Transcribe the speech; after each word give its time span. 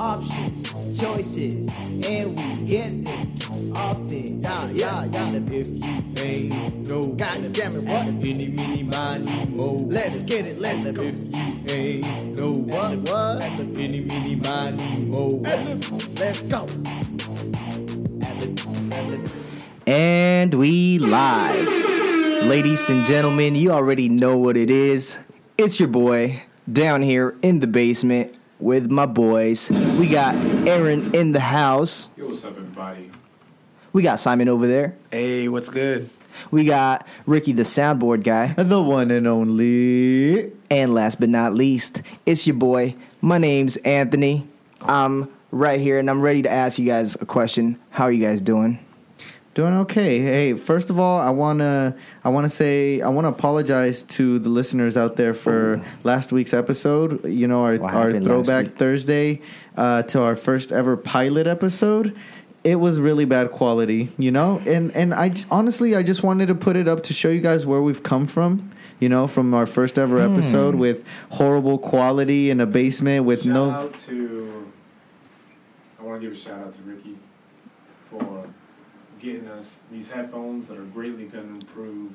options, 0.00 0.98
choices, 0.98 1.68
and 2.06 2.38
we 2.38 2.66
get 2.66 3.04
them 3.04 3.76
often. 3.76 4.42
Yeah, 4.42 4.70
yeah, 4.70 5.04
yeah. 5.04 5.28
And 5.28 5.50
if 5.52 5.68
you 5.68 6.24
ain't 6.24 6.88
no, 6.88 7.02
God 7.02 7.52
damn 7.52 7.72
it, 7.76 7.82
what? 7.82 8.08
Any, 8.08 8.48
mini, 8.48 8.82
miny, 8.82 9.50
mo. 9.50 9.74
Let's 9.74 10.22
get 10.22 10.46
it, 10.46 10.58
let's 10.58 10.86
And 10.86 10.96
go. 10.96 11.02
if 11.02 11.18
you 11.20 11.74
ain't 11.74 12.38
no, 12.38 12.52
What, 12.52 12.96
what? 13.10 13.42
Any, 13.42 14.00
mini, 14.00 14.36
miny, 14.36 15.04
mo. 15.04 15.26
Let's 16.16 16.42
go. 16.42 16.66
And 19.86 20.54
we 20.54 20.98
live. 20.98 21.68
Ladies 22.46 22.88
and 22.88 23.04
gentlemen, 23.04 23.54
you 23.54 23.70
already 23.70 24.08
know 24.08 24.38
what 24.38 24.56
it 24.56 24.70
is. 24.70 25.18
It's 25.58 25.78
your 25.78 25.88
boy 25.90 26.42
down 26.72 27.02
here 27.02 27.36
in 27.42 27.60
the 27.60 27.66
basement 27.66 28.34
with 28.60 28.90
my 28.90 29.06
boys. 29.06 29.70
We 29.98 30.08
got 30.08 30.34
Aaron 30.68 31.14
in 31.14 31.32
the 31.32 31.40
house. 31.40 32.08
Yo, 32.16 32.26
what's 32.26 32.44
up, 32.44 32.56
everybody? 32.56 33.10
We 33.92 34.02
got 34.02 34.20
Simon 34.20 34.48
over 34.48 34.66
there. 34.66 34.96
Hey, 35.10 35.48
what's 35.48 35.68
good? 35.68 36.10
We 36.50 36.64
got 36.64 37.06
Ricky 37.26 37.52
the 37.52 37.64
soundboard 37.64 38.22
guy. 38.22 38.54
The 38.56 38.80
one 38.80 39.10
and 39.10 39.26
only. 39.26 40.52
And 40.70 40.94
last 40.94 41.20
but 41.20 41.28
not 41.28 41.54
least, 41.54 42.02
it's 42.24 42.46
your 42.46 42.56
boy. 42.56 42.94
My 43.20 43.38
name's 43.38 43.76
Anthony. 43.78 44.46
I'm 44.80 45.28
right 45.50 45.80
here 45.80 45.98
and 45.98 46.08
I'm 46.08 46.20
ready 46.20 46.42
to 46.42 46.50
ask 46.50 46.78
you 46.78 46.86
guys 46.86 47.16
a 47.16 47.26
question. 47.26 47.78
How 47.90 48.04
are 48.04 48.12
you 48.12 48.24
guys 48.24 48.40
doing? 48.40 48.78
Doing 49.60 49.74
okay. 49.80 50.20
Hey, 50.20 50.54
first 50.54 50.88
of 50.88 50.98
all, 50.98 51.20
I 51.20 51.28
wanna 51.28 51.94
I 52.24 52.30
wanna 52.30 52.48
say 52.48 53.02
I 53.02 53.10
wanna 53.10 53.28
apologize 53.28 54.02
to 54.04 54.38
the 54.38 54.48
listeners 54.48 54.96
out 54.96 55.16
there 55.16 55.34
for 55.34 55.82
last 56.02 56.32
week's 56.32 56.54
episode. 56.54 57.22
You 57.26 57.46
know, 57.46 57.64
our 57.64 57.76
What 57.76 57.92
our 57.92 58.10
throwback? 58.22 58.76
Thursday 58.76 59.42
uh, 59.76 60.04
to 60.04 60.22
our 60.22 60.34
first 60.34 60.72
ever 60.72 60.96
pilot 60.96 61.46
episode. 61.46 62.16
It 62.64 62.76
was 62.76 62.98
really 63.00 63.26
bad 63.26 63.50
quality, 63.52 64.08
you 64.16 64.30
know, 64.30 64.62
and 64.66 64.96
and 64.96 65.12
I 65.12 65.34
honestly 65.50 65.94
I 65.94 66.04
just 66.04 66.22
wanted 66.22 66.46
to 66.48 66.54
put 66.54 66.74
it 66.76 66.88
up 66.88 67.02
to 67.02 67.12
show 67.12 67.28
you 67.28 67.42
guys 67.42 67.66
where 67.66 67.82
we've 67.82 68.02
come 68.02 68.26
from. 68.26 68.72
You 68.98 69.10
know, 69.10 69.26
from 69.26 69.52
our 69.52 69.66
first 69.66 69.98
ever 69.98 70.26
Hmm. 70.26 70.32
episode 70.36 70.74
with 70.76 71.06
horrible 71.28 71.76
quality 71.76 72.48
in 72.48 72.60
a 72.60 72.66
basement 72.66 73.26
with 73.26 73.42
shout 73.42 73.52
no. 73.52 73.70
out 73.72 73.98
to. 74.06 74.72
I 76.00 76.04
want 76.04 76.22
to 76.22 76.26
give 76.26 76.34
a 76.34 76.40
shout 76.40 76.60
out 76.62 76.72
to 76.72 76.82
Ricky 76.82 77.18
for 78.08 78.46
getting 79.20 79.48
us 79.48 79.80
these 79.90 80.10
headphones 80.10 80.68
that 80.68 80.78
are 80.78 80.84
greatly 80.84 81.24
going 81.24 81.46
to 81.46 81.66
improve. 81.66 82.12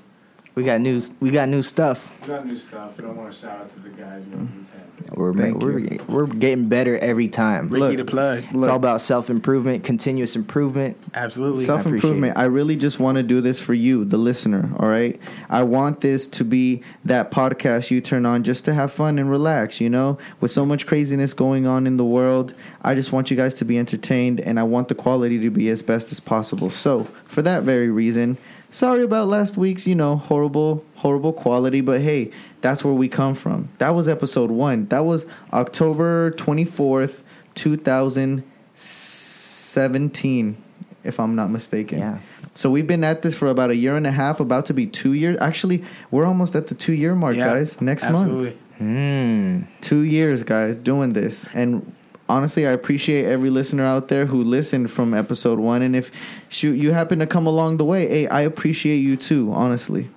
We 0.55 0.63
got 0.63 0.79
new 0.79 1.01
we 1.19 1.31
got 1.31 1.49
new 1.49 1.61
stuff. 1.61 2.13
We 2.21 2.27
got 2.27 2.45
new 2.45 2.55
stuff, 2.55 2.97
We 2.97 3.03
don't 3.03 3.17
want 3.17 3.31
to 3.31 3.37
shout 3.37 3.59
out 3.59 3.69
to 3.69 3.79
the 3.79 3.89
guys 3.89 4.25
making 4.25 4.53
these. 4.57 4.71
We're 5.11 5.33
Thank 5.33 5.61
we're, 5.61 5.79
you. 5.79 6.03
we're 6.07 6.27
getting 6.27 6.69
better 6.69 6.97
every 6.97 7.27
time. 7.27 7.67
Ricky 7.67 7.97
Look, 7.97 7.97
the 7.97 8.05
plug. 8.05 8.45
It's 8.45 8.67
all 8.67 8.77
about 8.77 9.01
self 9.01 9.29
improvement, 9.29 9.83
continuous 9.83 10.35
improvement. 10.35 10.97
Absolutely. 11.13 11.65
Self 11.65 11.85
improvement. 11.85 12.37
I 12.37 12.45
I 12.45 12.47
really 12.47 12.75
just 12.75 12.99
want 12.99 13.17
to 13.17 13.23
do 13.23 13.41
this 13.41 13.59
for 13.59 13.73
you, 13.73 14.05
the 14.05 14.17
listener. 14.17 14.71
All 14.77 14.87
right. 14.87 15.19
I 15.49 15.63
want 15.63 16.01
this 16.01 16.27
to 16.27 16.45
be 16.45 16.83
that 17.03 17.31
podcast 17.31 17.91
you 17.91 17.99
turn 17.99 18.25
on 18.25 18.43
just 18.43 18.65
to 18.65 18.73
have 18.73 18.93
fun 18.93 19.19
and 19.19 19.29
relax. 19.29 19.81
You 19.81 19.89
know, 19.89 20.17
with 20.39 20.51
so 20.51 20.65
much 20.65 20.87
craziness 20.87 21.33
going 21.33 21.67
on 21.67 21.85
in 21.85 21.97
the 21.97 22.05
world, 22.05 22.53
I 22.81 22.95
just 22.95 23.11
want 23.11 23.29
you 23.29 23.35
guys 23.35 23.55
to 23.55 23.65
be 23.65 23.77
entertained, 23.77 24.39
and 24.39 24.59
I 24.59 24.63
want 24.63 24.87
the 24.87 24.95
quality 24.95 25.39
to 25.39 25.49
be 25.49 25.69
as 25.69 25.81
best 25.81 26.11
as 26.11 26.19
possible. 26.19 26.69
So, 26.69 27.07
for 27.25 27.41
that 27.41 27.63
very 27.63 27.89
reason, 27.89 28.37
sorry 28.75 29.03
about 29.03 29.27
last 29.27 29.55
week's, 29.55 29.87
you 29.87 29.95
know, 29.95 30.17
horrible, 30.17 30.83
horrible 30.95 31.31
quality. 31.33 31.81
But 31.81 32.01
hey, 32.01 32.31
that's 32.61 32.83
where 32.83 32.93
we 32.93 33.07
come 33.07 33.33
from. 33.33 33.69
That 33.77 33.91
was 33.91 34.07
episode 34.07 34.51
one. 34.51 34.87
That 34.87 35.05
was 35.05 35.25
October 35.53 36.31
twenty 36.31 36.65
fourth, 36.65 37.23
two 37.55 37.77
thousand 37.77 38.43
seventeen, 38.75 40.57
if 41.03 41.19
I'm 41.19 41.35
not 41.35 41.49
mistaken. 41.49 41.99
Yeah. 41.99 42.19
So 42.53 42.69
we've 42.69 42.87
been 42.87 43.03
at 43.03 43.21
this 43.21 43.35
for 43.35 43.47
about 43.47 43.69
a 43.69 43.75
year 43.75 43.97
and 43.97 44.07
a 44.07 44.11
half, 44.11 44.39
about 44.39 44.65
to 44.67 44.73
be 44.73 44.87
two 44.87 45.13
years. 45.13 45.37
Actually, 45.41 45.83
we're 46.11 46.25
almost 46.25 46.55
at 46.55 46.67
the 46.67 46.75
two 46.75 46.93
year 46.93 47.15
mark, 47.15 47.35
Yeah, 47.35 47.47
guys. 47.47 47.81
Next 47.81 48.03
month, 48.09 48.27
Absolutely. 48.27 48.57
Hmm. 48.77 49.61
two 49.81 50.01
years, 50.01 50.43
guys, 50.43 50.77
doing 50.77 51.13
this. 51.13 51.47
And 51.53 51.93
honestly, 52.27 52.65
I 52.67 52.71
appreciate 52.71 53.25
every 53.25 53.49
listener 53.49 53.83
out 53.83 54.07
there 54.07 54.25
who 54.27 54.43
listened 54.43 54.91
from 54.91 55.13
episode 55.13 55.59
one. 55.59 55.81
And 55.81 55.95
if 55.95 56.11
shoot, 56.49 56.73
you 56.73 56.91
happen 56.91 57.19
to 57.19 57.27
come 57.27 57.45
along 57.47 57.77
the 57.77 57.85
way, 57.85 58.07
hey, 58.07 58.27
I 58.27 58.41
appreciate 58.41 58.97
you 58.97 59.15
too, 59.17 59.51
honestly. 59.53 60.09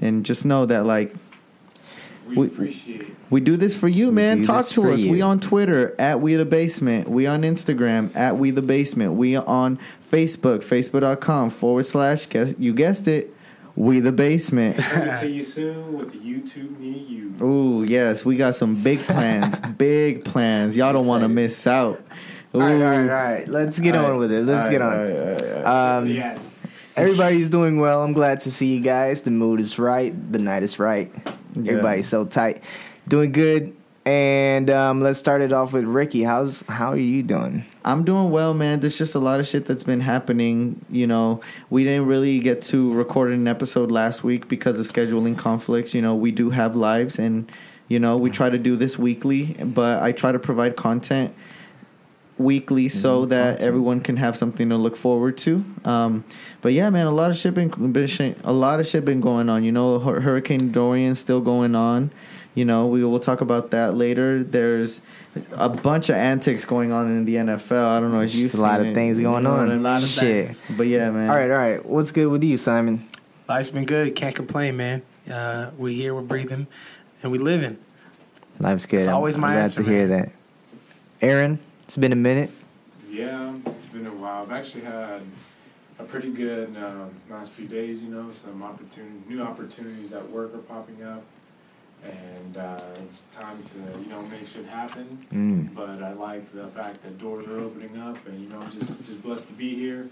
And 0.00 0.24
just 0.24 0.44
know 0.44 0.66
that, 0.66 0.86
like, 0.86 1.14
We, 2.28 2.36
We- 2.36 2.46
appreciate. 2.46 3.06
we 3.28 3.40
do 3.40 3.56
this 3.56 3.76
for 3.76 3.88
you, 3.88 4.08
We 4.08 4.14
man. 4.14 4.42
Talk 4.42 4.66
to 4.68 4.90
us. 4.92 5.00
you. 5.00 5.10
We 5.10 5.20
on 5.20 5.40
Twitter 5.40 5.96
at 5.98 6.20
We 6.20 6.36
the 6.36 6.44
Basement. 6.44 7.08
We 7.08 7.26
on 7.26 7.42
Instagram 7.42 8.14
at 8.14 8.38
We 8.38 8.52
the 8.52 8.62
Basement. 8.62 9.14
We 9.14 9.34
on 9.34 9.78
Facebook, 10.12 10.62
facebook.com 10.62 11.50
forward 11.50 11.86
slash, 11.86 12.26
guess, 12.28 12.54
you 12.58 12.72
guessed 12.72 13.08
it, 13.08 13.34
We 13.80 14.00
the 14.00 14.12
Basement. 14.12 14.76
Coming 14.82 15.20
to 15.20 15.30
you 15.30 15.42
soon 15.42 15.96
with 15.96 16.12
the 16.12 16.18
YouTube 16.18 16.78
near 16.78 16.98
you. 16.98 17.34
Ooh, 17.42 17.82
yes, 17.82 18.26
we 18.26 18.36
got 18.36 18.54
some 18.54 18.82
big 18.82 18.98
plans. 18.98 19.58
big 19.78 20.22
plans. 20.22 20.76
Y'all 20.76 20.92
don't 20.92 21.06
want 21.06 21.22
to 21.22 21.30
miss 21.30 21.66
out. 21.66 21.98
Ooh. 22.54 22.60
All 22.60 22.66
right, 22.66 22.74
all 22.74 22.80
right, 22.80 23.00
all 23.00 23.06
right. 23.06 23.48
Let's 23.48 23.80
get 23.80 23.96
All 23.96 24.04
on 24.04 24.10
right, 24.10 24.18
with 24.18 24.32
it. 24.32 24.44
Let's 24.44 24.64
all 24.64 24.70
get 24.70 24.82
right, 24.82 24.92
on. 24.92 24.98
all 24.98 25.06
right, 25.06 25.16
all 25.16 25.32
right, 25.32 25.42
all 25.42 25.62
right. 25.62 25.96
Um, 25.96 26.08
yes. 26.08 26.50
everybody's 26.94 27.48
doing 27.48 27.80
well. 27.80 28.02
I'm 28.02 28.12
glad 28.12 28.40
to 28.40 28.50
see 28.50 28.66
you 28.74 28.80
guys. 28.80 29.22
The 29.22 29.30
mood 29.30 29.60
is 29.60 29.78
right. 29.78 30.12
The 30.30 30.38
night 30.38 30.62
is 30.62 30.78
right. 30.78 31.10
Yeah. 31.54 31.72
Everybody's 31.72 32.06
so 32.06 32.26
tight. 32.26 32.62
Doing 33.08 33.32
good. 33.32 33.74
And 34.06 34.70
um, 34.70 35.02
let's 35.02 35.18
start 35.18 35.42
it 35.42 35.52
off 35.52 35.74
with 35.74 35.84
Ricky. 35.84 36.22
How's 36.22 36.62
how 36.62 36.92
are 36.92 36.96
you 36.96 37.22
doing? 37.22 37.66
I'm 37.84 38.02
doing 38.02 38.30
well, 38.30 38.54
man. 38.54 38.80
There's 38.80 38.96
just 38.96 39.14
a 39.14 39.18
lot 39.18 39.40
of 39.40 39.46
shit 39.46 39.66
that's 39.66 39.82
been 39.82 40.00
happening. 40.00 40.82
You 40.88 41.06
know, 41.06 41.42
we 41.68 41.84
didn't 41.84 42.06
really 42.06 42.38
get 42.40 42.62
to 42.62 42.92
record 42.94 43.32
an 43.32 43.46
episode 43.46 43.90
last 43.90 44.24
week 44.24 44.48
because 44.48 44.80
of 44.80 44.86
scheduling 44.86 45.36
conflicts. 45.36 45.92
You 45.92 46.00
know, 46.00 46.14
we 46.14 46.32
do 46.32 46.48
have 46.48 46.74
lives, 46.74 47.18
and 47.18 47.52
you 47.88 47.98
know, 47.98 48.16
we 48.16 48.30
try 48.30 48.48
to 48.48 48.58
do 48.58 48.74
this 48.74 48.98
weekly, 48.98 49.52
but 49.52 50.02
I 50.02 50.12
try 50.12 50.32
to 50.32 50.38
provide 50.38 50.76
content 50.76 51.34
weekly 52.38 52.88
so 52.88 53.26
that 53.26 53.60
everyone 53.60 54.00
can 54.00 54.16
have 54.16 54.34
something 54.34 54.70
to 54.70 54.76
look 54.76 54.96
forward 54.96 55.36
to. 55.36 55.62
Um, 55.84 56.24
but 56.62 56.72
yeah, 56.72 56.88
man, 56.88 57.06
a 57.06 57.12
lot 57.12 57.30
of 57.30 57.36
shit 57.36 57.52
been, 57.52 57.68
been 57.68 58.34
a 58.44 58.52
lot 58.52 58.80
of 58.80 58.86
shit 58.86 59.04
been 59.04 59.20
going 59.20 59.50
on. 59.50 59.62
You 59.62 59.72
know, 59.72 59.98
Hurricane 59.98 60.72
Dorian 60.72 61.14
still 61.14 61.42
going 61.42 61.74
on. 61.74 62.10
You 62.54 62.64
know, 62.64 62.86
we 62.86 63.04
will 63.04 63.20
talk 63.20 63.40
about 63.40 63.70
that 63.70 63.94
later. 63.94 64.42
There's 64.42 65.00
a 65.52 65.68
bunch 65.68 66.08
of 66.08 66.16
antics 66.16 66.64
going 66.64 66.90
on 66.90 67.06
in 67.06 67.24
the 67.24 67.36
NFL. 67.36 67.86
I 67.96 68.00
don't 68.00 68.10
know 68.12 68.20
if 68.20 68.34
you 68.34 68.42
Just 68.44 68.56
a 68.56 68.60
lot 68.60 68.80
of 68.80 68.92
things 68.92 69.20
going 69.20 69.46
on. 69.46 69.70
A 69.70 69.76
lot 69.76 70.02
of 70.02 70.08
Shit. 70.08 70.46
things. 70.46 70.64
But 70.76 70.88
yeah, 70.88 71.10
man. 71.10 71.30
All 71.30 71.36
right, 71.36 71.50
all 71.50 71.56
right. 71.56 71.84
What's 71.86 72.10
good 72.10 72.26
with 72.26 72.42
you, 72.42 72.56
Simon? 72.56 73.06
Life's 73.48 73.70
been 73.70 73.84
good. 73.84 74.16
Can't 74.16 74.34
complain, 74.34 74.76
man. 74.76 75.02
Uh, 75.30 75.70
we're 75.78 75.94
here, 75.94 76.12
we're 76.14 76.22
breathing, 76.22 76.66
and 77.22 77.30
we're 77.30 77.40
living. 77.42 77.78
Life's 78.58 78.86
good. 78.86 78.98
It's 78.98 79.06
I'm- 79.08 79.16
always 79.16 79.36
I'm 79.36 79.42
my 79.42 79.52
glad 79.52 79.62
answer, 79.62 79.82
to 79.84 79.88
hear 79.88 80.06
man. 80.08 80.18
that. 80.20 80.30
Aaron, 81.22 81.58
it's 81.84 81.96
been 81.96 82.12
a 82.12 82.16
minute. 82.16 82.50
Yeah, 83.08 83.54
it's 83.66 83.86
been 83.86 84.06
a 84.06 84.12
while. 84.12 84.42
I've 84.42 84.52
actually 84.52 84.82
had 84.82 85.22
a 85.98 86.04
pretty 86.04 86.30
good 86.30 86.74
uh, 86.76 87.04
last 87.32 87.52
few 87.52 87.66
days. 87.66 88.02
You 88.02 88.08
know, 88.08 88.30
some 88.32 88.62
opportunity, 88.62 89.14
new 89.28 89.42
opportunities 89.42 90.12
at 90.12 90.28
work 90.30 90.54
are 90.54 90.58
popping 90.58 91.02
up, 91.04 91.22
and 92.04 92.56
uh, 92.56 92.80
it's 93.02 93.24
time 93.32 93.62
to 93.62 93.78
you 94.00 94.06
know 94.08 94.22
make 94.22 94.46
shit 94.46 94.66
happen. 94.66 95.26
Mm. 95.32 95.74
But 95.74 96.02
I 96.02 96.12
like 96.12 96.52
the 96.52 96.68
fact 96.68 97.02
that 97.02 97.18
doors 97.18 97.46
are 97.46 97.58
opening 97.58 97.98
up, 97.98 98.24
and 98.26 98.42
you 98.42 98.48
know, 98.48 98.60
I'm 98.60 98.72
just 98.72 98.88
just 99.04 99.22
blessed 99.22 99.46
to 99.48 99.52
be 99.52 99.74
here. 99.74 100.08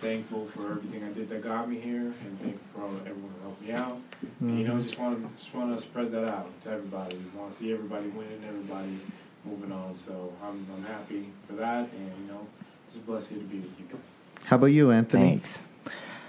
Thankful 0.00 0.46
for 0.46 0.70
everything 0.70 1.04
I 1.04 1.12
did 1.12 1.28
that 1.28 1.42
got 1.42 1.68
me 1.68 1.78
here, 1.78 2.00
and 2.24 2.40
thankful 2.40 2.66
for 2.74 2.82
all, 2.82 2.96
everyone 3.00 3.30
who 3.36 3.42
helped 3.42 3.62
me 3.62 3.72
out. 3.72 4.00
And, 4.40 4.58
you 4.58 4.66
know, 4.66 4.80
just 4.80 4.98
want 4.98 5.20
to 5.20 5.42
just 5.42 5.54
want 5.54 5.76
to 5.76 5.82
spread 5.82 6.10
that 6.12 6.30
out 6.30 6.48
to 6.62 6.70
everybody. 6.70 7.18
Want 7.36 7.50
to 7.50 7.56
see 7.56 7.72
everybody 7.72 8.08
winning, 8.08 8.42
everybody 8.48 8.98
moving 9.44 9.72
on. 9.72 9.94
So 9.94 10.32
I'm 10.42 10.66
I'm 10.74 10.84
happy 10.84 11.28
for 11.46 11.54
that, 11.54 11.90
and 11.92 12.12
you 12.20 12.32
know, 12.32 12.46
just 12.90 13.04
blessed 13.06 13.28
here 13.30 13.38
to 13.38 13.44
be 13.44 13.58
with 13.58 13.78
you 13.78 13.86
guys. 13.90 14.00
How 14.44 14.56
about 14.56 14.66
you, 14.66 14.90
Anthony? 14.90 15.22
Thanks. 15.24 15.62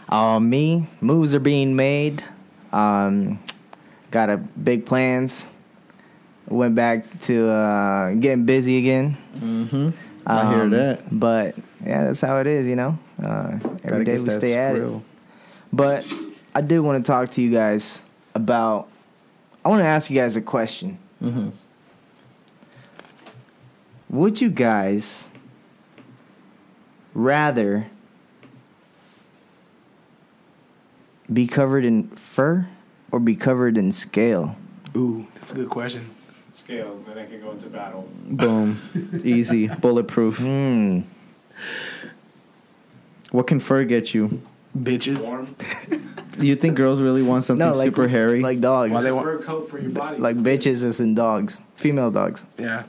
Uh, 0.10 0.40
me, 0.40 0.88
moves 1.02 1.34
are 1.36 1.40
being 1.40 1.76
made. 1.76 2.24
Um, 2.72 3.40
got 4.12 4.30
a 4.30 4.38
big 4.38 4.86
plans. 4.86 5.50
Went 6.50 6.76
back 6.76 7.20
to 7.22 7.50
uh, 7.50 8.14
getting 8.14 8.46
busy 8.46 8.78
again. 8.78 9.18
Mm-hmm. 9.36 9.90
I 10.26 10.54
hear 10.54 10.64
Um, 10.64 10.70
that. 10.72 11.20
But 11.20 11.56
yeah, 11.86 12.06
that's 12.06 12.22
how 12.22 12.40
it 12.40 12.48
is, 12.48 12.68
you 12.68 12.76
know. 12.78 12.98
Uh, 13.22 13.60
every 13.84 14.06
day 14.06 14.18
we 14.20 14.30
stay 14.30 14.56
at 14.56 14.76
it. 14.76 15.02
But 15.74 16.12
I 16.56 16.62
did 16.62 16.80
want 16.80 17.04
to 17.04 17.12
talk 17.12 17.32
to 17.32 17.42
you 17.42 17.52
guys 17.52 18.04
about. 18.34 18.88
I 19.66 19.70
want 19.70 19.82
to 19.82 19.88
ask 19.88 20.10
you 20.10 20.18
guys 20.18 20.38
a 20.38 20.42
question. 20.42 20.98
Mhm. 21.22 21.54
Would 24.10 24.40
you 24.40 24.50
guys 24.50 25.30
rather 27.14 27.88
be 31.32 31.46
covered 31.48 31.84
in 31.84 32.08
fur 32.16 32.68
or 33.12 33.20
be 33.20 33.36
covered 33.36 33.78
in 33.78 33.92
scale? 33.92 34.56
Ooh, 34.96 35.28
that's 35.36 35.52
a 35.52 35.56
good 35.56 35.70
question. 35.70 36.10
scale, 36.54 37.00
then 37.08 37.18
I 37.18 37.26
can 37.26 37.40
go 37.42 37.52
into 37.52 37.68
battle. 37.70 38.08
Boom. 38.26 38.78
Easy. 39.24 39.68
Bulletproof. 39.68 40.40
Mm. 40.40 41.06
What 43.32 43.48
can 43.48 43.60
fur 43.60 43.84
get 43.84 44.14
you? 44.14 44.42
Bitches. 44.78 45.24
Warm. 45.26 45.56
You 46.40 46.56
think 46.56 46.78
girls 46.78 47.02
really 47.02 47.24
want 47.24 47.46
something 47.46 47.66
No, 47.66 47.74
like 47.76 47.86
super 47.88 48.08
hairy? 48.08 48.42
like 48.44 48.62
dogs, 48.62 48.92
Why 48.94 49.02
they 49.02 49.12
want- 49.12 49.26
fur 49.26 49.40
coat 49.40 49.68
for 49.68 49.80
your 49.80 49.90
body. 49.90 50.20
like 50.20 50.36
bitches 50.36 50.84
as 50.84 51.00
in 51.00 51.16
dogs, 51.16 51.60
female 51.76 52.12
dogs. 52.12 52.46
Yeah. 52.60 52.84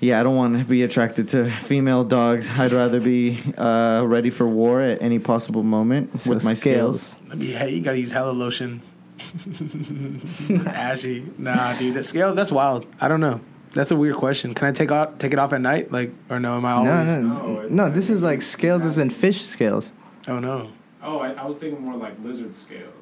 Yeah, 0.00 0.20
I 0.20 0.22
don't 0.22 0.36
want 0.36 0.58
to 0.58 0.64
be 0.64 0.82
attracted 0.82 1.28
to 1.28 1.50
female 1.50 2.04
dogs. 2.04 2.50
I'd 2.50 2.72
rather 2.72 3.00
be 3.00 3.40
uh, 3.56 4.02
ready 4.06 4.30
for 4.30 4.46
war 4.46 4.80
at 4.82 5.00
any 5.02 5.18
possible 5.18 5.62
moment 5.62 6.20
So 6.20 6.30
with 6.34 6.44
my 6.44 6.54
scales. 6.54 7.20
I 7.30 7.34
mean, 7.34 7.52
hey, 7.56 7.74
you 7.74 7.82
gotta 7.82 7.98
use 7.98 8.12
hella 8.12 8.32
lotion. 8.32 8.82
Ashy. 10.66 11.26
Nah, 11.38 11.72
dude. 11.78 11.94
That 11.94 12.04
scales. 12.04 12.36
That's 12.36 12.52
wild. 12.52 12.86
I 13.00 13.08
don't 13.08 13.20
know. 13.20 13.40
That's 13.72 13.90
a 13.90 13.96
weird 13.96 14.16
question. 14.16 14.54
Can 14.54 14.68
I 14.68 14.72
take 14.72 14.90
off 14.90 15.18
take 15.18 15.32
it 15.32 15.38
off 15.38 15.52
at 15.52 15.60
night? 15.60 15.92
Like, 15.92 16.10
or 16.30 16.40
no? 16.40 16.56
Am 16.56 16.64
I 16.64 16.82
No, 16.82 16.90
always? 16.92 17.16
no, 17.16 17.22
No, 17.22 17.60
it- 17.60 17.70
no. 17.70 17.90
This 17.90 18.08
is 18.10 18.22
like 18.22 18.42
scales 18.42 18.84
as 18.84 18.98
in 18.98 19.10
fish 19.10 19.42
scales. 19.42 19.92
Oh 20.28 20.38
no. 20.38 20.70
Oh, 21.02 21.18
I, 21.18 21.32
I 21.32 21.44
was 21.46 21.56
thinking 21.56 21.82
more 21.82 21.96
like 21.96 22.14
lizard 22.22 22.54
scales. 22.56 22.92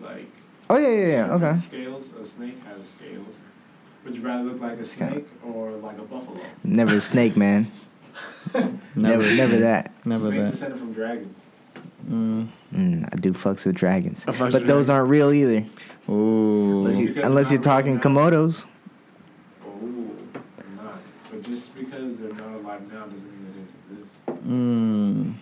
Like 0.00 0.28
Oh 0.70 0.76
yeah, 0.76 0.88
yeah, 0.88 1.06
yeah. 1.06 1.32
Okay. 1.34 1.56
Scales. 1.56 2.12
A 2.20 2.24
snake 2.24 2.58
has 2.64 2.88
scales. 2.88 3.38
Would 4.04 4.16
you 4.16 4.22
rather 4.22 4.44
look 4.44 4.60
like 4.60 4.78
a 4.78 4.84
snake 4.84 5.26
or 5.44 5.72
like 5.72 5.98
a 5.98 6.02
buffalo? 6.02 6.40
Never 6.64 6.94
a 6.96 7.00
snake, 7.00 7.36
man. 7.36 7.70
Never, 8.94 9.22
never 9.36 9.56
that. 9.58 9.92
Never 10.06 10.28
Snakes 10.30 10.44
that. 10.44 10.50
descended 10.52 10.78
from 10.78 10.92
dragons. 10.94 11.38
Mm. 12.08 12.48
Mm, 12.74 13.08
I 13.12 13.16
do 13.16 13.32
fucks 13.34 13.66
with 13.66 13.74
dragons, 13.76 14.24
fucks 14.24 14.38
but 14.38 14.52
with 14.52 14.66
those 14.66 14.86
dragons. 14.86 14.90
aren't 14.90 15.10
real 15.10 15.32
either. 15.32 15.66
Ooh. 16.08 16.78
Unless, 16.86 16.98
you, 16.98 17.22
unless 17.22 17.50
you're 17.50 17.60
talking 17.60 17.92
real 17.94 18.00
komodos. 18.00 18.66
Oh, 19.64 20.10
they're 20.32 20.82
not. 20.84 21.00
But 21.30 21.42
just 21.42 21.74
because 21.76 22.18
they're 22.18 22.32
not 22.32 22.54
alive 22.54 22.90
now 22.90 23.04
doesn't 23.06 23.30
mean 23.30 23.66
they 24.26 24.32
didn't 24.32 24.40
exist. 24.40 24.48
Mm. 24.48 25.34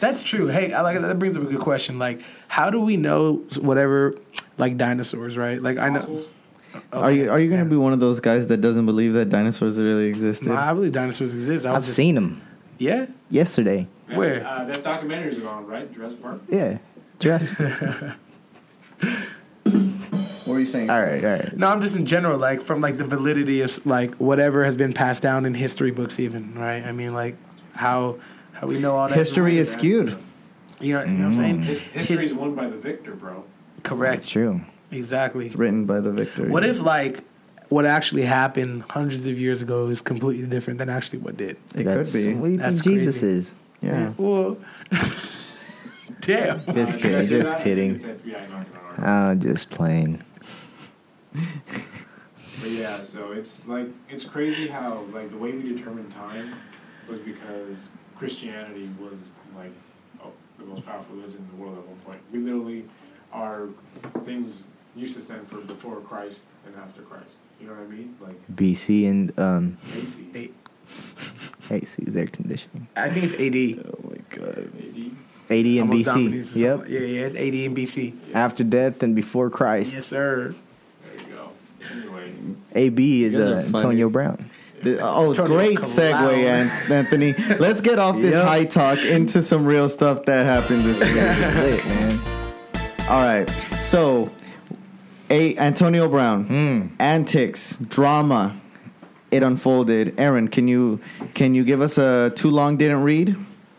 That's 0.00 0.22
true. 0.22 0.46
Hey, 0.48 0.72
I 0.72 0.80
like 0.80 0.98
that 1.00 1.18
brings 1.18 1.36
up 1.36 1.42
a 1.42 1.46
good 1.46 1.60
question. 1.60 1.98
Like, 1.98 2.22
how 2.48 2.70
do 2.70 2.80
we 2.80 2.96
know 2.96 3.44
whatever 3.60 4.16
like 4.56 4.78
dinosaurs, 4.78 5.36
right? 5.36 5.62
Like 5.62 5.76
I 5.78 5.90
know. 5.90 6.22
Fossils? 6.72 7.02
Are 7.04 7.12
you 7.12 7.30
are 7.30 7.38
you 7.40 7.48
gonna 7.50 7.62
Yeah. 7.62 7.68
be 7.68 7.76
one 7.76 7.92
of 7.92 8.00
those 8.00 8.20
guys 8.20 8.46
that 8.48 8.60
doesn't 8.60 8.86
believe 8.86 9.12
that 9.14 9.28
dinosaurs 9.28 9.78
really 9.78 10.06
existed? 10.06 10.48
No, 10.48 10.54
I 10.56 10.72
believe 10.72 10.92
dinosaurs 10.92 11.34
exist. 11.34 11.66
I 11.66 11.74
I've 11.74 11.82
just- 11.84 11.94
seen 11.96 12.14
them 12.14 12.40
Yeah. 12.78 13.06
yesterday. 13.30 13.86
Yeah, 14.10 14.16
Where? 14.18 14.46
Uh, 14.46 14.64
that 14.64 14.76
documentary's 14.78 15.42
on, 15.44 15.66
right? 15.66 15.92
Jurassic 15.94 16.22
Park? 16.22 16.40
Yeah, 16.48 16.78
Jurassic. 17.18 17.56
what 19.64 20.46
were 20.46 20.58
you 20.60 20.66
saying? 20.66 20.90
all 20.90 21.00
right, 21.00 21.24
all 21.24 21.30
right. 21.30 21.56
No, 21.56 21.68
I'm 21.68 21.80
just 21.80 21.96
in 21.96 22.06
general, 22.06 22.38
like 22.38 22.60
from 22.60 22.80
like 22.80 22.98
the 22.98 23.04
validity 23.04 23.60
of 23.62 23.84
like 23.86 24.14
whatever 24.16 24.64
has 24.64 24.76
been 24.76 24.92
passed 24.92 25.22
down 25.22 25.46
in 25.46 25.54
history 25.54 25.90
books, 25.90 26.18
even 26.20 26.54
right. 26.54 26.84
I 26.84 26.92
mean, 26.92 27.14
like 27.14 27.36
how 27.74 28.16
how 28.52 28.66
we 28.66 28.78
know 28.78 28.96
all 28.96 29.08
that 29.08 29.16
History 29.16 29.58
is 29.58 29.70
skewed. 29.70 30.16
You 30.80 30.94
know, 30.94 31.04
you 31.04 31.10
know 31.12 31.18
what 31.20 31.26
I'm 31.28 31.34
saying? 31.34 31.62
His, 31.62 31.80
history 31.80 32.24
is 32.24 32.34
won 32.34 32.54
by 32.54 32.66
the 32.68 32.76
victor, 32.76 33.14
bro. 33.14 33.44
Correct. 33.84 34.22
That's 34.22 34.28
Correct. 34.28 34.28
true. 34.28 34.60
Exactly. 34.92 35.46
It's 35.46 35.56
written 35.56 35.84
by 35.86 36.00
the 36.00 36.12
victor. 36.12 36.48
What 36.48 36.64
if 36.64 36.80
like 36.82 37.24
what 37.68 37.86
actually 37.86 38.22
happened 38.22 38.84
hundreds 38.90 39.26
of 39.26 39.40
years 39.40 39.62
ago 39.62 39.88
is 39.88 40.00
completely 40.02 40.46
different 40.46 40.78
than 40.78 40.88
actually 40.90 41.18
what 41.20 41.36
did? 41.36 41.56
it 41.74 41.84
That's, 41.84 42.12
could 42.12 42.24
be? 42.26 42.34
What 42.34 42.46
do 42.46 42.52
you 42.52 42.58
That's 42.58 42.80
think 42.82 42.96
Jesus 42.98 43.20
crazy. 43.20 43.36
is? 43.38 43.54
Yeah. 43.80 44.12
Well, 44.16 44.58
damn. 46.20 46.64
Just 46.74 47.00
kidding, 47.00 47.10
did 47.10 47.14
I 47.18 47.22
say 47.24 47.28
just 47.28 47.50
that? 47.50 47.60
I 47.60 47.62
kidding. 47.64 47.98
think 47.98 48.12
it's 48.12 48.22
FBI 48.22 48.50
knocking 48.50 48.76
on 48.76 48.84
our 48.84 48.96
door. 48.96 49.32
Oh, 49.32 49.34
just 49.36 49.70
playing. 49.70 50.22
But 51.32 52.70
yeah, 52.70 53.00
so 53.00 53.32
it's 53.32 53.66
like 53.66 53.88
it's 54.08 54.24
crazy 54.24 54.68
how 54.68 55.00
like 55.12 55.30
the 55.30 55.36
way 55.36 55.52
we 55.52 55.74
determine 55.74 56.08
time 56.10 56.54
was 57.08 57.18
because 57.18 57.88
Christianity 58.16 58.88
was 59.00 59.32
like 59.56 59.72
oh, 60.22 60.30
the 60.58 60.64
most 60.64 60.86
powerful 60.86 61.16
religion 61.16 61.38
in 61.50 61.56
the 61.56 61.62
world 61.62 61.78
at 61.78 61.86
one 61.88 61.98
point. 62.00 62.20
We 62.30 62.38
literally 62.38 62.84
are 63.32 63.68
things 64.24 64.64
used 64.96 65.14
to 65.14 65.20
stand 65.20 65.46
for 65.48 65.56
before 65.58 65.96
Christ 66.00 66.42
and 66.66 66.74
after 66.76 67.02
Christ. 67.02 67.34
You 67.60 67.68
know 67.68 67.74
what 67.74 67.82
I 67.82 67.86
mean? 67.86 68.16
Like 68.20 68.36
BC 68.54 69.08
and 69.08 69.38
um, 69.38 69.78
AC, 69.96 70.26
Eight. 70.34 70.54
AC 71.70 72.02
is 72.06 72.16
air 72.16 72.26
conditioning. 72.26 72.88
I 72.96 73.08
think 73.10 73.24
it's 73.32 73.34
AD. 73.34 73.86
Oh 73.94 74.10
my 74.10 74.16
god. 74.36 74.70
AD. 74.78 75.10
AD 75.50 75.66
and 75.66 75.90
Almost 75.90 76.08
BC. 76.08 76.60
Yep. 76.60 76.78
something. 76.78 76.92
Yeah, 76.92 77.00
yeah, 77.00 77.26
it's 77.26 77.34
AD 77.34 77.54
and 77.54 77.76
BC. 77.76 78.14
After 78.34 78.64
death 78.64 79.02
and 79.02 79.14
before 79.14 79.50
Christ. 79.50 79.94
Yes, 79.94 80.06
sir. 80.06 80.54
There 81.04 81.26
you 81.26 81.34
go. 81.34 81.50
Anyway, 81.90 82.32
AB 82.74 83.24
is 83.24 83.36
uh. 83.36 83.62
Antonio 83.66 84.08
Brown. 84.08 84.50
The- 84.82 84.98
oh, 85.00 85.28
Antonio 85.28 85.56
great 85.56 85.78
segue, 85.78 86.44
An- 86.44 86.92
Anthony. 86.92 87.34
Let's 87.60 87.80
get 87.80 88.00
off 88.00 88.16
this 88.16 88.34
Yep. 88.34 88.44
high 88.44 88.64
talk 88.64 88.98
into 88.98 89.40
some 89.40 89.64
real 89.64 89.88
stuff 89.88 90.24
that 90.24 90.44
happened 90.46 90.82
this 90.84 91.00
week. 91.00 91.14
Man. 91.86 92.20
All 93.08 93.22
right. 93.22 93.48
So, 93.80 94.30
a 95.32 95.56
Antonio 95.56 96.08
Brown, 96.08 96.46
Mm. 96.46 96.90
antics, 97.00 97.76
drama. 97.76 98.60
It 99.30 99.42
unfolded. 99.42 100.14
Aaron, 100.18 100.48
can 100.48 100.68
you 100.68 101.00
can 101.32 101.54
you 101.54 101.64
give 101.64 101.80
us 101.80 101.96
a 101.96 102.30
too 102.36 102.50
long 102.50 102.76
didn't 102.76 103.02
read? 103.02 103.34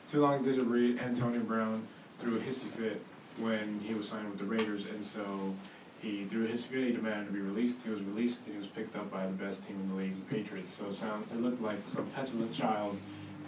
too 0.08 0.22
long 0.22 0.44
didn't 0.44 0.70
read 0.70 1.00
Antonio 1.00 1.40
Brown 1.42 1.82
threw 2.20 2.36
a 2.38 2.40
hissy 2.40 2.66
fit 2.68 3.02
when 3.38 3.80
he 3.84 3.94
was 3.96 4.08
signed 4.08 4.30
with 4.30 4.38
the 4.40 4.46
Raiders, 4.46 4.86
and 4.86 5.04
so 5.04 5.56
he 6.02 6.24
threw 6.26 6.46
a 6.46 6.48
hissy 6.48 6.66
fit. 6.66 6.84
He 6.88 6.92
demanded 6.92 7.28
to 7.28 7.34
be 7.34 7.40
released. 7.42 7.78
He 7.84 7.90
was 7.92 8.02
released, 8.02 8.42
and 8.46 8.54
he 8.56 8.60
was 8.60 8.68
picked 8.68 8.96
up 8.96 9.12
by 9.12 9.26
the 9.26 9.32
best 9.34 9.66
team 9.68 9.76
in 9.82 9.90
the 9.90 9.96
league, 9.96 10.16
the 10.28 10.36
Patriots. 10.36 10.76
So 10.76 10.88
it 10.88 10.94
sound 10.96 11.26
it 11.32 11.40
looked 11.42 11.62
like 11.62 11.78
some 11.88 12.06
petulant 12.16 12.52
child 12.54 12.98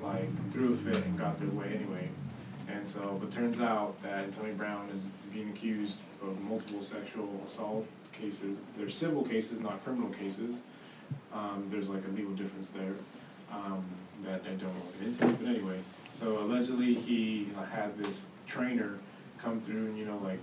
like 0.03 0.29
threw 0.51 0.73
a 0.73 0.77
fit 0.77 1.03
and 1.05 1.17
got 1.17 1.39
their 1.39 1.49
way 1.49 1.67
anyway. 1.75 2.09
And 2.67 2.87
so, 2.87 3.17
but 3.21 3.31
turns 3.31 3.59
out 3.59 4.01
that 4.03 4.31
Tony 4.35 4.53
Brown 4.53 4.89
is 4.89 5.01
being 5.31 5.49
accused 5.49 5.97
of 6.21 6.39
multiple 6.41 6.81
sexual 6.81 7.29
assault 7.45 7.85
cases. 8.11 8.59
They're 8.77 8.89
civil 8.89 9.23
cases, 9.23 9.59
not 9.59 9.83
criminal 9.83 10.09
cases. 10.09 10.55
Um, 11.33 11.67
there's 11.69 11.89
like 11.89 12.03
a 12.05 12.11
legal 12.11 12.33
difference 12.33 12.69
there 12.69 12.93
um, 13.51 13.85
that 14.23 14.41
I 14.45 14.53
don't 14.55 14.73
want 14.73 14.93
to 14.93 15.05
get 15.05 15.07
into. 15.07 15.43
But 15.43 15.47
anyway, 15.47 15.79
so 16.13 16.39
allegedly 16.39 16.93
he 16.93 17.49
had 17.71 17.97
this 17.97 18.25
trainer 18.47 18.99
come 19.37 19.61
through 19.61 19.87
and 19.87 19.97
you 19.97 20.05
know 20.05 20.17
like 20.23 20.39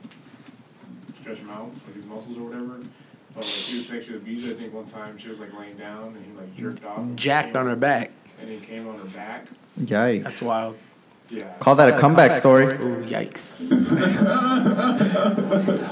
stretch 1.20 1.38
him 1.38 1.50
out 1.50 1.72
like 1.86 1.96
his 1.96 2.04
muscles 2.04 2.36
or 2.36 2.42
whatever. 2.42 2.80
But 3.34 3.44
like 3.44 3.46
he 3.46 3.78
was 3.78 3.88
sexually 3.88 4.18
abused. 4.18 4.48
I 4.48 4.54
think 4.54 4.74
one 4.74 4.86
time 4.86 5.16
she 5.16 5.28
was 5.28 5.40
like 5.40 5.56
laying 5.58 5.76
down 5.76 6.14
and 6.14 6.24
he 6.24 6.32
like 6.32 6.54
jerked 6.56 6.84
off. 6.84 7.02
Jacked 7.14 7.56
on 7.56 7.66
her 7.66 7.76
back. 7.76 8.12
And 8.40 8.50
he 8.50 8.58
came 8.58 8.88
on 8.88 8.98
her 8.98 9.04
back. 9.04 9.46
Yikes. 9.80 10.24
That's 10.24 10.42
wild. 10.42 10.76
Yeah. 11.32 11.44
Call 11.60 11.74
that 11.76 11.88
a 11.88 11.98
comeback, 11.98 12.32
story. 12.32 12.66
Ooh, 12.66 13.02
yikes. 13.06 13.70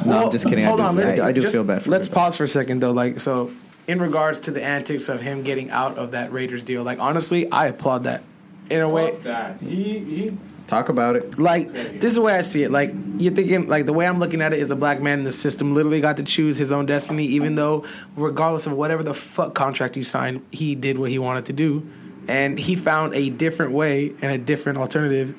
No, 0.06 0.26
I'm 0.26 0.32
just 0.32 0.47
kidding. 0.49 0.64
Hold 0.64 0.80
I 0.80 0.85
do, 0.85 0.88
on, 0.88 0.97
let's, 0.97 1.20
I, 1.20 1.26
I 1.28 1.32
do 1.32 1.42
just- 1.42 1.54
feel 1.54 1.66
bad 1.66 1.82
for 1.82 1.90
Let's 1.90 2.06
him. 2.06 2.14
pause 2.14 2.37
for 2.37 2.44
a 2.44 2.49
second 2.49 2.80
though. 2.80 2.92
Like, 2.92 3.20
so 3.20 3.50
in 3.87 4.00
regards 4.00 4.40
to 4.40 4.50
the 4.50 4.62
antics 4.62 5.09
of 5.09 5.20
him 5.20 5.42
getting 5.42 5.70
out 5.70 5.99
of 5.99 6.12
that 6.12 6.32
Raiders 6.32 6.64
deal, 6.64 6.82
like 6.82 6.99
honestly, 6.99 7.50
I 7.50 7.66
applaud 7.68 8.04
that. 8.04 8.23
In 8.70 8.80
a 8.82 8.88
way, 8.88 9.16
that. 9.25 9.61
He 9.61 9.99
he 9.99 10.37
Talk 10.68 10.88
about 10.88 11.16
it. 11.16 11.37
like 11.40 11.73
this 11.73 12.04
is 12.04 12.14
the 12.14 12.23
way 12.23 12.35
I 12.35 12.42
see 12.42 12.62
it. 12.62 12.70
Like 12.70 12.94
you're 13.18 13.35
thinking, 13.35 13.66
like 13.68 13.87
the 13.87 13.92
way 13.92 14.06
I'm 14.06 14.20
looking 14.20 14.40
at 14.40 14.52
it 14.52 14.61
is 14.61 14.70
a 14.70 14.76
black 14.76 15.00
man 15.00 15.18
in 15.20 15.25
the 15.25 15.32
system 15.32 15.75
literally 15.75 16.00
got 16.00 16.16
to 16.18 16.23
choose 16.23 16.59
his 16.59 16.70
own 16.70 16.87
destiny, 16.87 17.26
even 17.26 17.56
though 17.56 17.85
regardless 18.14 18.66
of 18.66 18.73
whatever 18.75 19.02
the 19.02 19.14
fuck 19.14 19.54
contract 19.54 19.97
you 19.97 20.04
signed, 20.04 20.47
he 20.52 20.76
did 20.76 20.97
what 20.99 21.11
he 21.11 21.18
wanted 21.18 21.47
to 21.47 21.52
do, 21.52 21.90
and 22.30 22.58
he 22.58 22.76
found 22.76 23.14
a 23.14 23.28
different 23.30 23.72
way 23.72 24.14
and 24.22 24.32
a 24.32 24.38
different 24.38 24.78
alternative 24.78 25.34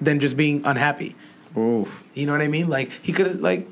than 0.00 0.20
just 0.20 0.36
being 0.36 0.64
unhappy. 0.64 1.16
Ooh. 1.56 1.88
You 2.14 2.26
know 2.26 2.32
what 2.32 2.42
I 2.42 2.48
mean? 2.48 2.68
Like 2.68 2.92
he 3.02 3.12
could 3.12 3.26
have 3.26 3.40
like, 3.40 3.68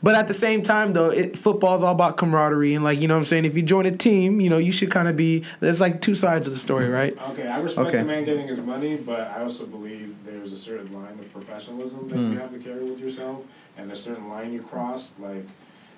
but 0.00 0.14
at 0.14 0.28
the 0.28 0.34
same 0.34 0.62
time 0.62 0.92
though, 0.92 1.10
it, 1.10 1.36
football's 1.36 1.82
all 1.82 1.92
about 1.92 2.16
camaraderie 2.16 2.74
and 2.74 2.84
like 2.84 3.00
you 3.00 3.08
know 3.08 3.14
what 3.14 3.20
I'm 3.20 3.26
saying. 3.26 3.46
If 3.46 3.56
you 3.56 3.62
join 3.62 3.86
a 3.86 3.90
team, 3.90 4.40
you 4.40 4.48
know 4.48 4.58
you 4.58 4.70
should 4.70 4.90
kind 4.90 5.08
of 5.08 5.16
be. 5.16 5.44
There's 5.58 5.80
like 5.80 6.00
two 6.00 6.14
sides 6.14 6.46
of 6.46 6.52
the 6.52 6.58
story, 6.58 6.84
mm-hmm. 6.84 6.94
right? 6.94 7.30
Okay, 7.30 7.48
I 7.48 7.58
respect 7.58 7.88
Okay. 7.88 7.98
the 7.98 8.04
man 8.04 8.24
getting 8.24 8.46
his 8.46 8.60
money, 8.60 8.96
but 8.96 9.20
I 9.20 9.42
also 9.42 9.66
believe 9.66 10.14
there's 10.24 10.52
a 10.52 10.58
certain 10.58 10.92
line 10.94 11.18
of 11.18 11.32
professionalism 11.32 12.08
that 12.08 12.16
you 12.16 12.22
mm. 12.22 12.40
have 12.40 12.52
to 12.52 12.58
carry 12.58 12.84
with 12.84 13.00
yourself, 13.00 13.44
and 13.76 13.90
a 13.90 13.96
certain 13.96 14.28
line 14.28 14.52
you 14.52 14.62
cross. 14.62 15.14
Like, 15.18 15.46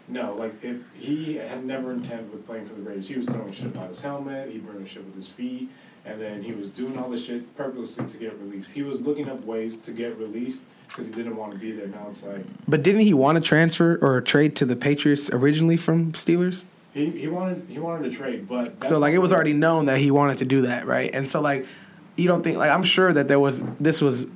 no, 0.08 0.34
like 0.34 0.62
if 0.62 0.76
he 0.94 1.34
had 1.34 1.64
never 1.64 1.92
intended 1.92 2.32
with 2.32 2.46
playing 2.46 2.66
for 2.66 2.74
the 2.74 2.82
Raiders, 2.82 3.08
he 3.08 3.16
was 3.16 3.26
throwing 3.26 3.52
shit 3.52 3.66
about 3.66 3.88
his 3.88 4.00
helmet, 4.00 4.50
he 4.50 4.58
burned 4.58 4.86
shit 4.86 5.04
with 5.04 5.14
his 5.14 5.28
feet, 5.28 5.70
and 6.04 6.20
then 6.20 6.42
he 6.42 6.52
was 6.52 6.68
doing 6.68 6.98
all 6.98 7.08
this 7.08 7.24
shit 7.24 7.56
purposely 7.56 8.06
to 8.06 8.16
get 8.16 8.38
released. 8.40 8.72
He 8.72 8.82
was 8.82 9.00
looking 9.00 9.28
up 9.28 9.44
ways 9.44 9.76
to 9.78 9.92
get 9.92 10.18
released 10.18 10.62
because 10.88 11.06
he 11.06 11.12
didn't 11.12 11.36
want 11.36 11.52
to 11.52 11.58
be 11.58 11.72
there. 11.72 11.86
Now 11.86 12.08
it's 12.10 12.22
like 12.22 12.44
But 12.68 12.82
didn't 12.82 13.02
he 13.02 13.14
want 13.14 13.36
to 13.36 13.40
transfer 13.42 13.98
or 14.02 14.20
trade 14.20 14.56
to 14.56 14.66
the 14.66 14.76
Patriots 14.76 15.30
originally 15.30 15.76
from 15.76 16.12
Steelers? 16.12 16.64
he, 16.94 17.10
he 17.10 17.26
wanted 17.26 17.66
he 17.68 17.78
wanted 17.78 18.10
to 18.10 18.16
trade, 18.16 18.48
but 18.48 18.84
so 18.84 18.98
like 18.98 19.14
it 19.14 19.18
was 19.18 19.32
already 19.32 19.52
known 19.52 19.86
that 19.86 19.98
he 19.98 20.10
wanted 20.10 20.38
to 20.38 20.44
do 20.44 20.62
that, 20.62 20.86
right? 20.86 21.10
And 21.12 21.28
so 21.28 21.40
like 21.40 21.66
you 22.16 22.28
don't 22.28 22.42
think 22.42 22.56
like 22.56 22.70
I'm 22.70 22.84
sure 22.84 23.12
that 23.12 23.26
there 23.26 23.40
was 23.40 23.62
this 23.80 24.00
was 24.00 24.26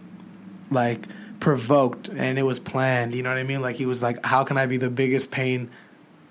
like 0.70 1.06
provoked 1.40 2.08
and 2.08 2.38
it 2.38 2.42
was 2.42 2.58
planned. 2.58 3.14
You 3.14 3.22
know 3.22 3.30
what 3.30 3.38
I 3.38 3.42
mean? 3.44 3.62
Like 3.62 3.76
he 3.76 3.86
was 3.86 4.02
like, 4.02 4.24
"How 4.24 4.44
can 4.44 4.56
I 4.58 4.66
be 4.66 4.76
the 4.76 4.90
biggest 4.90 5.30
pain, 5.30 5.70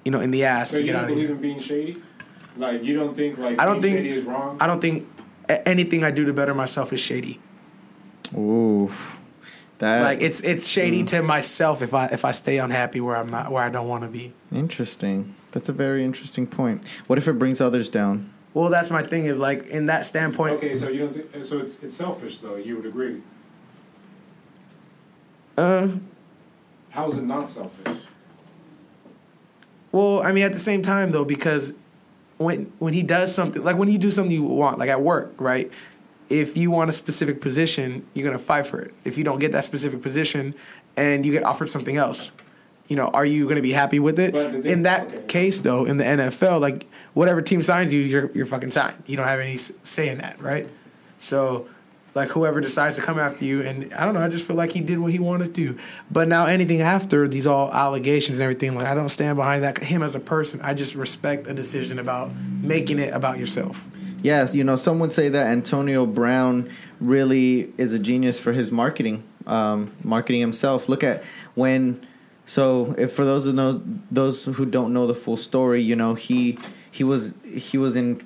you 0.06 0.12
know, 0.12 0.20
in 0.20 0.32
the 0.32 0.44
ass 0.46 0.72
So 0.72 0.78
to 0.78 0.82
you 0.82 0.88
get 0.88 0.94
don't 0.94 1.04
out 1.04 1.10
of 1.10 1.16
believe 1.16 1.28
here?" 1.30 1.36
in 1.36 1.42
being 1.42 1.60
shady? 1.60 1.98
Like 2.58 2.84
you 2.84 2.96
don't 2.96 3.16
think 3.16 3.38
like 3.38 3.60
I 3.62 3.66
don't 3.66 3.82
being 3.82 3.96
think- 3.96 4.06
shady 4.08 4.18
is 4.20 4.26
wrong? 4.26 4.58
I 4.60 4.68
don't 4.68 4.82
think 4.82 5.08
anything 5.66 6.04
I 6.04 6.12
do 6.12 6.26
to 6.26 6.34
better 6.34 6.54
myself 6.54 6.92
is 6.92 7.00
shady. 7.00 7.40
Ooh, 8.36 8.92
that 9.78 10.02
like 10.04 10.22
it's 10.22 10.42
it's 10.42 10.68
shady 10.68 11.04
Mm. 11.04 11.08
to 11.08 11.22
myself 11.24 11.82
if 11.82 11.94
I 11.94 12.08
if 12.08 12.26
I 12.26 12.32
stay 12.32 12.58
unhappy 12.58 13.00
where 13.00 13.16
I'm 13.16 13.28
not 13.28 13.52
where 13.52 13.64
I 13.64 13.70
don't 13.70 13.88
want 13.88 14.04
to 14.04 14.10
be. 14.10 14.34
interesting. 14.52 15.36
That's 15.52 15.70
a 15.70 15.74
very 15.74 16.04
interesting 16.04 16.46
point. 16.46 16.84
What 17.08 17.18
if 17.18 17.28
it 17.28 17.34
brings 17.40 17.62
others 17.62 17.88
down? 17.90 18.30
Well, 18.54 18.70
that's 18.70 18.90
my 18.92 19.02
thing 19.02 19.26
is 19.26 19.40
like 19.40 19.66
in 19.68 19.86
that 19.86 20.06
standpoint. 20.06 20.56
Okay, 20.56 20.76
so 20.76 20.90
you 20.90 21.00
don't 21.00 21.14
think 21.14 21.46
so 21.46 21.60
it's 21.60 21.78
it's 21.82 21.96
selfish 21.96 22.40
though, 22.40 22.56
you 22.58 22.76
would 22.76 22.86
agree. 22.86 23.22
Uh, 25.58 25.90
How 26.90 27.10
is 27.10 27.18
it 27.18 27.24
not 27.24 27.50
selfish? 27.50 27.98
well, 29.92 30.22
I 30.22 30.32
mean, 30.32 30.44
at 30.44 30.54
the 30.54 30.60
same 30.60 30.82
time 30.82 31.12
though, 31.12 31.26
because 31.26 31.74
when 32.38 32.72
when 32.78 32.94
he 32.94 33.02
does 33.04 33.34
something 33.34 33.64
like 33.64 33.78
when 33.78 33.90
you 33.90 33.98
do 33.98 34.12
something 34.12 34.32
you 34.32 34.44
want, 34.44 34.78
like 34.80 34.90
at 34.90 35.02
work, 35.02 35.34
right? 35.40 35.72
If 36.30 36.58
you 36.58 36.70
want 36.70 36.90
a 36.90 36.94
specific 36.94 37.42
position, 37.42 38.06
you're 38.14 38.26
gonna 38.26 38.38
fight 38.38 38.68
for 38.68 38.80
it. 38.82 38.94
If 39.04 39.18
you 39.18 39.24
don't 39.24 39.40
get 39.40 39.52
that 39.54 39.64
specific 39.64 40.02
position, 40.02 40.54
and 40.96 41.26
you 41.26 41.32
get 41.32 41.44
offered 41.44 41.70
something 41.70 41.98
else, 41.98 42.32
you 42.88 42.96
know, 42.96 43.08
are 43.08 43.26
you 43.26 43.48
gonna 43.48 43.62
be 43.62 43.72
happy 43.72 44.00
with 44.00 44.20
it? 44.20 44.34
Thing- 44.34 44.66
in 44.66 44.84
that 44.84 45.08
okay. 45.08 45.24
case, 45.28 45.62
though, 45.62 45.86
in 45.86 45.98
the 45.98 46.04
NFL, 46.04 46.60
like 46.60 46.86
whatever 47.14 47.42
team 47.42 47.64
signs 47.64 47.92
you, 47.94 48.02
you're 48.02 48.30
you're 48.34 48.46
fucking 48.46 48.72
signed. 48.72 49.02
You 49.08 49.16
don't 49.18 49.28
have 49.28 49.40
any 49.40 49.58
say 49.58 50.10
in 50.10 50.20
that, 50.20 50.40
right? 50.42 50.68
So, 51.18 51.68
like 52.18 52.30
whoever 52.30 52.60
decides 52.60 52.96
to 52.98 53.02
come 53.02 53.20
after 53.20 53.46
you, 53.46 53.62
and 53.62 53.94
I 53.94 54.04
don't 54.04 54.16
know, 54.16 54.22
I 54.22 54.28
just 54.28 54.46
feel 54.46 54.56
like 54.56 54.72
he 54.72 54.82
did 54.82 55.00
what 55.00 55.12
he 55.12 55.20
wanted 55.20 55.54
to. 55.56 55.78
But 56.12 56.28
now 56.28 56.48
anything 56.48 56.82
after 56.82 57.28
these 57.28 57.48
all 57.48 57.72
allegations 57.72 58.40
and 58.40 58.44
everything, 58.44 58.76
like 58.76 58.88
I 58.88 58.96
don't 58.96 59.10
stand 59.10 59.38
behind 59.38 59.64
that 59.64 59.78
him 59.78 60.04
as 60.04 60.16
a 60.16 60.20
person. 60.20 60.60
I 60.62 60.74
just 60.74 60.96
respect 60.96 61.48
a 61.48 61.54
decision 61.54 62.00
about 62.00 62.34
making 62.36 63.00
it 63.00 63.14
about 63.14 63.38
yourself. 63.38 63.88
Yes, 64.24 64.56
you 64.56 64.64
know, 64.64 64.76
some 64.76 65.00
would 65.00 65.14
say 65.14 65.30
that 65.30 65.48
Antonio 65.48 66.06
Brown 66.08 66.70
really 67.00 67.72
is 67.78 67.94
a 67.94 68.00
genius 68.00 68.40
for 68.40 68.52
his 68.52 68.72
marketing, 68.72 69.24
um, 69.46 69.96
marketing 70.04 70.42
himself. 70.42 70.90
Look 70.90 71.04
at 71.04 71.24
when. 71.54 72.06
So, 72.48 72.96
if 72.98 73.12
for 73.12 73.26
those 73.26 73.44
who 73.44 73.54
know, 73.54 73.82
those 74.10 74.46
who 74.46 74.66
don't 74.66 74.94
know 74.94 75.06
the 75.06 75.14
full 75.14 75.38
story, 75.38 75.84
you 75.84 75.96
know, 75.96 76.16
he 76.16 76.58
he 76.90 77.04
was 77.04 77.36
he 77.46 77.78
was 77.78 77.96
in 77.96 78.26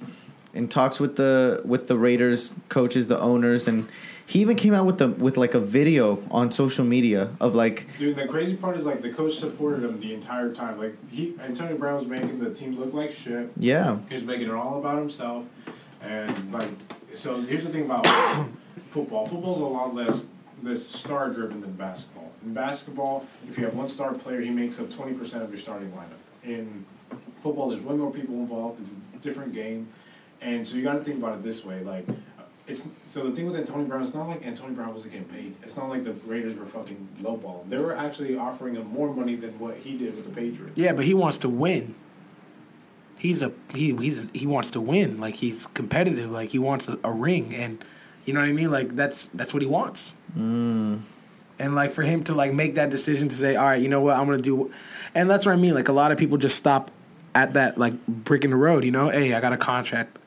in 0.54 0.68
talks 0.68 1.00
with 1.00 1.16
the 1.16 1.62
with 1.66 1.88
the 1.88 1.98
Raiders 1.98 2.54
coaches, 2.70 3.08
the 3.08 3.20
owners, 3.20 3.68
and 3.68 3.88
he 4.26 4.40
even 4.40 4.56
came 4.56 4.74
out 4.74 4.86
with 4.86 4.98
the 4.98 5.10
with 5.10 5.38
like 5.38 5.54
a 5.54 5.60
video 5.60 6.24
on 6.32 6.52
social 6.52 6.86
media 6.86 7.30
of 7.40 7.56
like 7.56 7.88
Dude, 7.98 8.16
the 8.16 8.28
crazy 8.28 8.56
part 8.56 8.78
is 8.78 8.86
like 8.86 9.02
the 9.02 9.12
coach 9.12 9.36
supported 9.36 9.84
him 9.84 10.00
the 10.00 10.14
entire 10.14 10.54
time. 10.54 10.78
Like 10.78 10.96
he 11.10 11.36
Antonio 11.42 11.78
Brown 11.78 11.96
was 11.96 12.08
making 12.08 12.40
the 12.40 12.54
team 12.54 12.80
look 12.80 12.94
like 12.94 13.12
shit. 13.12 13.52
yeah 13.58 13.98
He 14.10 14.16
was 14.16 14.24
making 14.24 14.48
it 14.48 14.54
all 14.54 14.80
about 14.80 14.98
himself, 15.00 15.46
and 16.02 16.52
like 16.52 16.70
so. 17.14 17.42
Here's 17.42 17.64
the 17.64 17.70
thing 17.70 17.86
about 17.86 18.06
football. 18.90 19.28
Football's 19.28 19.60
a 19.60 19.66
lot 19.66 19.94
less 19.94 20.26
less 20.64 20.86
star 20.86 21.30
driven 21.30 21.62
than 21.62 21.74
basketball. 21.74 22.32
In 22.46 22.54
basketball, 22.54 23.26
if 23.48 23.58
you 23.58 23.66
have 23.66 23.74
one 23.74 23.90
star 23.90 24.14
player, 24.14 24.42
he 24.42 24.50
makes 24.50 24.80
up 24.80 24.94
twenty 24.94 25.14
percent 25.14 25.44
of 25.44 25.50
your 25.50 25.60
starting 25.60 25.92
lineup. 25.92 26.20
In 26.44 26.86
football, 27.42 27.70
there's 27.70 27.82
way 27.82 27.96
more 27.96 28.12
people 28.12 28.36
involved. 28.36 28.82
It's 28.82 28.92
a 28.92 29.18
different 29.18 29.54
game, 29.54 29.90
and 30.42 30.68
so 30.68 30.76
you 30.76 30.84
got 30.84 30.94
to 30.94 31.04
think 31.04 31.18
about 31.18 31.38
it 31.38 31.44
this 31.44 31.64
way. 31.64 31.84
Like, 31.84 32.06
it's 32.68 32.88
so 33.08 33.30
the 33.30 33.36
thing 33.36 33.46
with 33.48 33.56
Antonio 33.56 33.86
Brown. 33.86 34.02
It's 34.02 34.14
not 34.14 34.28
like 34.28 34.46
Antonio 34.46 34.74
Brown 34.76 34.94
wasn't 34.94 35.14
getting 35.14 35.28
paid. 35.28 35.56
It's 35.64 35.76
not 35.76 35.90
like 35.90 36.04
the 36.04 36.14
Raiders 36.26 36.56
were 36.58 36.66
fucking 36.66 37.08
lowball. 37.22 37.68
They 37.70 37.78
were 37.78 37.96
actually 37.96 38.38
offering 38.38 38.76
him 38.76 38.88
more 38.88 39.14
money 39.14 39.36
than 39.36 39.58
what 39.60 39.78
he 39.78 39.98
did 39.98 40.16
with 40.16 40.26
the 40.26 40.32
Patriots. 40.32 40.78
Yeah, 40.78 40.94
but 40.94 41.06
he 41.06 41.14
wants 41.14 41.38
to 41.40 41.50
win. 41.50 41.96
He's 43.18 43.42
a 43.44 43.52
he 43.74 43.96
he's 43.98 44.20
a, 44.20 44.28
he 44.34 44.48
wants 44.48 44.72
to 44.72 44.82
win. 44.82 45.20
Like 45.20 45.36
he's 45.36 45.68
competitive. 45.68 46.32
Like 46.32 46.50
he 46.50 46.60
wants 46.60 46.88
a, 46.88 46.98
a 47.04 47.12
ring, 47.12 47.54
and 47.54 47.84
you 48.26 48.34
know 48.34 48.40
what 48.40 48.50
I 48.50 48.54
mean. 48.54 48.72
Like 48.72 48.96
that's 48.96 49.26
that's 49.28 49.54
what 49.54 49.62
he 49.62 49.68
wants. 49.68 50.14
mm, 50.36 51.02
And 51.60 51.76
like 51.76 51.92
for 51.92 52.02
him 52.02 52.24
to 52.26 52.34
like 52.34 52.52
make 52.54 52.76
that 52.76 52.90
decision 52.90 53.30
to 53.30 53.36
say, 53.36 53.56
all 53.56 53.66
right, 53.66 53.82
you 53.82 53.90
know 53.90 54.02
what, 54.02 54.16
I'm 54.18 54.26
gonna 54.26 54.40
do, 54.40 54.72
and 55.14 55.30
that's 55.30 55.46
what 55.46 55.52
I 55.52 55.56
mean. 55.56 55.76
Like 55.76 55.88
a 55.88 55.94
lot 55.94 56.12
of 56.12 56.18
people 56.18 56.38
just 56.38 56.56
stop 56.56 56.90
at 57.36 57.54
that 57.54 57.78
like 57.78 57.94
brick 58.08 58.44
in 58.44 58.50
the 58.50 58.56
road. 58.56 58.84
You 58.84 58.92
know, 58.92 59.10
hey, 59.10 59.34
I 59.36 59.42
got 59.42 59.54
a 59.54 59.58
contract. 59.58 60.18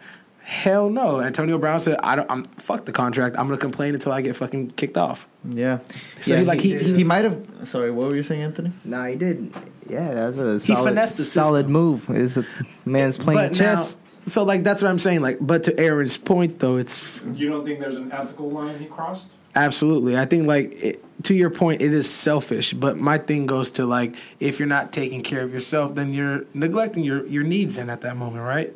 Hell 0.45 0.91
no, 0.91 1.23
Antonio 1.23 1.57
Brown 1.57 1.81
said, 1.81 1.97
I 2.03 2.17
don't. 2.17 2.31
I'm 2.31 2.45
fuck 2.45 2.85
the 2.85 2.93
contract. 2.93 3.35
I'm 3.39 3.47
gonna 3.47 3.57
complain 3.57 3.95
until 3.95 4.13
I 4.13 4.21
get 4.21 4.37
fucking 4.37 4.73
kicked 4.73 4.99
off. 4.99 5.27
yeah. 5.43 5.79
So 6.21 6.35
yeah, 6.35 6.41
he, 6.41 6.45
like, 6.45 6.61
he, 6.61 6.77
he- 6.79 6.97
he, 6.97 7.05
might 7.05 7.25
have. 7.25 7.49
Sorry, 7.63 7.91
what 7.91 8.09
were 8.09 8.15
you 8.15 8.23
saying, 8.23 8.43
Anthony? 8.43 8.71
Nah, 8.85 9.07
he 9.07 9.17
did. 9.17 9.55
Yeah, 9.89 10.13
that's 10.13 10.37
a 10.37 10.61
solid, 10.61 10.85
finessed 10.85 11.17
the 11.17 11.25
solid 11.25 11.71
move. 11.71 12.11
Is 12.11 12.37
a 12.37 12.45
man's 12.85 13.17
playing 13.17 13.41
but 13.41 13.55
chess. 13.57 13.97
now, 13.97 14.01
so 14.27 14.43
like 14.45 14.65
that's 14.65 14.83
what 14.83 14.91
I'm 14.91 14.99
saying. 14.99 15.23
Like, 15.23 15.39
but 15.41 15.65
to 15.65 15.81
Aaron's 15.81 16.19
point 16.19 16.59
though, 16.59 16.77
it's 16.77 17.23
You 17.33 17.49
don't 17.49 17.65
think 17.65 17.81
there's 17.81 17.97
an 17.97 18.13
ethical 18.13 18.51
line 18.51 18.79
he 18.79 18.85
crossed? 18.85 19.31
Absolutely. 19.55 20.19
I 20.19 20.27
think 20.27 20.47
like 20.47 20.73
it, 20.73 21.25
to 21.25 21.35
your 21.35 21.49
point 21.49 21.81
it 21.81 21.95
is 21.95 22.11
selfish, 22.11 22.75
but 22.75 22.99
my 22.99 23.17
thing 23.17 23.47
goes 23.47 23.71
to 23.73 23.87
like 23.87 24.15
if 24.41 24.59
you're 24.59 24.69
not 24.69 24.93
taking 24.93 25.23
care 25.23 25.43
of 25.43 25.55
yourself, 25.55 25.95
then 25.95 26.13
you're 26.13 26.45
neglecting 26.53 27.03
your 27.03 27.27
your 27.27 27.45
needs 27.45 27.79
in 27.79 27.89
at 27.89 28.03
that 28.03 28.19
moment, 28.19 28.45
right? 28.45 28.75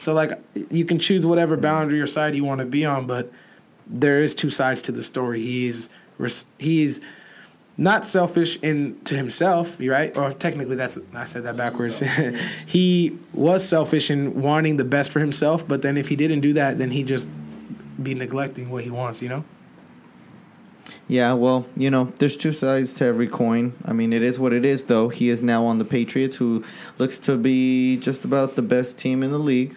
So 0.00 0.14
like 0.14 0.32
you 0.70 0.86
can 0.86 0.98
choose 0.98 1.26
whatever 1.26 1.58
boundary 1.58 2.00
or 2.00 2.06
side 2.06 2.34
you 2.34 2.42
want 2.42 2.60
to 2.60 2.66
be 2.66 2.86
on, 2.86 3.06
but 3.06 3.30
there 3.86 4.24
is 4.24 4.34
two 4.34 4.48
sides 4.48 4.80
to 4.82 4.92
the 4.92 5.02
story. 5.02 5.42
He's 5.42 5.90
res- 6.16 6.46
he's 6.58 7.00
not 7.76 8.06
selfish 8.06 8.58
in 8.62 8.98
to 9.04 9.14
himself, 9.14 9.76
right? 9.78 10.16
Or 10.16 10.32
technically 10.32 10.76
that's 10.76 10.98
I 11.14 11.26
said 11.26 11.44
that 11.44 11.56
backwards. 11.56 12.02
he 12.66 13.18
was 13.34 13.68
selfish 13.68 14.10
in 14.10 14.40
wanting 14.40 14.78
the 14.78 14.84
best 14.84 15.12
for 15.12 15.20
himself, 15.20 15.68
but 15.68 15.82
then 15.82 15.98
if 15.98 16.08
he 16.08 16.16
didn't 16.16 16.40
do 16.40 16.54
that, 16.54 16.78
then 16.78 16.92
he'd 16.92 17.06
just 17.06 17.28
be 18.02 18.14
neglecting 18.14 18.70
what 18.70 18.84
he 18.84 18.90
wants, 18.90 19.20
you 19.20 19.28
know? 19.28 19.44
Yeah, 21.08 21.34
well, 21.34 21.66
you 21.76 21.90
know, 21.90 22.12
there's 22.18 22.36
two 22.36 22.52
sides 22.52 22.94
to 22.94 23.04
every 23.04 23.28
coin. 23.28 23.74
I 23.84 23.92
mean, 23.92 24.12
it 24.12 24.22
is 24.22 24.38
what 24.38 24.52
it 24.52 24.64
is, 24.64 24.84
though. 24.84 25.08
He 25.08 25.28
is 25.28 25.42
now 25.42 25.66
on 25.66 25.78
the 25.78 25.84
Patriots, 25.84 26.36
who 26.36 26.64
looks 26.98 27.18
to 27.18 27.36
be 27.36 27.96
just 27.96 28.24
about 28.24 28.54
the 28.54 28.62
best 28.62 28.96
team 28.98 29.22
in 29.22 29.32
the 29.32 29.38
league. 29.38 29.76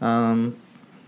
Um, 0.00 0.56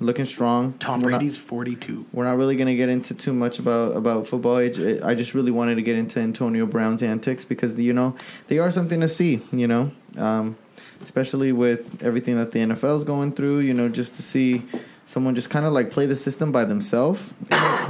looking 0.01 0.25
strong. 0.25 0.75
Tom 0.75 1.01
We're 1.01 1.11
not- 1.11 1.19
Brady's 1.19 1.39
42. 1.39 2.07
we're 2.13 2.25
not 2.25 2.37
really 2.37 2.57
going 2.57 2.69
to 2.69 2.77
get 2.77 2.89
into 2.89 3.15
too 3.15 3.33
much 3.33 3.59
about 3.59 3.97
about 3.97 4.27
football. 4.27 4.57
I 4.57 4.69
just 5.15 5.35
really 5.35 5.51
wanted 5.51 5.75
to 5.77 5.83
get 5.83 5.97
into 5.97 6.21
Antonio 6.21 6.67
Brown's 6.67 7.03
antics 7.03 7.45
because 7.45 7.79
you 7.79 7.93
know 7.93 8.15
they 8.49 8.59
are 8.59 8.71
something 8.71 9.01
to 9.01 9.09
see. 9.09 9.41
You 9.53 9.67
know, 9.67 9.91
um, 10.17 10.57
especially 11.03 11.53
with 11.53 12.03
everything 12.03 12.37
that 12.37 12.53
the 12.53 12.61
NFL 12.61 12.97
is 12.99 13.05
going 13.05 13.33
through. 13.33 13.61
You 13.61 13.75
know, 13.75 13.89
just 13.89 14.15
to 14.17 14.23
see 14.23 14.63
someone 15.07 15.35
just 15.35 15.51
kind 15.51 15.67
of 15.67 15.73
like 15.73 15.91
play 15.91 16.07
the 16.07 16.17
system 16.17 16.53
by 16.53 16.65
themselves 16.65 17.33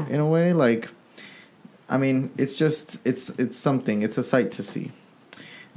in 0.09 0.21
a 0.21 0.27
way. 0.27 0.53
Like, 0.53 0.89
I 1.89 1.99
mean, 1.99 2.31
it's 2.39 2.55
just 2.55 2.99
it's 3.05 3.31
it's 3.39 3.57
something. 3.57 4.03
It's 4.03 4.17
a 4.19 4.23
sight 4.23 4.51
to 4.53 4.63
see. 4.63 4.93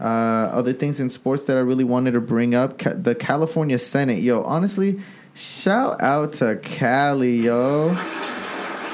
Uh, 0.02 0.50
other 0.52 0.74
things 0.74 1.00
in 1.00 1.10
sports 1.10 1.44
that 1.46 1.58
I 1.58 1.60
really 1.60 1.84
wanted 1.84 2.12
to 2.12 2.22
bring 2.22 2.56
up: 2.56 2.80
Ca- 2.80 2.96
the 2.96 3.14
California 3.14 3.78
Senate. 3.78 4.24
Yo, 4.24 4.42
honestly, 4.44 5.00
shout 5.36 6.02
out 6.02 6.34
to 6.34 6.56
Cali, 6.58 7.38
yo. 7.38 7.96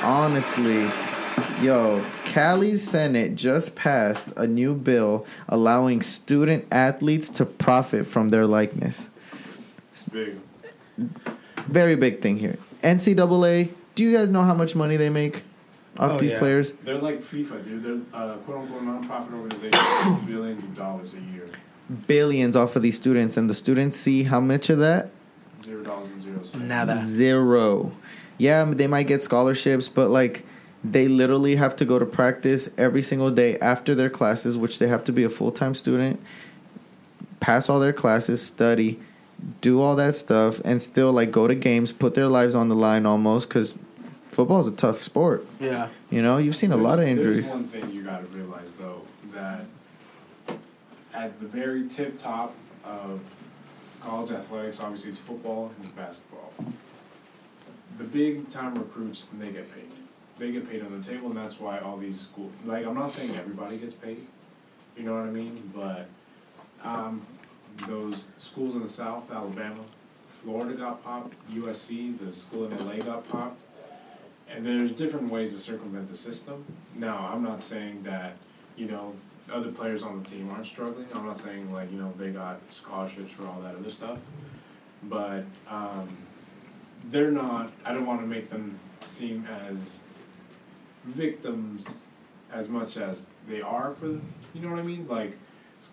Honestly, 0.03 0.89
yo, 1.61 2.03
Cali's 2.25 2.83
Senate 2.87 3.35
just 3.35 3.75
passed 3.75 4.33
a 4.35 4.45
new 4.45 4.75
bill 4.75 5.25
allowing 5.47 6.01
student 6.01 6.65
athletes 6.71 7.29
to 7.29 7.45
profit 7.45 8.05
from 8.05 8.29
their 8.29 8.45
likeness. 8.45 9.09
It's 9.91 10.03
big. 10.03 10.37
Very 11.67 11.95
big 11.95 12.21
thing 12.21 12.37
here. 12.37 12.57
NCAA. 12.83 13.71
Do 13.95 14.03
you 14.03 14.15
guys 14.15 14.29
know 14.29 14.43
how 14.43 14.53
much 14.53 14.75
money 14.75 14.97
they 14.97 15.09
make 15.09 15.43
off 15.99 16.13
Oh, 16.13 16.19
these 16.19 16.31
yeah. 16.33 16.39
players? 16.39 16.71
They're 16.83 16.97
like 16.97 17.19
FIFA, 17.19 17.63
dude. 17.63 17.83
They're 17.83 18.19
uh, 18.19 18.35
quote 18.37 18.59
unquote 18.59 18.81
nonprofit 18.83 19.33
organization, 19.33 20.25
billions 20.25 20.63
of 20.63 20.75
dollars 20.75 21.13
a 21.13 21.19
year. 21.33 21.49
Billions 22.07 22.55
off 22.55 22.75
of 22.75 22.81
these 22.81 22.95
students, 22.95 23.37
and 23.37 23.49
the 23.49 23.53
students 23.53 23.95
see 23.97 24.23
how 24.23 24.39
much 24.39 24.69
of 24.69 24.79
that 24.79 25.09
Zero 25.63 25.83
dollars 25.83 26.09
and 26.11 26.21
zero 26.21 26.43
cents. 26.43 26.55
Nada. 26.63 27.03
Zero. 27.05 27.91
Yeah, 28.37 28.65
they 28.65 28.87
might 28.87 29.07
get 29.07 29.21
scholarships, 29.23 29.87
but 29.87 30.09
like 30.09 30.45
they 30.83 31.07
literally 31.07 31.55
have 31.55 31.75
to 31.77 31.85
go 31.85 31.97
to 31.97 32.05
practice 32.05 32.69
every 32.77 33.01
single 33.01 33.31
day 33.31 33.57
after 33.59 33.95
their 33.95 34.09
classes, 34.09 34.57
which 34.57 34.77
they 34.79 34.87
have 34.87 35.03
to 35.05 35.11
be 35.11 35.23
a 35.23 35.29
full 35.29 35.51
time 35.51 35.73
student, 35.73 36.19
pass 37.39 37.69
all 37.69 37.79
their 37.79 37.93
classes, 37.93 38.41
study, 38.41 38.99
do 39.61 39.81
all 39.81 39.95
that 39.95 40.15
stuff, 40.15 40.61
and 40.63 40.81
still 40.81 41.11
like 41.11 41.31
go 41.31 41.47
to 41.47 41.55
games, 41.55 41.91
put 41.91 42.13
their 42.15 42.27
lives 42.27 42.53
on 42.53 42.69
the 42.69 42.75
line 42.75 43.05
almost 43.05 43.49
because 43.49 43.77
football 44.37 44.59
is 44.59 44.67
a 44.67 44.71
tough 44.71 45.01
sport. 45.01 45.47
Yeah. 45.59 45.89
You 46.11 46.21
know, 46.21 46.37
you've 46.37 46.55
seen 46.55 46.71
a 46.71 46.77
lot 46.77 46.99
of 46.99 47.07
injuries. 47.07 47.45
There's 47.45 47.55
one 47.55 47.63
thing 47.63 47.89
you 47.89 48.03
got 48.03 48.19
to 48.19 48.37
realize 48.37 48.69
though 48.77 49.01
that 49.33 49.65
at 51.11 51.39
the 51.39 51.47
very 51.47 51.89
tip 51.89 52.19
top 52.19 52.53
of 52.85 53.19
college 53.99 54.29
athletics, 54.29 54.79
obviously 54.79 55.09
it's 55.09 55.19
football 55.19 55.71
and 55.75 55.85
it's 55.85 55.93
basketball. 55.93 56.53
The 57.97 58.03
big 58.03 58.47
time 58.51 58.75
recruits 58.75 59.27
they 59.39 59.49
get 59.49 59.73
paid. 59.73 59.89
they 60.37 60.51
get 60.51 60.69
paid 60.69 60.83
on 60.83 60.95
the 60.95 61.03
table, 61.03 61.29
and 61.29 61.37
that's 61.37 61.59
why 61.59 61.79
all 61.79 61.97
these 61.97 62.21
schools. 62.21 62.51
Like 62.63 62.85
I'm 62.85 62.93
not 62.93 63.09
saying 63.09 63.35
everybody 63.35 63.79
gets 63.79 63.95
paid, 63.95 64.27
you 64.95 65.01
know 65.01 65.15
what 65.15 65.23
I 65.23 65.31
mean, 65.31 65.71
but 65.73 66.07
um, 66.83 67.25
those 67.87 68.25
schools 68.37 68.75
in 68.75 68.83
the 68.83 68.87
South, 68.87 69.31
Alabama, 69.31 69.81
Florida 70.43 70.75
got 70.75 71.03
popped, 71.03 71.33
USC, 71.51 72.19
the 72.19 72.31
school 72.31 72.65
in 72.65 72.77
LA 72.85 73.03
got 73.03 73.27
popped, 73.27 73.63
and 74.49 74.65
there's 74.65 74.91
different 74.91 75.31
ways 75.31 75.53
to 75.53 75.59
circumvent 75.59 76.09
the 76.09 76.17
system. 76.17 76.63
Now 76.95 77.29
I'm 77.31 77.43
not 77.43 77.63
saying 77.63 78.03
that 78.03 78.37
you 78.75 78.87
know 78.87 79.13
other 79.51 79.71
players 79.71 80.03
on 80.03 80.21
the 80.21 80.29
team 80.29 80.49
aren't 80.51 80.67
struggling. 80.67 81.07
I'm 81.13 81.25
not 81.25 81.39
saying 81.39 81.71
like 81.71 81.91
you 81.91 81.99
know 81.99 82.13
they 82.17 82.29
got 82.29 82.59
scholarships 82.71 83.31
for 83.31 83.45
all 83.45 83.59
that 83.61 83.75
other 83.75 83.89
stuff, 83.89 84.19
but 85.03 85.43
um, 85.69 86.09
they're 87.05 87.31
not. 87.31 87.71
I 87.85 87.93
don't 87.93 88.05
want 88.05 88.21
to 88.21 88.27
make 88.27 88.49
them 88.49 88.79
seem 89.05 89.45
as 89.45 89.97
victims 91.05 91.97
as 92.51 92.67
much 92.67 92.97
as 92.97 93.25
they 93.47 93.61
are 93.61 93.93
for. 93.95 94.07
The, 94.07 94.21
you 94.53 94.61
know 94.61 94.69
what 94.69 94.79
I 94.79 94.83
mean? 94.83 95.07
Like 95.07 95.37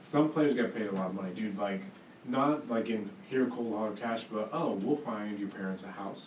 some 0.00 0.30
players 0.30 0.54
get 0.54 0.74
paid 0.74 0.86
a 0.86 0.92
lot 0.92 1.06
of 1.06 1.14
money, 1.14 1.32
dude. 1.34 1.58
Like 1.58 1.82
not 2.24 2.68
like 2.68 2.88
in 2.88 3.10
here 3.28 3.46
cold 3.46 3.76
hard 3.76 3.96
cash, 3.96 4.24
but 4.30 4.48
oh, 4.52 4.72
we'll 4.72 4.96
find 4.96 5.38
your 5.38 5.48
parents 5.48 5.84
a 5.84 5.88
house. 5.88 6.22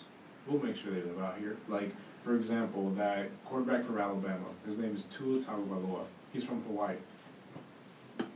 We'll 0.46 0.64
make 0.64 0.78
sure 0.78 0.92
they 0.92 1.02
live 1.02 1.20
out 1.22 1.38
here. 1.40 1.58
Like 1.68 1.92
for 2.28 2.36
example, 2.36 2.90
that 2.90 3.30
quarterback 3.46 3.86
for 3.86 3.98
Alabama. 4.00 4.48
His 4.66 4.78
name 4.78 4.94
is 4.94 5.06
Tua 5.06 5.40
Tagovailoa. 5.40 6.04
He's 6.34 6.44
from 6.44 6.62
Hawaii. 6.64 6.98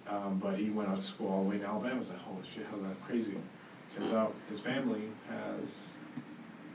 Um, 0.07 0.39
but 0.41 0.57
he 0.57 0.69
went 0.69 0.87
out 0.87 0.95
to 0.95 1.01
school 1.01 1.27
all 1.27 1.43
the 1.43 1.49
way 1.49 1.55
in 1.57 1.65
Alabama. 1.65 1.95
I 1.95 1.97
was 1.97 2.09
like, 2.09 2.19
holy 2.19 2.41
shit, 2.41 2.65
how's 2.71 2.81
that 2.83 3.05
crazy? 3.05 3.35
Turns 3.93 4.13
out 4.13 4.33
his 4.49 4.61
family 4.61 5.01
has 5.27 5.89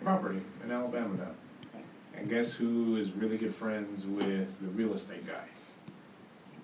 property 0.03 0.43
in 0.63 0.71
Alabama 0.71 1.17
now. 1.17 1.81
And 2.19 2.29
guess 2.29 2.53
who 2.53 2.97
is 2.97 3.13
really 3.13 3.39
good 3.39 3.55
friends 3.55 4.05
with 4.05 4.61
the 4.61 4.69
real 4.69 4.93
estate 4.93 5.27
guy? 5.27 5.45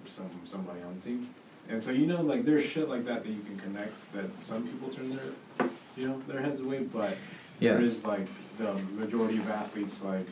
Some 0.04 0.28
somebody 0.44 0.82
on 0.82 0.97
the 0.97 1.00
team. 1.00 1.35
And 1.71 1.82
so 1.82 1.92
you 1.92 2.04
know, 2.06 2.21
like 2.21 2.44
there's 2.44 2.64
shit 2.64 2.90
like 2.90 3.06
that 3.06 3.25
that 3.25 3.30
you 3.30 3.40
can 3.40 3.56
connect 3.56 3.94
that 4.12 4.26
some 4.42 4.68
people 4.68 4.90
turn 4.90 5.16
their, 5.16 5.68
you 5.97 6.09
know, 6.09 6.23
their 6.28 6.42
heads 6.42 6.61
away. 6.61 6.80
But 6.80 7.16
Yeah. 7.62 7.75
there 7.75 7.83
is 7.83 8.04
like 8.04 8.26
the 8.59 8.75
majority 8.95 9.38
of 9.38 9.49
athletes, 9.50 10.02
like 10.02 10.26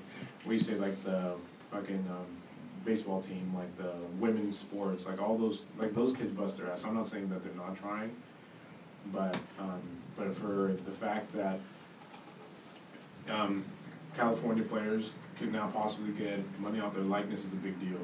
we 0.45 0.59
say, 0.59 0.75
like 0.75 1.03
the 1.05 1.35
fucking 1.71 2.05
um, 2.11 2.27
baseball 2.85 3.23
team, 3.23 3.53
like 3.55 3.77
the 3.77 3.93
women's 4.19 4.59
sports, 4.59 5.07
like 5.07 5.21
all 5.21 5.37
those, 5.39 5.63
like 5.79 5.95
those 5.95 6.13
kids 6.17 6.31
bust 6.31 6.59
their 6.59 6.71
ass. 6.71 6.85
I'm 6.85 6.95
not 6.95 7.09
saying 7.09 7.29
that 7.31 7.43
they're 7.43 7.55
not 7.55 7.77
trying, 7.77 8.15
but 9.13 9.37
um, 9.59 9.81
but 10.17 10.35
for 10.35 10.77
the 10.85 10.91
fact 10.91 11.33
that 11.35 11.61
um, 13.29 13.65
California 14.17 14.65
players 14.65 15.11
could 15.39 15.53
now 15.53 15.69
possibly 15.69 16.13
get 16.13 16.41
money 16.61 16.81
off 16.81 16.95
their 16.95 17.05
likeness 17.05 17.45
is 17.45 17.53
a 17.53 17.57
big 17.57 17.79
deal. 17.81 17.99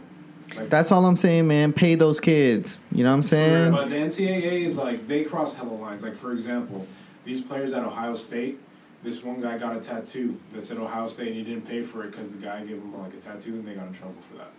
Like, 0.56 0.70
That's 0.70 0.92
all 0.92 1.04
I'm 1.04 1.16
saying, 1.16 1.48
man. 1.48 1.72
Pay 1.72 1.96
those 1.96 2.20
kids. 2.20 2.80
You 2.92 3.02
know 3.02 3.10
what 3.10 3.16
I'm 3.16 3.22
saying? 3.24 3.72
But 3.72 3.90
the 3.90 3.96
NCAA 3.96 4.60
is 4.64 4.76
like 4.76 5.06
they 5.08 5.24
cross 5.24 5.54
hella 5.54 5.70
lines. 5.72 6.02
Like 6.02 6.14
for 6.14 6.32
example, 6.32 6.86
these 7.24 7.40
players 7.40 7.72
at 7.72 7.82
Ohio 7.84 8.14
State. 8.14 8.60
This 9.06 9.22
one 9.22 9.40
guy 9.40 9.56
got 9.56 9.76
a 9.76 9.78
tattoo 9.78 10.36
that 10.52 10.66
said 10.66 10.78
Ohio 10.78 11.06
State, 11.06 11.28
and 11.28 11.36
he 11.36 11.44
didn't 11.44 11.64
pay 11.64 11.80
for 11.82 12.02
it 12.02 12.10
because 12.10 12.32
the 12.32 12.38
guy 12.38 12.58
gave 12.64 12.78
him 12.78 13.00
like 13.00 13.14
a 13.14 13.18
tattoo, 13.18 13.52
and 13.52 13.64
they 13.64 13.74
got 13.74 13.86
in 13.86 13.92
trouble 13.92 14.16
for 14.28 14.36
that. 14.36 14.50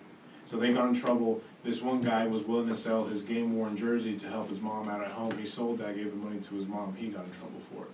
So 0.46 0.56
they 0.56 0.72
got 0.72 0.88
in 0.88 0.94
trouble. 0.94 1.42
This 1.66 1.82
one 1.82 2.00
guy 2.00 2.26
was 2.28 2.44
willing 2.44 2.70
to 2.70 2.76
sell 2.78 3.04
his 3.04 3.24
game 3.24 3.58
worn 3.58 3.76
jersey 3.76 4.18
to 4.18 4.30
help 4.30 4.48
his 4.48 4.62
mom 4.62 4.88
out 4.88 5.04
at 5.04 5.12
home. 5.12 5.38
He 5.38 5.46
sold 5.46 5.80
that, 5.80 5.98
gave 5.98 6.12
the 6.12 6.16
money 6.16 6.40
to 6.40 6.56
his 6.56 6.66
mom. 6.66 6.96
He 6.96 7.08
got 7.08 7.26
in 7.26 7.32
trouble 7.32 7.60
for 7.70 7.84
it. 7.84 7.92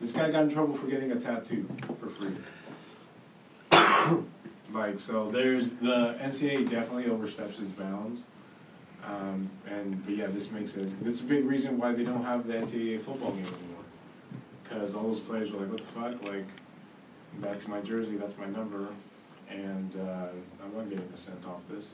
This 0.00 0.12
guy 0.12 0.30
got 0.30 0.44
in 0.44 0.48
trouble 0.48 0.72
for 0.72 0.86
getting 0.86 1.12
a 1.12 1.20
tattoo 1.20 1.68
for 2.00 2.08
free. 2.08 2.32
like 4.72 4.98
so, 4.98 5.30
there's 5.30 5.68
the 5.68 6.16
NCAA 6.22 6.70
definitely 6.70 7.10
oversteps 7.10 7.58
its 7.58 7.72
bounds. 7.72 8.22
Um, 9.04 9.50
and 9.68 10.02
but 10.06 10.16
yeah, 10.16 10.28
this 10.28 10.50
makes 10.50 10.74
it. 10.78 10.94
It's 11.04 11.20
a 11.20 11.24
big 11.24 11.44
reason 11.44 11.76
why 11.76 11.92
they 11.92 12.04
don't 12.04 12.24
have 12.24 12.46
the 12.46 12.54
NCAA 12.54 12.98
football 12.98 13.32
game 13.32 13.44
anymore. 13.44 13.79
Because 14.70 14.94
all 14.94 15.02
those 15.02 15.20
players 15.20 15.50
were 15.50 15.60
like, 15.60 15.70
"What 15.70 15.80
the 15.80 15.86
fuck? 15.86 16.22
Like, 16.22 16.46
that's 17.40 17.66
my 17.66 17.80
jersey, 17.80 18.16
that's 18.16 18.38
my 18.38 18.46
number, 18.46 18.86
and 19.50 19.94
uh, 19.96 20.28
I'm 20.64 20.76
not 20.76 20.88
getting 20.88 21.10
a 21.12 21.16
cent 21.16 21.44
off 21.44 21.62
this." 21.68 21.90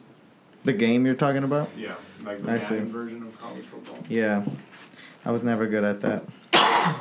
The 0.65 0.75
game 0.75 1.07
you're 1.07 1.15
talking 1.15 1.43
about? 1.43 1.71
Yeah, 1.77 1.95
like 2.23 2.43
the 2.43 2.53
I 2.53 2.59
see. 2.59 2.79
Version 2.81 3.23
of 3.23 3.41
college 3.41 3.65
football. 3.65 3.99
Yeah. 4.09 4.45
I 5.25 5.31
was 5.31 5.43
never 5.43 5.67
good 5.67 5.85
at 5.85 6.01
that. 6.03 6.23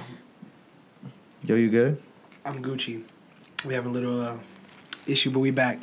Yo, 1.43 1.55
you 1.55 1.69
good? 1.69 2.01
I'm 2.43 2.63
Gucci. 2.63 3.03
We 3.65 3.73
have 3.73 3.85
a 3.85 3.89
little 3.89 4.21
uh, 4.21 4.38
issue, 5.05 5.29
but 5.29 5.39
we 5.39 5.51
back. 5.51 5.79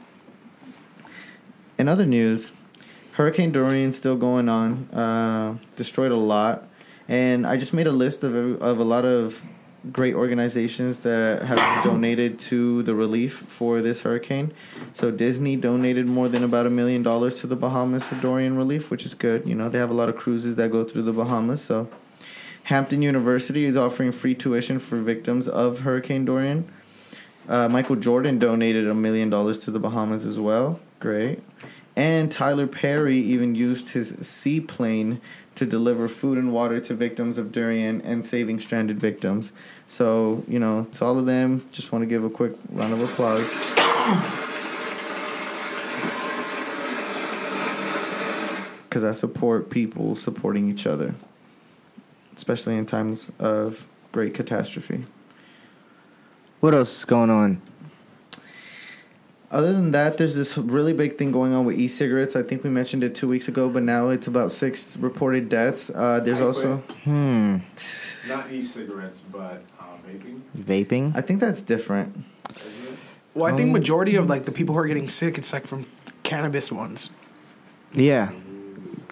In 1.78 1.88
other 1.88 2.06
news, 2.06 2.52
Hurricane 3.12 3.52
Dorian 3.52 3.92
still 3.92 4.16
going 4.16 4.48
on. 4.48 4.88
Uh, 4.90 5.58
destroyed 5.76 6.12
a 6.12 6.16
lot, 6.16 6.68
and 7.08 7.46
I 7.46 7.56
just 7.56 7.72
made 7.72 7.86
a 7.86 7.92
list 7.92 8.24
of 8.24 8.34
of 8.34 8.78
a 8.78 8.84
lot 8.84 9.04
of 9.04 9.42
great 9.90 10.14
organizations 10.14 11.00
that 11.00 11.42
have 11.42 11.84
donated 11.84 12.38
to 12.38 12.82
the 12.84 12.94
relief 12.94 13.34
for 13.48 13.80
this 13.80 14.00
hurricane. 14.00 14.52
So 14.92 15.10
Disney 15.10 15.56
donated 15.56 16.06
more 16.06 16.28
than 16.28 16.44
about 16.44 16.66
a 16.66 16.70
million 16.70 17.02
dollars 17.02 17.40
to 17.40 17.46
the 17.46 17.56
Bahamas 17.56 18.04
for 18.04 18.14
Dorian 18.16 18.56
relief, 18.56 18.90
which 18.90 19.04
is 19.04 19.14
good. 19.14 19.46
You 19.46 19.54
know 19.54 19.68
they 19.68 19.78
have 19.78 19.90
a 19.90 19.94
lot 19.94 20.08
of 20.08 20.16
cruises 20.16 20.54
that 20.56 20.70
go 20.70 20.84
through 20.84 21.02
the 21.02 21.12
Bahamas, 21.12 21.62
so. 21.62 21.88
Hampton 22.64 23.02
University 23.02 23.64
is 23.64 23.76
offering 23.76 24.12
free 24.12 24.36
tuition 24.36 24.78
for 24.78 24.98
victims 24.98 25.48
of 25.48 25.80
Hurricane 25.80 26.24
Dorian. 26.24 26.70
Uh, 27.48 27.68
Michael 27.68 27.96
Jordan 27.96 28.38
donated 28.38 28.86
a 28.86 28.94
million 28.94 29.30
dollars 29.30 29.58
to 29.64 29.72
the 29.72 29.80
Bahamas 29.80 30.24
as 30.24 30.38
well. 30.38 30.78
Great. 31.00 31.40
And 31.96 32.30
Tyler 32.30 32.66
Perry 32.66 33.18
even 33.18 33.54
used 33.54 33.90
his 33.90 34.16
seaplane 34.20 35.20
to 35.54 35.66
deliver 35.66 36.08
food 36.08 36.38
and 36.38 36.52
water 36.52 36.80
to 36.80 36.94
victims 36.94 37.38
of 37.38 37.52
Dorian 37.52 38.00
and 38.00 38.24
saving 38.24 38.60
stranded 38.60 38.98
victims. 38.98 39.52
So, 39.88 40.44
you 40.48 40.58
know, 40.58 40.86
to 40.92 41.04
all 41.04 41.18
of 41.18 41.26
them, 41.26 41.64
just 41.70 41.92
want 41.92 42.02
to 42.02 42.06
give 42.06 42.24
a 42.24 42.30
quick 42.30 42.52
round 42.70 42.92
of 42.92 43.00
applause. 43.02 43.46
Because 48.84 49.04
I 49.04 49.12
support 49.12 49.70
people 49.70 50.16
supporting 50.16 50.70
each 50.70 50.86
other, 50.86 51.14
especially 52.36 52.76
in 52.76 52.86
times 52.86 53.32
of 53.38 53.86
great 54.12 54.34
catastrophe. 54.34 55.04
What 56.60 56.74
else 56.74 56.96
is 56.98 57.04
going 57.04 57.30
on? 57.30 57.62
Other 59.52 59.74
than 59.74 59.92
that, 59.92 60.16
there's 60.16 60.34
this 60.34 60.56
really 60.56 60.94
big 60.94 61.18
thing 61.18 61.30
going 61.30 61.52
on 61.52 61.66
with 61.66 61.78
e-cigarettes. 61.78 62.34
I 62.34 62.42
think 62.42 62.64
we 62.64 62.70
mentioned 62.70 63.04
it 63.04 63.14
two 63.14 63.28
weeks 63.28 63.48
ago, 63.48 63.68
but 63.68 63.82
now 63.82 64.08
it's 64.08 64.26
about 64.26 64.50
six 64.50 64.96
reported 64.96 65.50
deaths. 65.50 65.90
Uh, 65.94 66.20
there's 66.20 66.40
I 66.40 66.44
also, 66.44 66.76
Hmm. 67.04 67.58
Not 68.28 68.50
e-cigarettes, 68.50 69.20
but 69.20 69.62
uh, 69.78 69.84
vaping. 70.08 70.40
Vaping? 70.56 71.14
I 71.14 71.20
think 71.20 71.40
that's 71.40 71.60
different. 71.60 72.24
Isn't 72.50 72.62
it? 72.62 72.98
Well, 73.34 73.52
I 73.52 73.54
think 73.56 73.66
Um, 73.68 73.72
majority 73.72 74.16
of 74.16 74.26
like 74.26 74.46
the 74.46 74.52
people 74.52 74.74
who 74.74 74.80
are 74.80 74.86
getting 74.86 75.10
sick, 75.10 75.36
it's 75.36 75.52
like 75.52 75.66
from 75.66 75.84
cannabis 76.22 76.72
ones. 76.72 77.10
Yeah. 77.92 78.30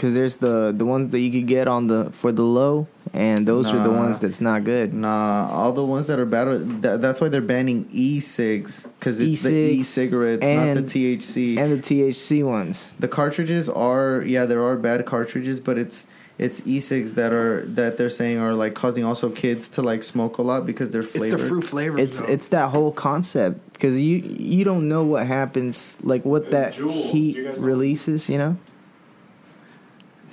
Because 0.01 0.15
there's 0.15 0.37
the 0.37 0.73
the 0.75 0.87
ones 0.87 1.11
that 1.11 1.21
you 1.21 1.31
could 1.31 1.47
get 1.47 1.69
on 1.69 1.87
the 1.87 2.11
for 2.13 2.33
the 2.33 2.43
low, 2.43 2.89
and 3.13 3.47
those 3.47 3.71
are 3.71 3.83
the 3.83 3.91
ones 3.91 4.19
that's 4.19 4.41
not 4.41 4.65
good. 4.65 4.95
Nah, 4.95 5.47
all 5.51 5.73
the 5.73 5.85
ones 5.85 6.07
that 6.07 6.19
are 6.19 6.25
bad. 6.25 6.49
Are, 6.49 6.57
that, 6.57 7.03
that's 7.03 7.21
why 7.21 7.29
they're 7.29 7.43
banning 7.43 7.87
e-cigs 7.93 8.87
because 8.99 9.21
it's 9.21 9.43
the 9.43 9.51
E-cig 9.51 9.79
e-cigarettes, 9.81 10.43
not 10.43 10.75
the 10.77 10.83
THC. 11.19 11.59
And 11.59 11.71
the 11.71 11.87
THC 11.87 12.43
ones. 12.43 12.97
the 12.99 13.09
cartridges 13.09 13.69
are 13.69 14.23
yeah, 14.23 14.47
there 14.47 14.65
are 14.65 14.75
bad 14.77 15.05
cartridges, 15.05 15.61
but 15.61 15.77
it's 15.77 16.07
it's 16.39 16.63
e-cigs 16.65 17.13
that 17.13 17.35
are 17.35 17.67
that 17.67 17.99
they're 17.99 18.09
saying 18.09 18.39
are 18.39 18.55
like 18.55 18.73
causing 18.73 19.05
also 19.05 19.29
kids 19.29 19.69
to 19.69 19.83
like 19.83 20.03
smoke 20.03 20.39
a 20.39 20.43
lot 20.43 20.65
because 20.65 20.89
they're 20.89 21.03
It's 21.03 21.29
the 21.29 21.37
fruit 21.37 21.65
flavors. 21.65 22.01
It's 22.01 22.21
though. 22.21 22.27
it's 22.27 22.49
that 22.49 22.71
whole 22.71 22.93
concept 22.93 23.75
because 23.75 24.01
you 24.01 24.17
you 24.17 24.65
don't 24.65 24.89
know 24.89 25.05
what 25.05 25.27
happens, 25.27 25.99
like 26.03 26.25
what 26.25 26.53
that 26.53 26.73
Juul, 26.73 26.91
heat 26.91 27.37
you 27.37 27.53
releases. 27.53 28.31
You 28.31 28.39
know. 28.39 28.57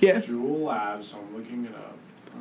Yeah. 0.00 0.20
Juul 0.20 0.64
Labs, 0.64 1.08
so 1.08 1.18
I'm 1.18 1.36
looking 1.36 1.64
it 1.64 1.74
up. 1.74 1.96
Uh, 2.34 2.38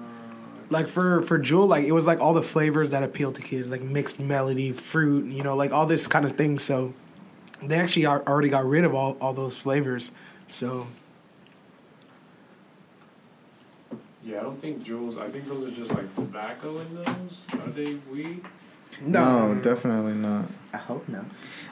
Like 0.70 0.88
for 0.88 1.22
for 1.24 1.40
Juul, 1.40 1.68
like 1.68 1.86
it 1.86 1.92
was 1.92 2.08
like 2.08 2.20
all 2.20 2.34
the 2.34 2.44
flavors 2.44 2.92
that 2.92 3.04
appeal 3.04 3.32
to 3.32 3.42
kids, 3.42 3.70
like 3.70 3.82
mixed 3.82 4.20
melody, 4.20 4.72
fruit, 4.72 5.32
you 5.32 5.44
know, 5.44 5.56
like 5.56 5.72
all 5.72 5.86
this 5.86 6.08
kind 6.08 6.26
of 6.26 6.34
thing. 6.34 6.60
So 6.60 6.94
they 7.64 7.78
actually 7.80 8.06
are, 8.06 8.22
already 8.28 8.50
got 8.50 8.66
rid 8.66 8.84
of 8.84 8.94
all 8.94 9.18
all 9.22 9.34
those 9.34 9.58
flavors. 9.60 10.12
So 10.48 10.88
yeah, 14.24 14.40
I 14.40 14.44
don't 14.44 14.62
think 14.62 14.84
Juuls. 14.84 15.18
I 15.18 15.30
think 15.30 15.48
those 15.48 15.64
are 15.66 15.72
just 15.72 15.92
like 15.94 16.14
tobacco 16.16 16.80
in 16.80 16.96
those. 16.96 17.44
Are 17.54 17.70
they 17.70 17.96
weed? 18.12 18.42
No, 19.02 19.60
definitely 19.62 20.14
not. 20.14 20.50
I 20.74 20.78
hope 20.78 21.08
not. 21.08 21.26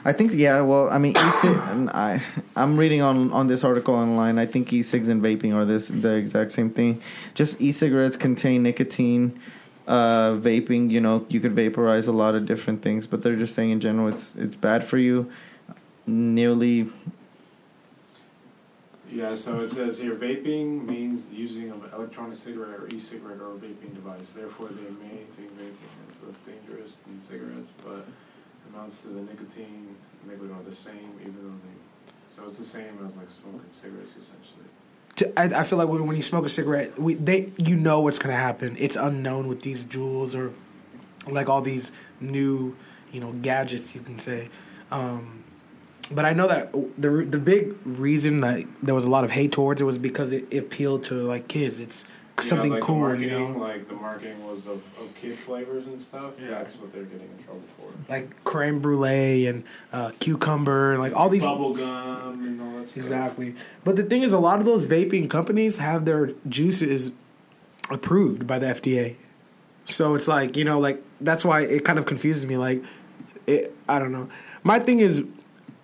I 0.04 0.12
think 0.12 0.32
yeah. 0.34 0.60
Well, 0.60 0.88
I 0.90 0.98
mean, 0.98 1.16
e-cig, 1.16 1.56
and 1.68 1.90
I 1.90 2.22
I'm 2.54 2.76
reading 2.76 3.02
on 3.02 3.32
on 3.32 3.46
this 3.48 3.64
article 3.64 3.94
online. 3.94 4.38
I 4.38 4.46
think 4.46 4.72
e-cigs 4.72 5.08
and 5.08 5.22
vaping 5.22 5.54
are 5.54 5.64
this 5.64 5.88
the 5.88 6.14
exact 6.14 6.52
same 6.52 6.70
thing. 6.70 7.02
Just 7.34 7.60
e-cigarettes 7.60 8.16
contain 8.16 8.62
nicotine. 8.62 9.38
Uh, 9.86 10.32
vaping, 10.34 10.90
you 10.90 11.00
know, 11.00 11.24
you 11.28 11.38
could 11.38 11.52
vaporize 11.54 12.08
a 12.08 12.12
lot 12.12 12.34
of 12.34 12.44
different 12.44 12.82
things, 12.82 13.06
but 13.06 13.22
they're 13.22 13.36
just 13.36 13.54
saying 13.54 13.70
in 13.70 13.80
general 13.80 14.08
it's 14.08 14.34
it's 14.36 14.56
bad 14.56 14.84
for 14.84 14.98
you. 14.98 15.30
nearly 16.06 16.88
Yeah, 19.10 19.34
so 19.34 19.60
it 19.60 19.70
says 19.70 19.98
here, 19.98 20.14
vaping 20.14 20.84
means 20.84 21.26
using 21.32 21.70
of 21.70 21.84
an 21.84 21.90
electronic 21.92 22.36
cigarette 22.36 22.80
or 22.80 22.88
e-cigarette 22.88 23.40
or 23.40 23.52
a 23.52 23.56
vaping 23.56 23.94
device. 23.94 24.30
Therefore, 24.30 24.68
they 24.68 24.90
may 24.90 25.22
think 25.36 25.56
vaping 25.58 26.12
is 26.12 26.22
less 26.26 26.36
dangerous 26.44 26.96
than 27.06 27.22
cigarettes, 27.22 27.70
but 27.84 28.04
amounts 28.72 29.02
to 29.02 29.08
the 29.08 29.22
nicotine 29.22 29.94
liquid 30.26 30.50
are 30.50 30.62
the 30.62 30.74
same, 30.74 31.12
even 31.20 31.36
though 31.42 31.50
they. 31.50 31.76
So 32.28 32.48
it's 32.48 32.58
the 32.58 32.64
same 32.64 32.98
as 33.06 33.16
like 33.16 33.30
smoking 33.30 33.60
cigarettes, 33.70 34.16
essentially. 34.18 34.66
To, 35.16 35.40
I, 35.40 35.60
I 35.60 35.64
feel 35.64 35.78
like 35.78 35.88
when, 35.88 36.06
when 36.06 36.16
you 36.16 36.22
smoke 36.22 36.44
a 36.44 36.48
cigarette, 36.48 36.98
we 36.98 37.14
they 37.14 37.52
you 37.56 37.76
know 37.76 38.00
what's 38.00 38.18
gonna 38.18 38.34
happen. 38.34 38.76
It's 38.78 38.96
unknown 38.96 39.46
with 39.48 39.62
these 39.62 39.84
Juuls 39.84 40.34
or 40.34 40.52
like 41.32 41.48
all 41.48 41.60
these 41.60 41.92
new 42.20 42.76
you 43.12 43.20
know 43.20 43.32
gadgets 43.32 43.94
you 43.94 44.00
can 44.00 44.18
say. 44.18 44.48
Um, 44.90 45.44
but 46.14 46.24
I 46.24 46.32
know 46.32 46.46
that 46.48 46.72
the 46.72 47.26
the 47.28 47.38
big 47.38 47.74
reason 47.84 48.40
that 48.40 48.64
there 48.82 48.94
was 48.94 49.04
a 49.04 49.10
lot 49.10 49.24
of 49.24 49.30
hate 49.30 49.52
towards 49.52 49.80
it 49.80 49.84
was 49.84 49.98
because 49.98 50.32
it, 50.32 50.46
it 50.50 50.58
appealed 50.58 51.04
to 51.04 51.14
like 51.26 51.48
kids. 51.48 51.80
It's 51.80 52.04
something 52.40 52.68
yeah, 52.68 52.74
like 52.74 52.82
cool, 52.82 53.14
you 53.14 53.30
know, 53.30 53.46
Like 53.58 53.88
the 53.88 53.94
marketing 53.94 54.46
was 54.46 54.66
of, 54.66 54.84
of 55.00 55.14
kid 55.14 55.36
flavors 55.38 55.86
and 55.86 56.00
stuff. 56.00 56.34
Yeah. 56.38 56.48
That's 56.48 56.74
what 56.76 56.92
they're 56.92 57.04
getting 57.04 57.30
in 57.38 57.44
trouble 57.44 57.62
for. 57.78 58.12
like 58.12 58.44
creme 58.44 58.80
brulee 58.80 59.46
and 59.46 59.64
uh, 59.92 60.12
cucumber 60.20 60.92
and 60.92 61.02
like 61.02 61.14
all 61.14 61.28
these 61.28 61.44
bubble 61.44 61.74
gum 61.74 62.44
and 62.44 62.60
all 62.60 62.78
that 62.78 62.88
stuff. 62.88 62.98
Exactly. 62.98 63.54
But 63.84 63.96
the 63.96 64.02
thing 64.02 64.22
is, 64.22 64.32
a 64.32 64.38
lot 64.38 64.58
of 64.58 64.64
those 64.64 64.86
vaping 64.86 65.30
companies 65.30 65.78
have 65.78 66.04
their 66.04 66.32
juices 66.48 67.12
approved 67.90 68.46
by 68.46 68.58
the 68.58 68.66
FDA. 68.66 69.16
So 69.86 70.14
it's 70.14 70.28
like, 70.28 70.56
you 70.56 70.64
know, 70.64 70.78
like 70.78 71.02
that's 71.20 71.44
why 71.44 71.62
it 71.62 71.84
kind 71.84 71.98
of 71.98 72.06
confuses 72.06 72.44
me. 72.44 72.56
Like, 72.56 72.82
it, 73.46 73.74
I 73.88 73.98
don't 73.98 74.12
know. 74.12 74.28
My 74.62 74.78
thing 74.78 74.98
is, 74.98 75.22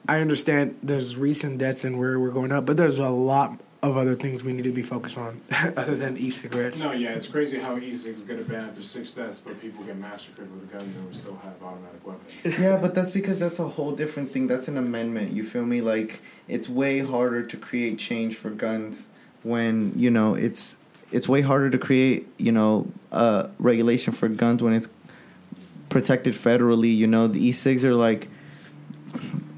I 0.09 0.21
understand 0.21 0.79
there's 0.83 1.17
recent 1.17 1.59
deaths 1.59 1.85
and 1.85 1.99
where 1.99 2.19
we're 2.19 2.33
going 2.33 2.53
up, 2.53 2.67
but 2.67 2.77
there's 2.77 2.99
a 2.99 3.09
lot 3.09 3.61
of 3.83 3.97
other 3.97 4.15
things 4.15 4.45
we 4.45 4.53
need 4.53 4.63
to 4.63 4.73
be 4.73 4.83
focused 4.83 5.19
on 5.19 5.41
other 5.77 5.97
than 5.97 6.17
e-cigarettes. 6.17 6.83
No, 6.83 6.93
yeah, 6.93 7.11
it's 7.11 7.27
crazy 7.27 7.59
how 7.59 7.77
e-cigs 7.79 8.23
get 8.23 8.39
a 8.39 8.45
ban 8.45 8.69
after 8.69 8.83
six 8.83 9.11
deaths, 9.11 9.41
but 9.45 9.61
people 9.61 9.83
get 9.85 9.97
massacred 9.97 10.53
with 10.53 10.71
guns 10.71 10.95
and 10.95 11.09
we 11.09 11.15
still 11.15 11.37
have 11.43 11.55
automatic 11.63 12.07
weapons. 12.07 12.31
Yeah, 12.61 12.77
but 12.77 12.95
that's 12.95 13.11
because 13.11 13.39
that's 13.39 13.59
a 13.59 13.67
whole 13.67 13.93
different 13.93 14.33
thing. 14.33 14.47
That's 14.47 14.69
an 14.69 14.77
amendment. 14.77 15.33
You 15.33 15.45
feel 15.45 15.65
me? 15.65 15.81
Like 15.81 16.21
it's 16.47 16.69
way 16.69 17.01
harder 17.01 17.43
to 17.43 17.57
create 17.57 17.99
change 17.99 18.37
for 18.37 18.51
guns 18.51 19.07
when 19.43 19.93
you 19.97 20.11
know 20.11 20.35
it's 20.35 20.77
it's 21.11 21.29
way 21.29 21.41
harder 21.41 21.69
to 21.71 21.79
create 21.79 22.29
you 22.39 22.53
know 22.53 22.87
uh, 23.11 23.49
regulation 23.59 24.13
for 24.13 24.29
guns 24.29 24.63
when 24.63 24.73
it's 24.73 24.89
protected 25.89 26.35
federally. 26.35 26.95
You 26.97 27.09
know, 27.09 27.27
the 27.27 27.45
e-cigs 27.45 27.85
are 27.85 27.95
like 27.95 28.29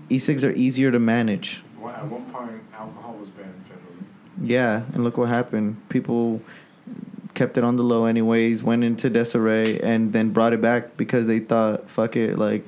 e-cigs 0.08 0.44
are 0.44 0.52
easier 0.52 0.90
to 0.90 0.98
manage. 0.98 1.62
Well, 1.78 1.94
at 1.94 2.06
one 2.06 2.24
point, 2.32 2.62
alcohol 2.74 3.14
was 3.14 3.28
banned 3.30 3.64
federally. 3.64 4.04
Yeah, 4.42 4.82
and 4.92 5.04
look 5.04 5.16
what 5.16 5.28
happened. 5.28 5.88
People 5.88 6.40
kept 7.34 7.58
it 7.58 7.64
on 7.64 7.76
the 7.76 7.82
low 7.82 8.04
anyways, 8.04 8.62
went 8.62 8.84
into 8.84 9.10
disarray, 9.10 9.80
and 9.80 10.12
then 10.12 10.30
brought 10.30 10.52
it 10.52 10.60
back 10.60 10.96
because 10.96 11.26
they 11.26 11.40
thought, 11.40 11.90
fuck 11.90 12.16
it, 12.16 12.38
like, 12.38 12.64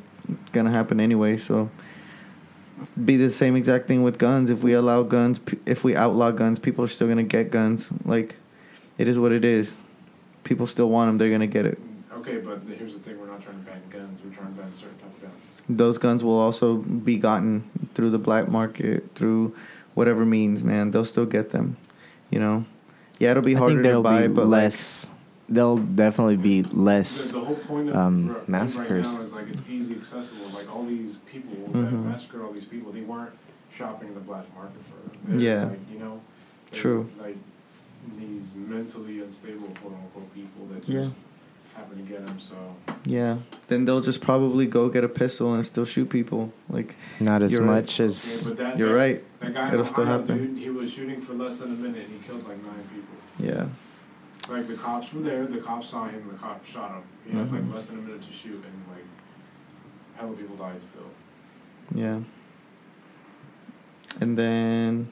gonna 0.53 0.71
happen 0.71 0.99
anyway. 0.99 1.37
So, 1.37 1.71
be 3.05 3.17
the 3.17 3.31
same 3.31 3.57
exact 3.57 3.87
thing 3.87 4.03
with 4.03 4.19
guns. 4.19 4.51
If 4.51 4.63
we 4.63 4.73
allow 4.73 5.03
guns, 5.03 5.41
if 5.65 5.85
we 5.85 5.95
outlaw 5.97 6.31
guns, 6.33 6.59
people 6.59 6.85
are 6.85 6.89
still 6.89 7.09
gonna 7.09 7.23
get 7.23 7.51
guns. 7.51 7.89
Like, 8.05 8.37
it 8.99 9.09
is 9.09 9.19
what 9.19 9.33
it 9.33 9.45
is. 9.45 9.83
People 10.45 10.67
still 10.67 10.91
want 10.91 11.09
them, 11.09 11.19
they're 11.19 11.31
gonna 11.31 11.47
get 11.47 11.65
it. 11.65 11.79
Okay, 12.13 12.39
but 12.39 12.61
here's 12.77 12.93
the 12.93 12.99
thing: 12.99 13.21
we're 13.21 13.27
not 13.27 13.41
trying 13.41 13.59
to 13.59 13.71
ban 13.71 13.83
guns. 13.89 14.21
We're 14.25 14.35
trying 14.35 14.55
to 14.55 14.61
ban 14.61 14.69
a 14.69 14.75
certain 14.75 14.99
type 14.99 15.15
of 15.15 15.23
gun. 15.23 15.31
Those 15.69 15.99
guns 15.99 16.23
will 16.23 16.39
also 16.39 16.77
be 16.77 17.17
gotten 17.17 17.69
through 17.95 18.11
the 18.11 18.19
black 18.19 18.49
market, 18.49 19.05
through 19.15 19.55
whatever 19.95 20.25
means, 20.25 20.63
man. 20.63 20.91
They'll 20.93 21.05
still 21.05 21.27
get 21.27 21.51
them, 21.51 21.77
you 22.31 22.39
know. 22.39 22.65
Yeah, 23.19 23.33
it'll 23.33 23.43
be 23.43 23.57
I 23.57 23.59
harder 23.59 23.75
think 23.75 23.83
to 23.83 23.89
there'll 23.89 24.03
buy, 24.03 24.29
be 24.29 24.35
but 24.35 24.47
like, 24.47 24.63
less. 24.65 25.11
there'll 25.49 25.79
definitely 25.79 26.37
be 26.37 26.61
The, 26.63 26.77
less. 26.77 27.33
the 27.33 27.41
whole 27.41 27.57
point 27.57 27.89
of 27.89 27.97
um, 27.97 28.29
r- 28.31 28.35
right 28.37 28.49
massacres. 28.49 29.07
now 29.07 29.21
is 29.23 29.33
like 29.33 29.49
it's 29.49 29.63
easy 29.69 29.95
accessible. 29.95 30.47
Like 30.55 30.73
all 30.73 30.85
these 30.85 31.17
people 31.27 31.57
that 31.73 31.79
Mhm. 31.93 32.05
massacred 32.05 32.43
all 32.43 32.53
these 32.53 32.67
people, 32.67 32.93
they 32.93 33.01
weren't 33.01 33.33
shopping 33.73 34.15
the 34.15 34.21
black 34.21 34.45
market 34.55 34.81
for 34.85 35.29
them. 35.31 35.41
Yeah. 35.41 35.65
like, 35.65 35.81
you 35.93 35.99
know. 35.99 36.21
True. 36.73 37.09
Like 37.21 37.37
these 38.19 38.51
mentally 38.55 39.21
unstable, 39.21 39.69
quote 39.81 39.95
unquote, 39.95 40.33
people 40.35 40.67
that 40.73 40.89
Yeah. 40.89 41.09
Just 41.77 41.89
happen 41.89 42.05
to 42.05 42.11
get 42.13 42.25
them. 42.27 42.39
So 42.39 42.57
Yeah, 43.05 43.39
then 43.69 43.85
they'll 43.85 44.01
just 44.01 44.21
probably 44.21 44.67
go 44.67 44.89
get 44.89 45.05
a 45.05 45.09
pistol 45.09 45.55
and 45.55 45.65
still 45.65 45.85
shoot 45.85 46.09
people. 46.09 46.53
Like 46.69 46.97
Not 47.21 47.43
as 47.43 47.53
You're 47.53 47.63
right. 47.63 47.83
much 47.83 48.01
okay, 48.01 48.07
as. 48.07 48.45
but 48.45 48.57
that, 48.59 48.79
you're 48.79 48.89
that, 48.91 48.95
right. 48.95 49.41
That 49.41 49.55
guy 49.55 49.69
It'll 49.69 49.81
in 49.81 49.87
still 49.87 50.05
happen. 50.07 50.55
dude, 50.55 50.59
he 50.63 50.71
was 50.71 50.93
shooting 50.93 51.21
for 51.21 51.35
less 51.35 51.57
than 51.59 51.73
a 51.73 51.75
minute 51.77 52.07
and 52.09 52.21
he 52.21 52.27
killed 52.27 52.45
like 52.47 52.63
nine 52.63 52.85
people. 52.93 53.15
Yeah, 53.39 53.67
Like 54.49 54.67
the 54.69 54.75
cops 54.75 55.13
were 55.13 55.21
there, 55.23 55.47
the 55.47 55.59
cops 55.59 55.91
saw 55.91 56.07
him, 56.09 56.29
the 56.33 56.39
cops 56.39 56.69
shot 56.69 56.91
him. 56.93 57.03
He 57.27 57.37
had 57.37 57.49
Mhm. 57.51 57.67
like 57.67 57.75
less 57.75 57.87
than 57.89 57.99
a 57.99 58.03
minute 58.03 58.23
to 58.23 58.33
shoot, 58.33 58.55
and 58.65 58.95
like 58.95 59.05
hella 60.17 60.33
people 60.33 60.57
died 60.57 60.83
still. 60.83 61.11
yeah. 61.95 62.21
And 64.19 64.39
then 64.39 65.09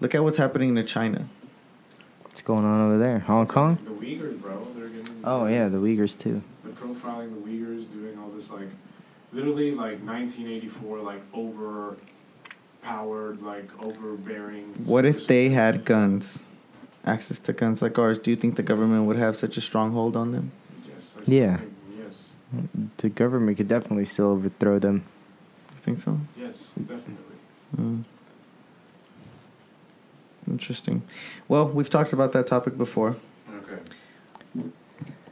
look 0.00 0.12
at 0.16 0.24
what's 0.24 0.38
happening 0.38 0.74
to 0.74 0.82
China. 0.82 1.28
What's 2.34 2.42
going 2.42 2.64
on 2.64 2.80
over 2.88 2.98
there? 2.98 3.20
Hong 3.20 3.46
Kong? 3.46 3.76
The 3.84 3.90
Uyghurs, 3.90 4.40
bro, 4.42 4.66
they're 4.76 4.88
getting. 4.88 5.20
Oh 5.22 5.46
yeah, 5.46 5.68
the 5.68 5.78
Uyghurs 5.78 6.18
too. 6.18 6.42
They're 6.64 6.72
profiling 6.72 7.32
the 7.32 7.48
Uyghurs, 7.48 7.88
doing 7.92 8.18
all 8.18 8.28
this 8.30 8.50
like, 8.50 8.66
literally 9.32 9.70
like 9.70 10.00
1984, 10.02 10.98
like 10.98 11.22
overpowered, 11.32 13.40
like 13.40 13.70
overbearing. 13.80 14.64
What 14.84 15.04
if 15.04 15.28
they 15.28 15.50
had 15.50 15.84
guns, 15.84 16.42
access 17.06 17.38
to 17.38 17.52
guns 17.52 17.80
like 17.80 17.96
ours? 18.00 18.18
Do 18.18 18.32
you 18.32 18.36
think 18.36 18.56
the 18.56 18.64
government 18.64 19.04
would 19.06 19.16
have 19.16 19.36
such 19.36 19.56
a 19.56 19.60
stronghold 19.60 20.16
on 20.16 20.32
them? 20.32 20.50
Yes. 20.88 21.14
I 21.16 21.20
Yeah. 21.30 21.56
think- 21.58 21.70
Yes. 21.96 22.30
The 22.96 23.10
government 23.10 23.58
could 23.58 23.68
definitely 23.68 24.06
still 24.06 24.26
overthrow 24.26 24.80
them. 24.80 25.04
You 25.76 25.80
think 25.82 26.00
so? 26.00 26.18
Yes, 26.36 26.72
definitely. 26.76 27.36
Mm. 27.76 28.02
Interesting. 30.48 31.02
Well, 31.48 31.68
we've 31.68 31.90
talked 31.90 32.12
about 32.12 32.32
that 32.32 32.46
topic 32.46 32.76
before. 32.76 33.16
Okay. 33.56 34.70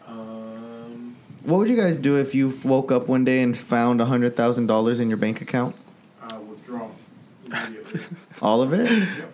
Um. 0.07 1.17
What 1.45 1.59
would 1.59 1.69
you 1.69 1.77
guys 1.77 1.97
do 1.97 2.17
if 2.17 2.35
you 2.35 2.59
woke 2.65 2.93
up 2.93 3.09
one 3.09 3.25
day 3.25 3.43
and 3.43 3.57
found 3.57 4.01
a 4.01 4.07
hundred 4.07 4.37
thousand 4.37 4.67
dollars 4.67 5.01
in 5.01 5.09
your 5.09 5.17
bank 5.19 5.41
account? 5.41 5.75
Uh, 6.23 6.39
withdraw 6.41 6.89
immediately. 7.47 8.01
All 8.43 8.63
of 8.63 8.73
it? 8.73 8.91
yep. 8.91 9.33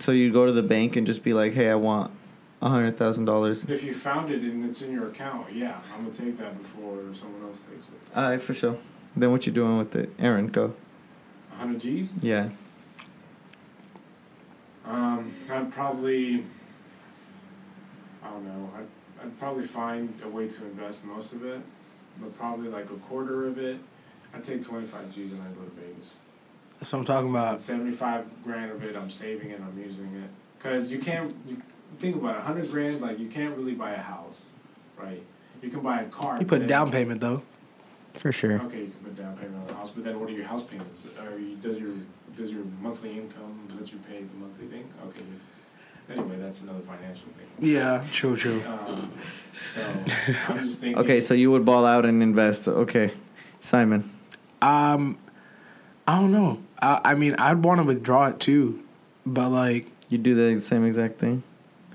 So 0.00 0.12
you 0.12 0.32
go 0.32 0.46
to 0.46 0.52
the 0.52 0.62
bank 0.62 0.96
and 0.96 1.06
just 1.06 1.22
be 1.22 1.34
like, 1.34 1.52
"Hey, 1.52 1.68
I 1.68 1.74
want 1.74 2.10
a 2.62 2.68
hundred 2.68 2.96
thousand 2.96 3.26
dollars." 3.26 3.64
If 3.66 3.82
you 3.82 3.92
found 3.94 4.30
it 4.30 4.40
and 4.42 4.64
it's 4.64 4.82
in 4.82 4.92
your 4.92 5.08
account, 5.08 5.52
yeah, 5.54 5.80
I'm 5.94 6.00
gonna 6.00 6.14
take 6.14 6.38
that 6.38 6.56
before 6.58 6.98
someone 7.12 7.42
else 7.42 7.60
takes 7.60 7.84
it. 7.86 8.16
All 8.16 8.30
right, 8.30 8.40
for 8.40 8.54
sure. 8.54 8.78
Then 9.14 9.30
what 9.32 9.46
you 9.46 9.52
doing 9.52 9.78
with 9.78 9.94
it, 9.96 10.10
Aaron? 10.18 10.48
Go. 10.48 10.74
100 11.58 11.80
G's. 11.80 12.12
Yeah. 12.20 12.50
Um, 14.86 15.32
I'd 15.50 15.72
probably, 15.72 16.44
I 18.22 18.30
don't 18.30 18.44
know, 18.44 18.70
I'd, 18.76 19.24
I'd 19.24 19.38
probably 19.38 19.64
find 19.64 20.12
a 20.22 20.28
way 20.28 20.48
to 20.48 20.64
invest 20.64 21.04
most 21.04 21.32
of 21.32 21.44
it, 21.44 21.60
but 22.20 22.36
probably 22.38 22.68
like 22.68 22.84
a 22.84 22.96
quarter 23.08 23.46
of 23.46 23.58
it. 23.58 23.78
I'd 24.32 24.44
take 24.44 24.62
25 24.62 25.12
G's 25.12 25.32
and 25.32 25.42
I'd 25.42 25.54
go 25.56 25.62
to 25.62 25.70
Vegas. 25.70 26.16
That's 26.78 26.92
what 26.92 27.00
I'm 27.00 27.04
talking 27.04 27.30
about. 27.30 27.60
75 27.60 28.44
grand 28.44 28.70
of 28.70 28.84
it, 28.84 28.96
I'm 28.96 29.10
saving 29.10 29.50
it, 29.50 29.60
I'm 29.60 29.78
using 29.82 30.14
it. 30.16 30.30
Because 30.58 30.92
you 30.92 30.98
can't, 30.98 31.34
you, 31.46 31.60
think 31.98 32.16
about 32.16 32.36
it, 32.36 32.44
100 32.44 32.70
grand, 32.70 33.00
like 33.00 33.18
you 33.18 33.28
can't 33.28 33.56
really 33.56 33.74
buy 33.74 33.92
a 33.92 34.00
house, 34.00 34.42
right? 34.96 35.22
You 35.62 35.70
can 35.70 35.80
buy 35.80 36.02
a 36.02 36.06
car. 36.06 36.38
You 36.38 36.46
put 36.46 36.60
then- 36.60 36.68
down 36.68 36.90
payment 36.92 37.20
though. 37.20 37.42
For 38.14 38.32
sure. 38.32 38.62
Okay, 38.62 38.80
you 38.80 38.86
can 38.86 39.04
put 39.04 39.16
down 39.16 39.36
payment 39.36 39.56
on 39.56 39.66
the 39.66 39.74
house, 39.74 39.90
but 39.90 40.04
then 40.04 40.18
what 40.18 40.30
are 40.30 40.32
your 40.32 40.46
house 40.46 40.62
payments? 40.62 41.04
Are 41.20 41.38
you, 41.38 41.56
does 41.56 41.78
your 41.78 41.92
does 42.36 42.52
your 42.52 42.64
monthly 42.80 43.12
income 43.12 43.68
let 43.78 43.90
you 43.92 43.98
pay 44.08 44.22
the 44.22 44.34
monthly 44.38 44.66
thing? 44.66 44.88
Okay. 45.08 45.22
Anyway, 46.08 46.36
that's 46.38 46.60
another 46.60 46.80
financial 46.80 47.26
thing. 47.36 47.46
Yeah, 47.58 48.04
true, 48.12 48.36
true. 48.36 48.62
Um, 48.66 49.12
so 49.54 49.80
I'm 50.48 50.58
just 50.60 50.78
thinking. 50.78 50.98
Okay, 50.98 51.20
so 51.20 51.34
you 51.34 51.50
would 51.50 51.64
ball 51.64 51.84
out 51.84 52.04
and 52.06 52.22
invest. 52.22 52.68
Okay, 52.68 53.10
Simon. 53.60 54.08
Um, 54.62 55.18
I 56.06 56.20
don't 56.20 56.30
know. 56.30 56.60
I, 56.80 57.00
I 57.04 57.14
mean, 57.14 57.34
I'd 57.34 57.64
want 57.64 57.80
to 57.80 57.84
withdraw 57.84 58.26
it 58.28 58.38
too, 58.38 58.84
but 59.24 59.48
like 59.50 59.86
You 60.08 60.18
do 60.18 60.34
the 60.34 60.60
same 60.60 60.84
exact 60.84 61.18
thing. 61.18 61.42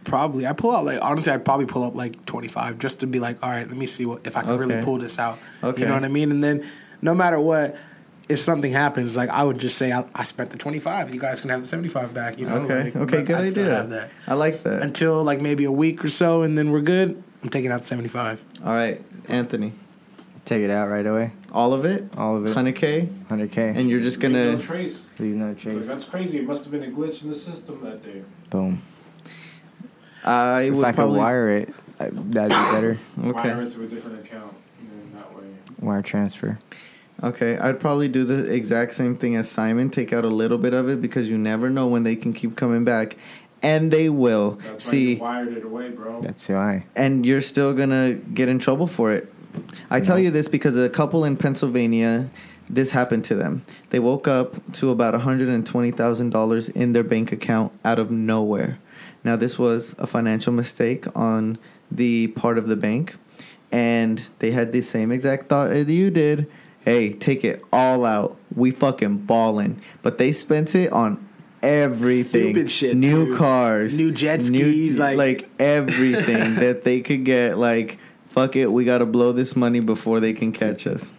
probably 0.03 0.45
I 0.45 0.51
pull 0.53 0.75
out 0.75 0.83
like 0.83 0.99
honestly, 1.01 1.31
I'd 1.31 1.45
probably 1.45 1.67
pull 1.67 1.83
up 1.83 1.95
like 1.95 2.25
twenty 2.25 2.49
five 2.49 2.79
just 2.79 2.99
to 2.99 3.07
be 3.07 3.19
like, 3.21 3.41
all 3.41 3.49
right, 3.49 3.65
let 3.67 3.77
me 3.77 3.85
see 3.85 4.05
what 4.05 4.27
if 4.27 4.35
I 4.35 4.41
can 4.41 4.57
really 4.57 4.81
pull 4.83 4.97
this 4.97 5.17
out. 5.19 5.39
Okay. 5.63 5.81
You 5.81 5.87
know 5.87 5.93
what 5.93 6.03
I 6.03 6.09
mean? 6.09 6.31
And 6.31 6.43
then 6.43 6.69
no 7.01 7.13
matter 7.15 7.39
what, 7.39 7.77
if 8.29 8.39
something 8.39 8.71
happens, 8.71 9.15
like 9.17 9.29
I 9.29 9.43
would 9.43 9.59
just 9.59 9.77
say 9.77 9.91
I, 9.91 10.05
I 10.15 10.23
spent 10.23 10.49
the 10.51 10.57
twenty 10.57 10.79
five. 10.79 11.13
You 11.13 11.19
guys 11.19 11.41
can 11.41 11.49
have 11.49 11.61
the 11.61 11.67
seventy 11.67 11.89
five 11.89 12.13
back. 12.13 12.37
You 12.39 12.47
know? 12.47 12.55
okay. 12.59 12.83
Like, 12.85 12.95
okay. 12.95 13.21
Good 13.23 13.35
I'd 13.35 13.47
still 13.49 13.63
idea. 13.65 13.75
have 13.75 13.89
that. 13.89 14.09
I 14.27 14.33
like 14.35 14.63
that. 14.63 14.81
until 14.81 15.23
like 15.23 15.41
maybe 15.41 15.65
a 15.65 15.71
week 15.71 16.03
or 16.05 16.09
so, 16.09 16.41
and 16.43 16.57
then 16.57 16.71
we're 16.71 16.81
good. 16.81 17.21
I'm 17.43 17.49
taking 17.49 17.71
out 17.71 17.83
seventy 17.85 18.09
five. 18.09 18.43
All 18.63 18.73
right, 18.73 19.01
Anthony. 19.27 19.73
Take 20.45 20.63
it 20.63 20.71
out 20.71 20.89
right 20.89 21.05
away. 21.05 21.31
All 21.51 21.71
of 21.73 21.85
it, 21.85 22.03
All 22.17 22.35
of 22.35 22.45
it. 22.47 22.53
hundred 22.53 22.75
k, 22.75 23.07
100K. 23.29 23.75
and 23.77 23.89
you're 23.89 23.99
just 24.01 24.19
gonna. 24.19 24.53
no 24.53 24.57
trace. 24.57 25.05
leave 25.19 25.35
no 25.35 25.49
Like, 25.49 25.59
trace. 25.59 25.87
that's 25.87 26.03
crazy. 26.05 26.39
It 26.39 26.45
must 26.47 26.63
have 26.63 26.71
been 26.71 26.83
a 26.83 26.87
glitch 26.87 27.21
in 27.21 27.29
the 27.29 27.35
system 27.35 27.79
that 27.83 28.03
day. 28.03 28.23
Boom. 28.49 28.81
I 30.23 30.63
if 30.63 30.75
would 30.75 30.85
I 30.85 30.89
could 30.91 30.95
probably 30.95 31.17
wire 31.19 31.57
it, 31.57 31.73
that'd 31.99 32.49
be 32.49 32.55
better. 32.55 32.99
Wire 33.17 33.35
okay. 33.55 33.63
it 33.65 33.69
to 33.71 33.83
a 33.83 33.87
different 33.87 34.25
account, 34.25 34.53
and 34.79 34.89
then 34.91 35.19
that 35.21 35.35
way. 35.35 35.45
Wire 35.79 36.01
transfer. 36.01 36.57
Okay, 37.23 37.57
I'd 37.57 37.79
probably 37.79 38.07
do 38.07 38.23
the 38.25 38.51
exact 38.51 38.95
same 38.95 39.15
thing 39.15 39.35
as 39.35 39.49
Simon. 39.49 39.89
Take 39.89 40.11
out 40.11 40.25
a 40.25 40.29
little 40.29 40.57
bit 40.57 40.73
of 40.73 40.89
it 40.89 41.01
because 41.01 41.29
you 41.29 41.37
never 41.37 41.69
know 41.69 41.87
when 41.87 42.03
they 42.03 42.15
can 42.15 42.33
keep 42.33 42.55
coming 42.55 42.83
back, 42.83 43.15
and 43.61 43.91
they 43.91 44.09
will. 44.09 44.51
That's 44.63 44.85
why 44.87 44.91
See, 44.91 45.13
you 45.13 45.19
wired 45.19 45.53
it 45.57 45.63
away, 45.63 45.89
bro. 45.89 46.19
That's 46.21 46.49
why. 46.49 46.85
and 46.95 47.25
you're 47.25 47.41
still 47.41 47.73
gonna 47.73 48.13
get 48.13 48.49
in 48.49 48.57
trouble 48.57 48.87
for 48.87 49.11
it. 49.11 49.31
I 49.89 49.99
tell 49.99 50.17
you 50.17 50.31
this 50.31 50.47
because 50.47 50.75
a 50.77 50.89
couple 50.89 51.23
in 51.25 51.35
Pennsylvania, 51.37 52.29
this 52.69 52.91
happened 52.91 53.25
to 53.25 53.35
them. 53.35 53.63
They 53.89 53.99
woke 53.99 54.27
up 54.27 54.55
to 54.73 54.89
about 54.89 55.13
$120,000 55.13 56.69
in 56.69 56.93
their 56.93 57.03
bank 57.03 57.31
account 57.31 57.71
out 57.83 57.99
of 57.99 58.09
nowhere. 58.09 58.79
Now, 59.23 59.35
this 59.35 59.59
was 59.59 59.93
a 59.99 60.07
financial 60.07 60.53
mistake 60.53 61.05
on 61.15 61.57
the 61.91 62.27
part 62.27 62.57
of 62.57 62.67
the 62.67 62.75
bank, 62.75 63.15
and 63.71 64.23
they 64.39 64.51
had 64.51 64.71
the 64.71 64.81
same 64.81 65.11
exact 65.11 65.49
thought 65.49 65.69
as 65.69 65.89
you 65.89 66.09
did. 66.09 66.47
Hey, 66.83 67.13
take 67.13 67.43
it 67.43 67.63
all 67.71 68.05
out. 68.05 68.37
We 68.55 68.71
fucking 68.71 69.19
ballin'. 69.19 69.81
But 70.01 70.17
they 70.17 70.31
spent 70.31 70.73
it 70.75 70.91
on 70.91 71.27
everything. 71.61 72.53
Stupid 72.53 72.71
shit, 72.71 72.95
New 72.97 73.25
too. 73.27 73.37
cars. 73.37 73.97
New 73.97 74.11
jet 74.11 74.41
skis, 74.41 74.97
like- 74.97 75.17
like 75.17 75.49
everything 75.59 76.55
that 76.59 76.83
they 76.83 77.01
could 77.01 77.23
get. 77.23 77.57
Like, 77.57 77.99
fuck 78.29 78.55
it, 78.55 78.71
we 78.71 78.83
gotta 78.85 79.05
blow 79.05 79.31
this 79.31 79.55
money 79.55 79.79
before 79.79 80.19
they 80.19 80.33
can 80.33 80.51
catch 80.51 80.87
us. 80.87 81.11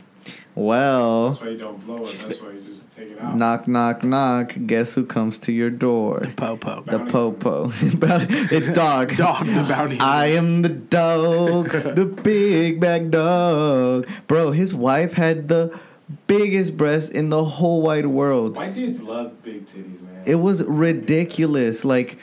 Well, 0.55 1.31
That's 1.31 1.41
why 1.43 1.49
you 1.51 1.59
don't 1.59 1.87
blow 1.87 2.05
it. 2.07 2.11
That's 2.17 2.41
why 2.41 2.51
you 2.51 2.61
just 2.63 2.72
take 2.95 3.11
it 3.11 3.21
out. 3.21 3.37
knock, 3.37 3.69
knock, 3.69 4.05
knock. 4.05 4.55
Guess 4.67 4.95
who 4.95 5.05
comes 5.05 5.39
to 5.39 5.53
your 5.53 5.71
door? 5.71 6.27
Popo. 6.37 6.83
The 6.83 7.01
popo. 7.01 7.71
it's 7.81 8.71
dog. 8.71 9.17
Dog 9.17 9.47
the 9.47 9.65
bounty. 9.69 9.99
I 9.99 10.27
am 10.27 10.63
the 10.63 10.69
dog, 10.69 11.71
the 11.71 12.05
big 12.05 12.81
bag 12.81 13.11
dog. 13.11 14.07
Bro, 14.27 14.53
his 14.53 14.75
wife 14.75 15.15
had 15.15 15.49
the 15.49 15.79
biggest 16.27 16.77
breast 16.77 17.11
in 17.13 17.31
the 17.31 17.45
whole 17.45 17.83
wide 17.83 18.07
world. 18.07 18.57
White 18.57 18.75
dudes 18.75 19.01
love 19.03 19.43
big 19.43 19.67
titties, 19.67 20.03
man. 20.03 20.23
It 20.27 20.37
was 20.37 20.63
ridiculous. 20.65 21.85
Like, 21.85 22.19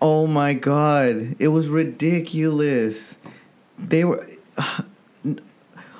oh 0.00 0.26
my 0.26 0.54
god, 0.54 1.36
it 1.38 1.48
was 1.48 1.68
ridiculous. 1.68 3.18
They 3.78 4.04
were. 4.04 4.26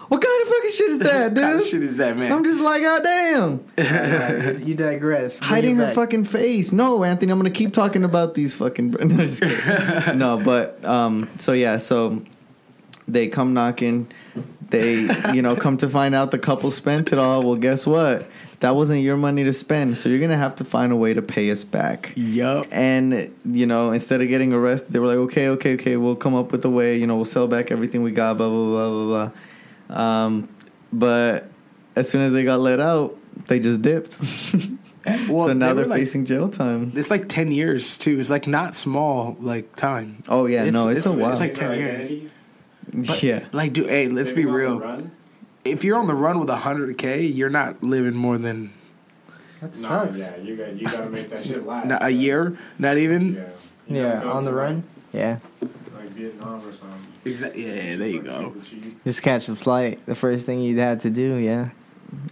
What 0.09 0.23
kind 0.23 0.42
of 0.42 0.49
fucking 0.49 0.71
shit 0.71 0.90
is 0.90 0.99
that, 1.01 1.35
dude? 1.35 1.42
What 1.42 1.51
kind 1.51 1.61
of 1.61 1.66
shit 1.66 1.83
is 1.83 1.97
that, 1.97 2.16
man? 2.16 2.31
I'm 2.31 2.45
just 2.45 2.61
like, 2.61 2.83
god 2.83 3.03
damn. 3.03 4.62
you 4.66 4.75
digress. 4.75 5.38
Bring 5.38 5.49
Hiding 5.49 5.77
her 5.77 5.90
fucking 5.92 6.25
face. 6.25 6.71
No, 6.71 7.03
Anthony, 7.03 7.33
I'm 7.33 7.38
gonna 7.38 7.51
keep 7.51 7.73
talking 7.73 8.05
about 8.05 8.35
these 8.35 8.55
fucking. 8.55 8.95
No, 9.07 10.12
no, 10.14 10.45
but 10.45 10.85
um, 10.85 11.29
so 11.38 11.53
yeah, 11.53 11.79
so 11.79 12.23
they 13.09 13.29
come 13.29 13.55
knocking. 13.55 14.11
They, 14.71 15.03
you 15.33 15.42
know, 15.42 15.55
come 15.57 15.77
to 15.79 15.88
find 15.88 16.14
out 16.14 16.31
the 16.33 16.38
couple 16.38 16.71
spent 16.71 17.12
it 17.12 17.19
all. 17.19 17.42
Well, 17.42 17.57
guess 17.57 17.87
what? 17.87 18.29
That 18.61 18.75
wasn't 18.75 19.03
your 19.03 19.16
money 19.16 19.45
to 19.45 19.53
spend, 19.53 19.97
so 19.97 20.09
you're 20.09 20.21
gonna 20.21 20.37
have 20.37 20.55
to 20.57 20.64
find 20.64 20.92
a 20.92 20.97
way 20.97 21.14
to 21.14 21.23
pay 21.23 21.51
us 21.51 21.62
back. 21.64 22.12
Yup. 22.16 22.66
And 22.71 23.35
you 23.45 23.66
know, 23.66 23.90
instead 23.90 24.21
of 24.23 24.29
getting 24.29 24.53
arrested, 24.53 24.92
they 24.92 24.99
were 24.99 25.07
like, 25.07 25.19
"Okay, 25.19 25.49
okay, 25.49 25.75
okay, 25.75 25.97
we'll 25.97 26.16
come 26.16 26.35
up 26.35 26.53
with 26.53 26.64
a 26.64 26.71
way. 26.71 26.97
You 26.97 27.07
know, 27.07 27.16
we'll 27.16 27.25
sell 27.25 27.47
back 27.47 27.71
everything 27.71 28.03
we 28.03 28.12
got." 28.12 28.38
Blah 28.38 28.49
blah 28.49 28.64
blah 28.64 28.88
blah 28.90 29.05
blah. 29.05 29.31
Um, 29.88 30.49
but 30.92 31.49
as 31.94 32.09
soon 32.09 32.22
as 32.22 32.33
they 32.33 32.44
got 32.44 32.61
let 32.61 32.81
out, 32.81 33.16
they 33.49 33.61
just 33.61 33.83
dipped. 33.83 34.20
Well, 35.29 35.46
so 35.46 35.53
now 35.53 35.68
they 35.68 35.83
they're 35.83 35.85
like- 35.85 36.01
facing 36.01 36.25
jail 36.25 36.49
time. 36.49 36.90
It's 36.96 37.12
like 37.12 37.29
ten 37.29 37.53
years 37.53 37.96
too. 37.96 38.18
It's 38.18 38.29
like 38.29 38.49
not 38.49 38.75
small 38.75 39.37
like 39.38 39.77
time. 39.77 40.25
Oh 40.27 40.46
yeah, 40.46 40.68
no, 40.70 40.88
it's, 40.88 41.07
a 41.07 41.16
while. 41.16 41.31
It's 41.31 41.38
like 41.38 41.55
10 41.55 41.79
years. 41.79 42.11
identity, 42.11 42.31
yeah, 43.25 43.46
Like, 43.53 43.72
dude, 43.72 43.88
hey, 43.88 44.09
let's 44.09 44.31
they've 44.31 44.37
be 44.38 44.42
been 44.46 44.55
on 44.55 44.79
the 44.81 44.87
real. 44.87 45.11
If 45.64 45.85
you're 45.85 45.99
on 45.99 46.09
the 46.09 46.14
run 46.14 46.40
with 46.40 46.49
hundred 46.49 46.99
k, 46.99 47.25
you're 47.25 47.51
not 47.51 47.85
living 47.85 48.14
more 48.14 48.37
than 48.37 48.72
That 49.61 49.75
No, 49.75 49.88
sucks. 49.88 50.18
yeah, 50.18 50.37
you 50.38 50.57
got 50.57 50.75
you 50.75 50.87
got 50.88 51.05
to 51.05 51.11
make 51.11 51.29
that 51.31 51.44
shit 51.44 51.64
last. 51.64 51.87
not 51.88 52.03
a 52.05 52.11
year. 52.11 52.59
Not 52.79 52.96
even. 52.99 53.35
Yeah. 53.87 54.20
Yeah, 54.20 54.25
on 54.25 54.44
the 54.44 54.51
to, 54.51 54.57
run. 54.57 54.85
Yeah. 55.12 55.38
Like, 55.61 55.70
like 55.70 55.70
Vietnam 56.16 56.66
or 56.66 56.72
something. 56.72 57.00
Exactly. 57.24 57.66
Yeah, 57.66 57.74
yeah, 57.90 57.96
there 57.96 58.09
you 58.09 58.22
Like 58.22 58.24
go. 58.24 58.55
Just 59.05 59.22
catch 59.22 59.48
a 59.48 59.57
flight. 59.57 60.05
The 60.07 60.14
first 60.14 60.46
thing 60.46 60.61
you'd 60.61 60.79
have 60.79 61.00
to 61.02 61.11
do, 61.11 61.35
yeah. 61.37 61.70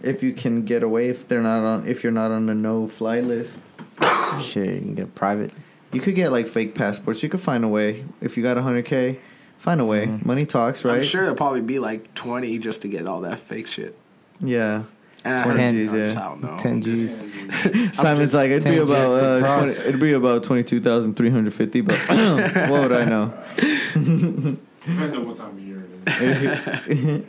if 0.03 0.23
you 0.23 0.33
can 0.33 0.63
get 0.63 0.83
away, 0.83 1.09
if 1.09 1.27
they're 1.27 1.41
not 1.41 1.63
on, 1.63 1.87
if 1.87 2.03
you're 2.03 2.11
not 2.11 2.31
on 2.31 2.45
the 2.47 2.55
no 2.55 2.87
fly 2.87 3.19
list, 3.21 3.59
Shit, 4.41 4.65
you 4.73 4.79
can 4.79 4.95
get 4.95 5.03
a 5.05 5.07
private. 5.07 5.51
you 5.93 6.01
could 6.01 6.15
get 6.15 6.31
like 6.31 6.47
fake 6.47 6.75
passports. 6.75 7.23
You 7.23 7.29
could 7.29 7.41
find 7.41 7.63
a 7.63 7.67
way. 7.69 8.03
If 8.21 8.35
you 8.37 8.43
got 8.43 8.57
hundred 8.57 8.85
k, 8.85 9.19
find 9.57 9.79
a 9.79 9.85
way. 9.85 10.07
Mhm. 10.07 10.25
Money 10.25 10.45
talks, 10.45 10.83
right? 10.83 10.97
I'm 10.97 11.03
sure 11.03 11.23
it'll 11.23 11.35
probably 11.35 11.61
be 11.61 11.79
like 11.79 12.13
twenty 12.15 12.57
just 12.59 12.81
to 12.81 12.87
get 12.87 13.07
all 13.07 13.21
that 13.21 13.39
fake 13.39 13.67
shit. 13.67 13.97
Yeah. 14.41 14.83
And 15.25 15.35
I 15.35 15.43
20 15.43 15.71
G's, 15.71 15.93
yeah. 15.93 16.07
I 16.07 16.29
don't 16.29 16.43
know. 16.43 16.57
10 16.57 16.81
G's. 16.83 17.23
And 17.23 17.95
Simon's 17.95 18.33
like 18.33 18.51
it'd 18.51 18.63
be 18.63 18.77
about 18.77 18.87
just 18.87 19.15
uh, 19.15 19.57
20, 19.57 19.71
it'd 19.89 19.99
be 19.99 20.13
about 20.13 20.43
twenty 20.43 20.63
two 20.63 20.79
thousand 20.79 21.15
three 21.15 21.29
hundred 21.29 21.53
fifty. 21.53 21.81
But 21.81 21.97
what 22.69 22.81
would 22.81 22.91
I 22.91 23.05
know? 23.05 23.33
Depends 23.93 25.15
on 25.15 25.27
what 25.27 25.37
time 25.37 25.49
of 25.49 25.59
year 25.59 25.83
it 26.05 26.87
is. 26.87 27.25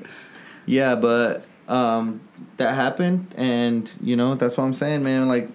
yeah, 0.67 0.95
but 0.95 1.45
um, 1.69 2.21
that 2.59 2.75
happened, 2.75 3.33
and 3.37 3.91
you 4.03 4.17
know 4.17 4.35
that's 4.35 4.57
what 4.57 4.65
I'm 4.65 4.75
saying, 4.75 5.03
man. 5.03 5.27
Like 5.29 5.49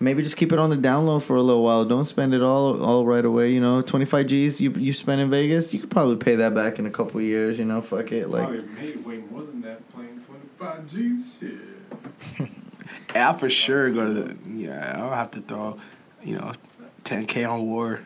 maybe 0.00 0.22
just 0.22 0.36
keep 0.36 0.52
it 0.52 0.58
on 0.58 0.70
the 0.70 0.76
down 0.76 1.06
low 1.06 1.18
for 1.18 1.36
a 1.36 1.42
little 1.42 1.62
while. 1.62 1.84
Don't 1.84 2.04
spend 2.04 2.34
it 2.34 2.42
all 2.42 2.82
all 2.82 3.04
right 3.06 3.24
away. 3.24 3.50
You 3.50 3.60
know, 3.60 3.80
25 3.80 4.26
G's 4.26 4.60
you 4.60 4.70
you 4.72 4.92
spend 4.92 5.20
in 5.20 5.30
Vegas, 5.30 5.72
you 5.72 5.80
could 5.80 5.90
probably 5.90 6.16
pay 6.16 6.36
that 6.36 6.54
back 6.54 6.78
in 6.78 6.86
a 6.86 6.90
couple 6.90 7.20
years. 7.20 7.58
You 7.58 7.64
know, 7.64 7.80
fuck 7.80 8.12
it. 8.12 8.28
Like 8.28 8.44
Probably 8.44 8.62
made 8.62 9.04
way 9.04 9.18
more 9.30 9.42
than 9.42 9.62
that 9.62 9.88
playing 9.90 10.20
25 10.20 10.90
G's. 10.90 11.36
Shit. 11.40 11.77
I'll 13.14 13.34
for 13.34 13.48
sure 13.50 13.90
go 13.90 14.06
to 14.06 14.14
the. 14.22 14.36
Yeah, 14.50 14.94
I'll 14.98 15.10
have 15.14 15.30
to 15.32 15.40
throw, 15.40 15.78
you 16.22 16.36
know, 16.36 16.52
10k 17.04 17.48
on 17.50 17.62
war. 17.66 18.00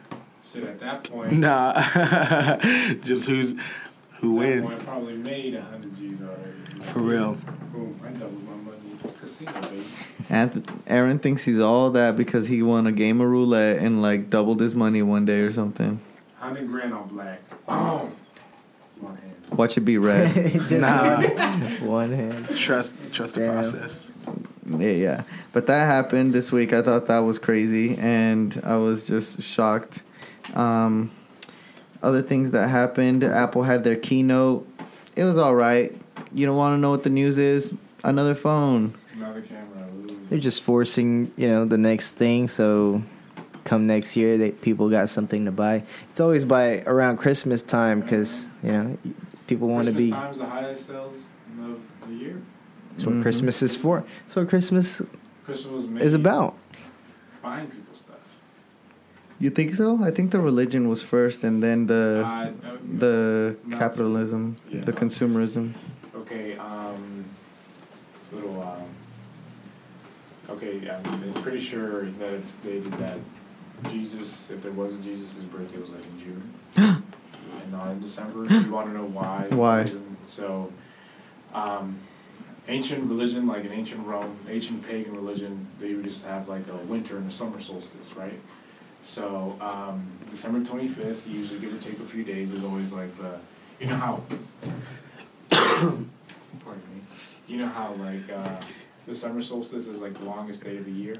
Shit, 0.52 0.64
at 0.64 0.78
that 0.80 1.08
point, 1.10 1.32
Nah, 1.32 1.72
just 3.04 3.26
who's 3.26 3.54
who 4.20 4.40
at 4.42 4.46
that 4.46 4.54
win 4.54 4.62
point, 4.64 4.80
I 4.80 4.84
probably 4.84 5.16
made 5.16 5.54
100 5.54 5.96
G's 5.96 6.20
already. 6.22 6.82
for 6.82 7.00
real. 7.00 7.34
Boom, 7.72 7.98
I 8.04 8.10
doubled 8.10 8.44
my 8.44 8.54
money. 8.54 8.78
Casino, 9.18 9.52
baby. 9.62 9.82
Anth- 10.28 10.80
Aaron 10.86 11.18
thinks 11.18 11.44
he's 11.44 11.58
all 11.58 11.90
that 11.90 12.16
because 12.16 12.48
he 12.48 12.62
won 12.62 12.86
a 12.86 12.92
game 12.92 13.20
of 13.20 13.28
roulette 13.28 13.78
and 13.78 14.02
like 14.02 14.28
doubled 14.30 14.60
his 14.60 14.74
money 14.74 15.00
one 15.02 15.24
day 15.24 15.40
or 15.40 15.50
something. 15.52 16.00
100 16.38 16.68
grand 16.68 16.92
on 16.92 17.08
black. 17.08 17.40
Boom. 17.66 18.14
One 19.02 19.16
hand. 19.16 19.32
Watch 19.58 19.76
it 19.76 19.80
be 19.80 19.98
red. 19.98 20.70
Nah, 20.70 21.20
one 21.80 22.12
hand. 22.12 22.48
trust 22.56 22.94
trust 23.12 23.34
the 23.34 23.40
Damn. 23.40 23.52
process. 23.52 24.10
Yeah, 24.66 24.90
yeah. 24.92 25.22
But 25.52 25.66
that 25.66 25.84
happened 25.86 26.32
this 26.32 26.50
week. 26.52 26.72
I 26.72 26.80
thought 26.82 27.06
that 27.06 27.18
was 27.18 27.38
crazy, 27.38 27.96
and 27.98 28.58
I 28.64 28.76
was 28.76 29.06
just 29.06 29.42
shocked. 29.42 30.02
Um, 30.54 31.10
other 32.02 32.22
things 32.22 32.52
that 32.52 32.68
happened 32.68 33.22
Apple 33.24 33.62
had 33.64 33.84
their 33.84 33.96
keynote. 33.96 34.66
It 35.16 35.24
was 35.24 35.36
all 35.36 35.54
right. 35.54 35.94
You 36.32 36.46
don't 36.46 36.56
want 36.56 36.76
to 36.76 36.80
know 36.80 36.90
what 36.90 37.02
the 37.02 37.10
news 37.10 37.36
is? 37.38 37.72
Another 38.04 38.34
phone. 38.34 38.94
Another 39.14 39.42
camera. 39.42 39.86
ooh. 39.94 40.26
They're 40.30 40.38
just 40.38 40.62
forcing, 40.62 41.30
you 41.36 41.46
know, 41.48 41.64
the 41.66 41.76
next 41.78 42.14
thing. 42.14 42.48
So 42.48 43.02
come 43.64 43.86
next 43.86 44.16
year, 44.16 44.38
that 44.38 44.60
people 44.60 44.88
got 44.90 45.08
something 45.08 45.44
to 45.44 45.52
buy. 45.52 45.82
It's 46.10 46.20
always 46.20 46.44
by 46.44 46.80
around 46.82 47.18
Christmas 47.18 47.62
time 47.62 48.00
because 48.00 48.46
you 48.62 48.72
know 48.72 48.98
people 49.46 49.68
want 49.68 49.86
to 49.86 49.92
Christmas 49.92 50.10
be. 50.10 50.10
time's 50.22 50.38
the 50.38 50.46
highest 50.46 50.86
sales 50.86 51.28
of 51.60 51.78
the 52.08 52.14
year. 52.14 52.36
That's 52.90 53.04
what 53.06 53.14
Mhm. 53.16 53.22
Christmas 53.22 53.62
is 53.62 53.74
for. 53.76 54.04
That's 54.24 54.36
what 54.36 54.48
Christmas 54.48 55.00
Christmas 55.44 55.72
was 55.72 55.86
made 55.86 56.02
is 56.02 56.14
about. 56.14 56.56
buying 57.42 57.66
people 57.66 57.94
stuff. 57.94 58.16
You 59.40 59.50
think 59.50 59.74
so? 59.74 59.98
I 60.04 60.10
think 60.12 60.30
the 60.30 60.38
religion 60.40 60.88
was 60.88 61.02
first, 61.02 61.42
and 61.42 61.62
then 61.62 61.86
the 61.86 62.22
Uh, 62.24 62.50
the 62.98 63.56
Not- 63.66 63.78
capitalism, 63.80 64.56
yeah. 64.70 64.82
the 64.84 64.92
consumerism. 64.92 65.72
Okay, 66.14 66.56
um, 66.58 67.24
little, 68.32 68.62
um, 68.62 68.86
okay, 70.50 70.88
I'm 70.88 71.32
pretty 71.42 71.58
sure 71.60 72.04
that 72.20 72.30
it's 72.34 72.52
stated 72.52 72.92
that 72.94 73.18
Jesus, 73.90 74.50
if 74.50 74.62
there 74.62 74.72
was 74.72 74.92
a 74.92 74.98
Jesus, 74.98 75.32
his 75.32 75.44
birthday 75.44 75.78
was 75.78 75.90
like 75.90 76.04
in 76.04 76.20
June 76.20 76.54
and 76.76 77.72
not 77.72 77.88
in 77.90 78.00
December. 78.00 78.44
you 78.54 78.70
want 78.70 78.88
to 78.88 78.94
know 78.94 79.04
why? 79.04 79.46
Why? 79.50 79.90
So, 80.26 80.72
um, 81.54 81.98
ancient 82.68 83.04
religion, 83.08 83.46
like 83.46 83.64
in 83.64 83.72
ancient 83.72 84.06
Rome, 84.06 84.36
ancient 84.48 84.86
pagan 84.86 85.14
religion, 85.14 85.66
they 85.78 85.94
would 85.94 86.04
just 86.04 86.24
have 86.24 86.48
like 86.48 86.66
a 86.68 86.76
winter 86.76 87.16
and 87.16 87.28
a 87.28 87.30
summer 87.30 87.60
solstice, 87.60 88.14
right? 88.14 88.38
So, 89.02 89.56
um, 89.60 90.06
December 90.30 90.60
25th, 90.60 91.26
usually 91.28 91.58
give 91.58 91.74
or 91.74 91.82
take 91.82 91.98
a 91.98 92.04
few 92.04 92.22
days, 92.22 92.52
is 92.52 92.62
always 92.62 92.92
like 92.92 93.16
the, 93.18 93.38
you 93.80 93.88
know 93.88 93.96
how 93.96 94.22
pardon 95.50 96.08
me. 96.94 97.02
you 97.48 97.58
know 97.58 97.66
how 97.66 97.92
like 97.94 98.30
uh, 98.30 98.60
the 99.06 99.14
summer 99.14 99.42
solstice 99.42 99.88
is 99.88 99.98
like 99.98 100.14
the 100.14 100.24
longest 100.24 100.62
day 100.62 100.76
of 100.76 100.84
the 100.84 100.92
year, 100.92 101.16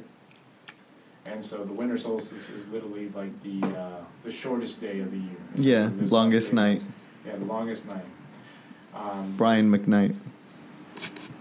and 1.25 1.45
so 1.45 1.65
the 1.65 1.73
winter 1.73 1.97
solstice 1.99 2.49
is 2.51 2.67
literally 2.69 3.09
like 3.11 3.41
the 3.43 3.63
uh, 3.67 4.05
the 4.25 4.33
shortest 4.33 4.81
day 4.81 5.01
of 5.01 5.11
the 5.11 5.19
year. 5.19 5.37
Yeah, 5.55 5.85
Essentially, 5.87 6.09
longest 6.09 6.53
night. 6.53 6.83
Yeah, 7.27 7.37
the 7.37 7.45
longest 7.45 7.87
night. 7.87 8.05
Um, 8.95 9.35
Brian 9.37 9.71
McKnight. 9.71 10.15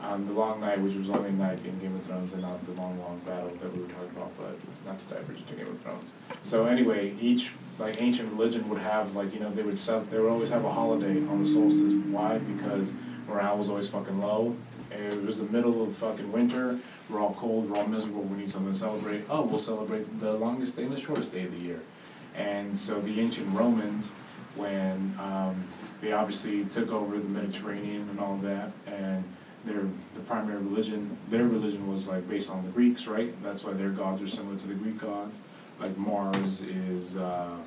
um, 0.02 0.26
the 0.26 0.34
long 0.34 0.62
night, 0.62 0.80
which 0.80 0.96
was 0.96 1.10
only 1.10 1.30
a 1.30 1.34
night 1.34 1.60
in 1.66 1.78
Game 1.80 1.94
of 1.94 2.00
Thrones, 2.02 2.32
and 2.34 2.42
not 2.42 2.64
the 2.66 2.72
long, 2.74 2.98
long 3.00 3.20
battle 3.26 3.50
that 3.62 3.74
we 3.74 3.84
were 3.84 3.90
talking 3.90 4.10
about, 4.16 4.32
but 4.38 4.58
not 4.86 4.98
to 5.00 5.06
diverge 5.16 5.38
into 5.40 5.56
Game 5.56 5.68
of 5.68 5.82
Thrones. 5.82 6.14
So 6.44 6.66
anyway, 6.66 7.14
each 7.20 7.54
like 7.80 8.02
ancient 8.02 8.32
religion 8.32 8.70
would 8.70 8.80
have 8.80 9.16
like 9.16 9.34
you 9.34 9.40
know 9.40 9.50
they 9.52 9.64
would 9.64 9.80
sell, 9.80 10.02
they 10.02 10.20
would 10.20 10.30
always 10.32 10.50
have 10.50 10.64
a 10.64 10.72
holiday 10.72 11.18
on 11.28 11.44
the 11.44 11.50
solstice. 11.50 11.94
Why? 12.06 12.38
Because 12.38 12.94
morale 13.28 13.58
was 13.58 13.70
always 13.70 13.90
fucking 13.90 14.20
low. 14.22 14.56
It 14.92 15.24
was 15.24 15.38
the 15.38 15.46
middle 15.46 15.84
of 15.84 15.96
fucking 15.96 16.32
winter. 16.32 16.80
We're 17.12 17.20
all 17.20 17.34
cold. 17.34 17.70
We're 17.70 17.78
all 17.78 17.88
miserable. 17.88 18.22
We 18.22 18.38
need 18.38 18.50
something 18.50 18.72
to 18.72 18.78
celebrate. 18.78 19.24
Oh, 19.30 19.42
we'll 19.42 19.60
celebrate 19.60 20.20
the 20.20 20.34
longest 20.34 20.78
day 20.78 20.84
and 20.84 20.92
the 20.92 21.00
shortest 21.00 21.32
day 21.32 21.44
of 21.44 21.52
the 21.52 21.60
year. 21.60 21.82
And 22.36 22.80
so 22.80 23.02
the 23.02 23.20
ancient 23.20 23.54
Romans, 23.54 24.14
when 24.56 25.18
um, 25.20 25.68
they 26.00 26.14
obviously 26.14 26.64
took 26.66 26.92
over 26.92 27.18
the 27.18 27.28
Mediterranean 27.28 28.08
and 28.10 28.20
all 28.20 28.36
of 28.36 28.42
that, 28.44 28.72
and 28.88 29.24
their 29.66 29.84
the 30.16 30.22
primary 30.26 30.62
religion, 30.62 31.18
their 31.30 31.44
religion 31.44 31.88
was 31.88 32.08
like 32.08 32.28
based 32.30 32.50
on 32.50 32.64
the 32.64 32.72
Greeks, 32.72 33.08
right? 33.08 33.32
That's 33.44 33.64
why 33.64 33.74
their 33.74 33.90
gods 33.90 34.22
are 34.22 34.28
similar 34.28 34.58
to 34.58 34.68
the 34.68 34.74
Greek 34.74 35.00
gods. 35.00 35.40
Like 35.80 35.98
Mars 35.98 36.62
is 36.62 37.18
uh, 37.18 37.58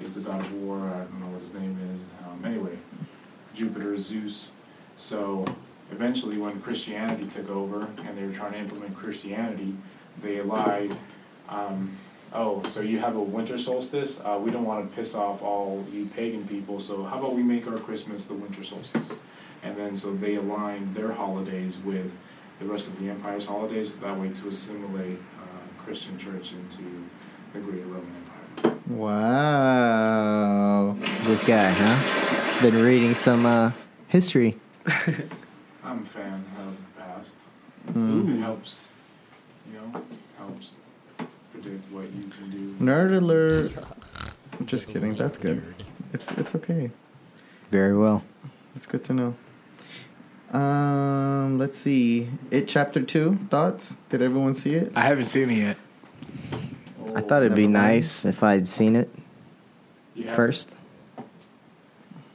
is 0.00 0.14
the 0.14 0.20
god 0.20 0.40
of 0.40 0.52
war. 0.54 0.78
I 0.78 1.00
don't 1.00 1.20
know 1.20 1.26
what 1.26 1.42
his 1.42 1.52
name 1.52 1.78
is. 1.94 2.00
Um, 2.26 2.44
anyway, 2.44 2.78
Jupiter 3.54 3.92
is 3.94 4.06
Zeus. 4.06 4.50
So 4.96 5.44
eventually, 5.90 6.38
when 6.38 6.60
Christianity 6.60 7.26
took 7.26 7.48
over 7.50 7.88
and 8.04 8.16
they 8.16 8.24
were 8.24 8.32
trying 8.32 8.52
to 8.52 8.58
implement 8.58 8.96
Christianity, 8.96 9.74
they 10.22 10.38
allied. 10.38 10.96
Um, 11.48 11.96
oh, 12.32 12.62
so 12.68 12.80
you 12.80 12.98
have 12.98 13.16
a 13.16 13.22
winter 13.22 13.58
solstice? 13.58 14.20
Uh, 14.20 14.38
we 14.42 14.50
don't 14.50 14.64
want 14.64 14.88
to 14.88 14.96
piss 14.96 15.14
off 15.14 15.42
all 15.42 15.84
you 15.92 16.06
pagan 16.06 16.46
people, 16.46 16.80
so 16.80 17.04
how 17.04 17.18
about 17.18 17.34
we 17.34 17.42
make 17.42 17.66
our 17.66 17.78
Christmas 17.78 18.24
the 18.26 18.34
winter 18.34 18.64
solstice? 18.64 19.10
And 19.62 19.76
then 19.76 19.94
so 19.96 20.14
they 20.14 20.36
aligned 20.36 20.94
their 20.94 21.12
holidays 21.12 21.76
with 21.78 22.16
the 22.58 22.66
rest 22.66 22.88
of 22.88 22.98
the 23.00 23.08
empire's 23.08 23.46
holidays, 23.46 23.94
that 23.96 24.18
way 24.18 24.28
to 24.28 24.48
assimilate 24.48 25.18
uh, 25.38 25.82
Christian 25.82 26.18
church 26.18 26.52
into 26.52 27.06
the 27.52 27.58
greater 27.58 27.86
Roman 27.86 28.14
Empire. 28.16 28.74
Wow. 28.88 30.20
This 31.22 31.42
guy, 31.42 31.70
huh? 31.72 32.60
Been 32.62 32.82
reading 32.82 33.14
some 33.14 33.46
uh, 33.46 33.72
history. 34.08 34.58
I'm 35.90 36.02
a 36.02 36.06
fan 36.06 36.44
of 36.58 36.76
the 36.76 37.02
past. 37.02 37.34
Mm. 37.88 38.36
It 38.36 38.40
helps, 38.40 38.90
you 39.68 39.78
know, 39.80 40.02
helps 40.38 40.76
predict 41.52 41.90
what 41.90 42.04
you 42.12 42.28
can 42.28 42.50
do. 42.50 42.74
Nerd 42.84 43.16
alert. 43.16 43.72
Just 44.66 44.86
kidding. 44.88 45.16
That's 45.16 45.36
good. 45.36 45.74
It's 46.12 46.30
it's 46.32 46.54
okay. 46.54 46.92
Very 47.72 47.96
well. 47.96 48.22
It's 48.76 48.86
good 48.86 49.02
to 49.04 49.14
know. 49.14 49.34
Um, 50.56 51.58
let's 51.58 51.76
see. 51.78 52.28
It 52.52 52.68
chapter 52.68 53.02
two. 53.02 53.38
Thoughts? 53.50 53.96
Did 54.10 54.22
everyone 54.22 54.54
see 54.54 54.74
it? 54.76 54.92
I 54.94 55.00
haven't 55.02 55.26
seen 55.26 55.50
it 55.50 55.54
yet. 55.58 55.76
I 57.16 57.20
thought 57.20 57.42
it'd 57.42 57.56
be 57.56 57.66
Never 57.66 57.82
mind. 57.82 57.94
nice 57.96 58.24
if 58.24 58.44
I'd 58.44 58.68
seen 58.68 58.94
it 58.94 59.10
You 60.14 60.26
have 60.26 60.36
first. 60.36 60.76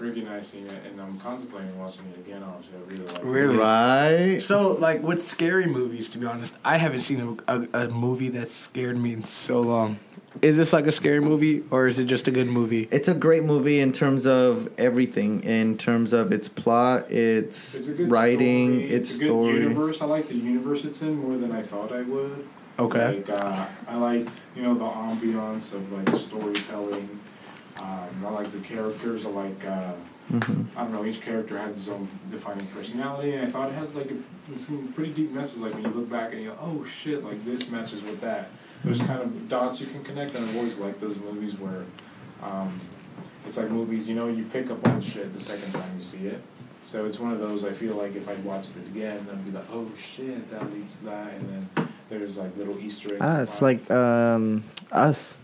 Ricky 0.06 0.22
and 0.22 0.30
I 0.30 0.42
seen 0.42 0.68
it, 0.68 0.86
and 0.86 1.02
I'm 1.02 1.20
contemplating 1.20 1.78
watching 1.80 2.06
it 2.14 2.20
again. 2.20 2.44
Honestly, 2.44 2.74
I 2.78 2.90
really 2.92 3.06
like 3.06 3.18
it. 3.18 3.24
Really? 3.24 3.58
Right. 3.58 4.42
So, 4.42 4.74
like, 4.74 5.02
with 5.02 5.22
scary 5.22 5.66
movies, 5.66 6.10
to 6.10 6.18
be 6.20 6.26
honest, 6.28 6.58
I 6.64 6.78
haven't 6.78 7.02
seen 7.02 7.38
a, 7.48 7.58
a, 7.58 7.86
a 7.86 7.88
movie 7.90 8.30
that 8.30 8.50
scared 8.50 8.98
me 8.98 9.14
in 9.14 9.24
so 9.24 9.62
long. 9.62 10.00
Is 10.42 10.58
this 10.58 10.74
like 10.74 10.86
a 10.86 10.92
scary 10.92 11.22
movie, 11.22 11.64
or 11.72 11.88
is 11.88 11.98
it 11.98 12.06
just 12.06 12.28
a 12.28 12.32
good 12.32 12.48
movie? 12.48 12.90
It's 12.92 13.08
a 13.08 13.14
great 13.14 13.46
movie 13.46 13.80
in 13.80 13.94
terms 13.94 14.28
of 14.28 14.70
everything. 14.78 15.42
In 15.44 15.78
terms 15.78 16.12
of 16.12 16.32
its 16.34 16.50
plot, 16.50 17.10
its, 17.10 17.74
It's 17.74 17.88
a 17.88 17.94
good 17.94 18.12
writing, 18.12 18.74
story. 18.82 18.92
its 18.92 19.10
it's 19.12 19.18
a 19.18 19.20
good 19.22 19.28
story. 19.30 19.54
universe. 19.54 20.02
I 20.02 20.06
like 20.06 20.28
the 20.28 20.36
universe 20.36 20.84
it's 20.84 21.02
in 21.02 21.16
more 21.16 21.38
than 21.38 21.54
I 21.54 21.62
thought 21.64 21.92
I 21.94 22.02
would. 22.02 22.46
Okay. 22.78 23.24
Like 23.26 23.30
uh, 23.30 23.66
I 23.88 23.96
liked 23.96 24.42
you 24.58 24.64
know 24.64 24.74
the 24.74 24.84
ambiance 24.84 25.74
of 25.74 25.90
like 25.94 26.14
storytelling. 26.18 27.22
Um, 27.78 28.26
I 28.26 28.30
like 28.30 28.52
the 28.52 28.60
characters. 28.60 29.26
I 29.26 29.30
like 29.30 29.66
uh, 29.66 29.94
Mhm. 30.32 30.66
I 30.76 30.84
don't 30.84 30.92
know. 30.94 31.06
Each 31.06 31.22
character 31.22 31.56
had 31.58 31.76
his 31.76 31.88
own 31.88 32.08
defining 32.32 32.66
personality, 32.68 33.34
and 33.34 33.46
I 33.46 33.48
thought 33.48 33.70
it 33.70 33.76
had 33.76 33.94
like 33.94 34.10
a, 34.12 34.56
some 34.58 34.92
pretty 34.96 35.14
deep 35.14 35.32
message. 35.32 35.60
Like 35.60 35.74
when 35.76 35.84
you 35.84 35.90
look 35.90 36.10
back 36.10 36.32
and 36.34 36.42
you 36.42 36.50
go, 36.50 36.58
"Oh 36.60 36.84
shit!" 36.84 37.24
Like 37.24 37.46
this 37.46 37.70
matches 37.70 38.02
with 38.02 38.22
that. 38.22 38.50
There's 38.84 39.00
kind 39.02 39.22
of 39.22 39.48
dots 39.48 39.80
you 39.82 39.88
can 39.88 40.04
connect, 40.04 40.34
and 40.36 40.50
I've 40.50 40.56
always 40.56 40.78
liked 40.80 41.00
those 41.00 41.18
movies 41.18 41.54
where 41.60 41.84
um, 42.42 42.80
it's 43.46 43.58
like 43.58 43.70
movies. 43.70 44.08
You 44.08 44.16
know, 44.16 44.28
you 44.28 44.46
pick 44.46 44.72
up 44.72 44.88
on 44.88 45.00
shit 45.00 45.32
the 45.34 45.40
second 45.40 45.72
time 45.74 45.92
you 45.96 46.04
see 46.04 46.26
it. 46.26 46.42
So 46.84 47.06
it's 47.06 47.20
one 47.20 47.32
of 47.32 47.40
those. 47.40 47.64
I 47.64 47.72
feel 47.72 47.94
like 47.96 48.16
if 48.16 48.28
I 48.28 48.34
watched 48.36 48.72
it 48.78 48.88
again, 48.96 49.28
I'd 49.32 49.46
be 49.46 49.52
like, 49.52 49.66
"Oh 49.72 49.92
shit, 49.96 50.50
that 50.50 50.74
leads 50.74 50.96
to 50.98 51.06
that," 51.06 51.34
and 51.34 51.68
then 51.78 51.88
there's 52.10 52.38
like 52.38 52.56
little 52.58 52.80
Easter 52.80 53.10
eggs. 53.14 53.22
Ah, 53.22 53.42
it's 53.42 53.62
like 53.62 53.90
um, 53.92 54.64
us. 54.92 55.38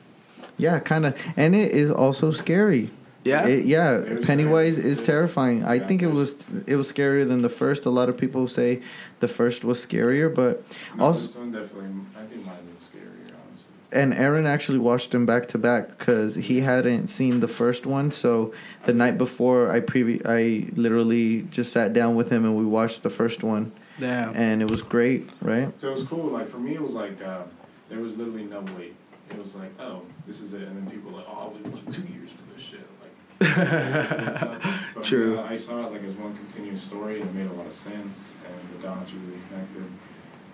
Yeah, 0.58 0.80
kind 0.80 1.06
of. 1.06 1.16
And 1.38 1.56
it 1.56 1.72
is 1.72 1.90
also 1.92 2.32
scary. 2.32 2.90
Yeah. 3.24 3.46
It- 3.48 3.66
yeah, 3.66 3.98
It 3.98 4.24
Pennywise 4.24 4.76
scary. 4.78 4.90
is 4.90 5.00
terrifying. 5.02 5.64
I 5.64 5.76
Yeah, 5.76 5.88
think 5.88 6.02
it 6.02 6.12
was 6.12 6.46
it 6.68 6.76
was 6.76 6.92
scarier 6.92 7.28
than 7.28 7.42
the 7.44 7.50
first. 7.50 7.86
A 7.86 7.90
lot 7.90 8.10
of 8.10 8.18
people 8.18 8.48
say 8.48 8.82
the 9.20 9.28
first 9.28 9.64
was 9.64 9.84
scarier, 9.86 10.34
but 10.34 10.64
No, 10.98 11.06
also 11.06 11.28
this 11.28 11.36
one 11.36 11.52
definitely. 11.52 11.90
I 12.18 12.24
think 12.26 12.46
mine 12.46 12.56
was 12.76 12.84
scarier, 12.90 13.30
honestly. 13.30 13.74
and 13.94 14.14
Aaron 14.16 14.48
actually 14.48 14.80
watched 14.80 15.12
them 15.12 15.26
back 15.28 15.48
to 15.50 15.58
back 15.60 15.98
because 16.00 16.34
he 16.36 16.62
hadn't 16.62 17.08
seen 17.08 17.42
the 17.42 17.48
first 17.48 17.86
one. 17.86 18.12
So 18.12 18.54
the 18.88 18.94
night 18.94 19.18
before, 19.20 19.72
I 19.72 19.82
previ- 19.82 20.22
I 20.26 20.72
literally 20.76 21.44
just 21.52 21.72
sat 21.72 21.94
down 21.94 22.16
with 22.16 22.32
him 22.32 22.44
and 22.44 22.56
we 22.58 22.66
watched 22.66 23.04
the 23.04 23.12
first 23.12 23.44
one, 23.44 23.72
Damn. 24.00 24.36
and 24.36 24.62
it 24.64 24.70
was 24.72 24.82
great, 24.82 25.30
right? 25.42 25.70
So 25.80 25.90
it 25.90 25.94
was 25.94 26.04
cool. 26.04 26.26
Like 26.32 26.48
for 26.48 26.58
me, 26.58 26.74
it 26.74 26.82
was 26.82 26.96
like 26.96 27.22
uh, 27.24 27.44
there 27.90 28.00
was 28.00 28.18
literally 28.18 28.46
no 28.46 28.64
wait. 28.78 28.96
It 29.32 29.38
was 29.42 29.56
like, 29.56 29.72
oh, 29.80 30.02
this 30.28 30.42
is 30.42 30.54
it, 30.54 30.62
and 30.64 30.76
then 30.78 30.90
people 30.94 31.12
were 31.12 31.18
like, 31.18 31.28
oh, 31.30 31.54
we 31.56 31.70
waited 31.70 31.92
two 31.92 32.04
years 32.04 32.32
for 32.32 32.44
this 32.54 32.62
shit. 32.62 32.88
Like, 33.02 33.12
but, 34.96 35.04
True. 35.04 35.40
uh, 35.40 35.44
I 35.44 35.56
saw 35.56 35.86
it 35.88 35.92
like 35.92 36.04
as 36.04 36.14
one 36.16 36.36
continuous 36.36 36.84
story, 36.84 37.22
and 37.22 37.30
it 37.30 37.34
made 37.36 37.48
a 37.50 37.54
lot 37.54 37.66
of 37.66 37.74
sense, 37.74 38.36
and 38.46 38.78
the 38.80 38.88
dots 38.88 39.12
were 39.14 39.20
really 39.20 39.42
connected. 39.50 39.86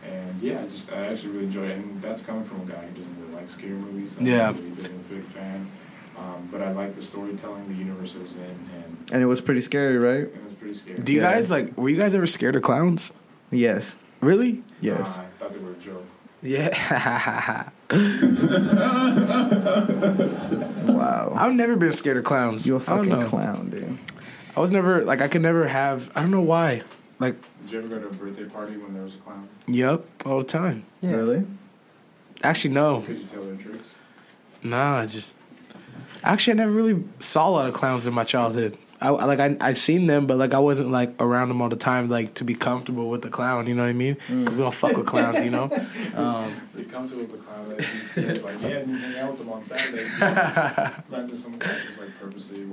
And 0.05 0.41
yeah, 0.41 0.61
I 0.63 0.67
just 0.67 0.91
I 0.91 1.07
actually 1.07 1.31
really 1.33 1.45
enjoyed 1.45 1.69
it, 1.71 1.77
and 1.77 2.01
that's 2.01 2.21
coming 2.21 2.45
from 2.45 2.61
a 2.61 2.65
guy 2.65 2.77
who 2.85 2.95
doesn't 2.97 3.19
really 3.21 3.33
like 3.33 3.49
scary 3.49 3.71
movies. 3.73 4.17
I'm 4.17 4.25
Yeah. 4.25 4.37
not 4.37 4.55
really 4.55 4.69
big, 4.69 4.85
a 4.85 4.89
big 5.13 5.23
fan. 5.25 5.67
Um, 6.17 6.47
but 6.51 6.61
I 6.61 6.71
like 6.71 6.95
the 6.95 7.01
storytelling, 7.01 7.67
the 7.67 7.75
universe 7.75 8.15
it 8.15 8.23
was 8.23 8.35
in, 8.35 8.41
and, 8.41 8.97
And 9.11 9.21
it 9.21 9.27
was 9.27 9.39
pretty 9.41 9.61
scary, 9.61 9.97
right? 9.99 10.21
and 10.33 10.35
it 10.35 10.43
was 10.45 10.53
pretty 10.53 10.73
scary. 10.73 10.97
Do 10.99 11.13
you 11.13 11.21
Yeah. 11.21 11.33
guys 11.33 11.51
like? 11.51 11.77
Were 11.77 11.89
you 11.89 11.97
guys 11.97 12.15
ever 12.15 12.25
scared 12.27 12.55
of 12.55 12.61
clowns? 12.63 13.11
Yes, 13.51 13.95
Really? 14.21 14.63
yes. 14.81 15.15
Nah, 15.17 15.23
I 15.23 15.25
thought 15.39 15.51
they 15.53 15.59
were 15.59 15.71
a 15.71 15.75
joke. 15.75 16.05
Yeah. 16.41 17.69
wow, 20.87 21.33
I've 21.35 21.53
never 21.53 21.75
been 21.75 21.93
scared 21.93 22.17
of 22.17 22.23
clowns. 22.23 22.65
you 22.67 22.75
a 22.75 22.79
I 22.79 22.83
don't 22.85 23.09
fucking 23.09 23.29
clown, 23.29 23.69
dude. 23.69 23.97
I 24.55 24.59
was 24.59 24.71
never 24.71 25.03
like 25.03 25.21
I 25.21 25.27
could 25.27 25.41
never 25.41 25.67
have. 25.67 26.11
I 26.15 26.21
don't 26.21 26.31
know 26.31 26.41
why. 26.41 26.83
Like, 27.19 27.35
Did 27.63 27.71
you 27.71 27.79
ever 27.79 27.87
go 27.87 27.99
to 27.99 28.07
a 28.07 28.13
birthday 28.13 28.45
party 28.45 28.77
when 28.77 28.93
there 28.93 29.03
was 29.03 29.15
a 29.15 29.17
clown? 29.17 29.47
yep, 29.67 30.05
all 30.25 30.39
the 30.39 30.45
time. 30.45 30.85
Really? 31.01 31.45
Actually, 32.43 32.75
no. 32.75 33.01
Could 33.01 33.17
you 33.17 33.25
tell 33.25 33.43
their 33.43 33.55
tricks? 33.55 33.95
Nah, 34.63 34.99
I 34.99 35.05
just 35.07 35.35
actually 36.23 36.53
I 36.53 36.55
never 36.57 36.71
really 36.71 37.03
saw 37.19 37.49
a 37.49 37.51
lot 37.51 37.67
of 37.67 37.73
clowns 37.73 38.05
in 38.05 38.13
my 38.13 38.23
childhood. 38.23 38.77
I 38.99 39.09
I- 39.09 39.25
like 39.25 39.39
I 39.39 39.55
I've 39.61 39.77
seen 39.77 40.07
them, 40.07 40.27
but 40.27 40.37
like 40.37 40.53
I 40.53 40.59
wasn't 40.59 40.91
like 40.91 41.13
around 41.21 41.49
them 41.49 41.61
all 41.61 41.69
the 41.69 41.75
time, 41.75 42.07
like 42.09 42.33
to 42.35 42.43
be 42.43 42.55
comfortable 42.55 43.09
with 43.09 43.21
the 43.21 43.29
clown. 43.29 43.67
You 43.67 43.75
know 43.75 43.83
what 43.83 43.89
I 43.89 43.93
mean? 43.93 44.15
'Cause 44.15 44.53
We 44.55 44.57
don't 44.63 44.73
fuck 44.73 44.95
with 44.97 45.05
clowns, 45.05 45.43
you 45.43 45.51
know. 45.51 45.69
Um, 46.15 46.53
They 46.73 46.83
come 46.83 47.07
to 47.09 47.15
with 47.15 47.31
the 47.31 47.37
clown 47.37 47.69
that 47.69 47.81
he's 47.81 48.13
they're 48.15 48.35
like, 48.35 48.61
yeah, 48.61 48.67
and 48.69 48.91
you 48.91 48.97
hang 48.97 49.19
out 49.19 49.29
with 49.31 49.39
them 49.39 49.49
on 49.49 49.63
Saturday. 49.63 50.07
Not 51.11 51.27
just 51.27 51.43
some 51.43 51.57
guy 51.59 51.75
just 51.85 51.99
like 51.99 52.09
purposely 52.19 52.65